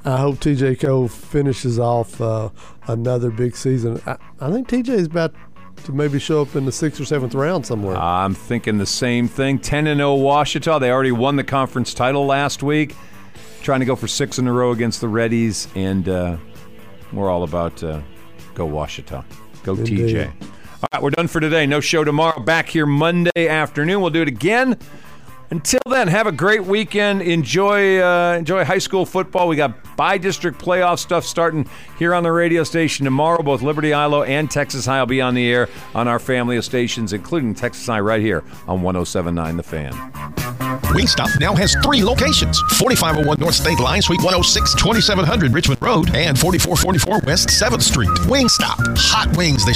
I 0.03 0.16
hope 0.16 0.37
TJ 0.37 0.81
Cole 0.81 1.09
finishes 1.09 1.79
off 1.79 2.23
uh, 2.23 2.49
another 2.87 3.31
big 3.31 3.55
season. 3.55 4.01
I, 4.07 4.16
I 4.41 4.51
think 4.51 4.66
TJ 4.66 4.89
is 4.89 5.07
about 5.09 5.35
to 5.85 5.93
maybe 5.93 6.19
show 6.19 6.41
up 6.41 6.57
in 6.57 6.64
the 6.64 6.73
sixth 6.73 7.03
or 7.03 7.05
seventh 7.05 7.35
round 7.35 7.66
somewhere. 7.66 7.99
I'm 7.99 8.35
thinking 8.35 8.79
the 8.79 8.87
same 8.87 9.29
thing. 9.29 9.59
10 9.59 9.89
and 9.89 9.99
0 9.99 10.16
Ouachita. 10.16 10.81
They 10.81 10.91
already 10.91 11.12
won 11.12 11.37
the 11.37 11.45
conference 11.45 11.93
title 11.93 12.25
last 12.25 12.62
week. 12.62 12.97
Trying 13.61 13.81
to 13.81 13.87
go 13.87 13.95
for 13.95 14.09
six 14.09 14.39
in 14.39 14.47
a 14.47 14.53
row 14.55 14.71
against 14.71 15.03
the 15.03 15.07
Reddies, 15.07 15.69
and 15.77 16.09
uh, 16.09 16.39
we're 17.12 17.29
all 17.29 17.43
about 17.43 17.85
uh, 17.85 18.01
go 18.55 18.66
Ouachita. 18.66 19.23
Go 19.64 19.75
Indeed. 19.75 20.16
TJ. 20.16 20.49
All 20.81 20.89
right, 20.93 21.03
we're 21.03 21.11
done 21.11 21.26
for 21.26 21.41
today. 21.41 21.66
No 21.66 21.81
show 21.81 22.05
tomorrow. 22.05 22.39
Back 22.41 22.68
here 22.68 22.87
Monday 22.87 23.49
afternoon. 23.49 24.01
We'll 24.01 24.11
do 24.11 24.22
it 24.22 24.29
again 24.29 24.79
Until 25.51 25.81
then, 25.89 26.09
have 26.09 26.26
a 26.26 26.33
great 26.33 26.64
weekend. 26.64 27.22
Enjoy 27.22 28.01
uh, 28.01 28.37
enjoy 28.39 28.64
high 28.64 28.79
school 28.79 29.07
football. 29.07 29.49
We 29.49 29.57
got 29.57 29.97
by 29.97 30.18
district 30.18 30.61
playoff 30.61 30.99
stuff 30.99 31.24
starting 31.24 31.66
here 31.99 32.14
on 32.14 32.22
the 32.22 32.31
radio 32.31 32.64
station 32.64 33.05
tomorrow. 33.05 33.43
Both 33.43 33.62
Liberty-Eylau 33.62 34.29
and 34.29 34.51
Texas 34.51 34.85
High 34.87 35.01
will 35.01 35.07
be 35.07 35.20
on 35.22 35.35
the 35.35 35.51
air 35.51 35.68
on 35.95 36.07
our 36.07 36.18
family 36.18 36.57
of 36.59 36.64
stations, 36.64 37.12
including 37.14 37.55
Texas 37.55 37.87
High 37.87 38.01
right 38.01 38.20
here 38.20 38.45
on 38.68 38.83
1079 38.83 39.57
The 39.57 39.62
Fan. 39.62 39.93
Wingstop 40.89 41.39
now 41.41 41.55
has 41.55 41.74
three 41.83 42.03
locations 42.03 42.61
4501 42.79 43.39
North 43.41 43.55
State 43.55 43.79
Line, 43.79 44.01
Suite 44.03 44.20
106, 44.20 44.74
2700 44.74 45.53
Richmond 45.53 45.81
Road, 45.83 46.14
and 46.14 46.39
4444 46.39 47.20
West 47.26 47.49
7th 47.49 47.83
Street. 47.83 48.09
Wingstop. 48.29 48.76
Hot 48.99 49.35
wings 49.37 49.64
they 49.66 49.72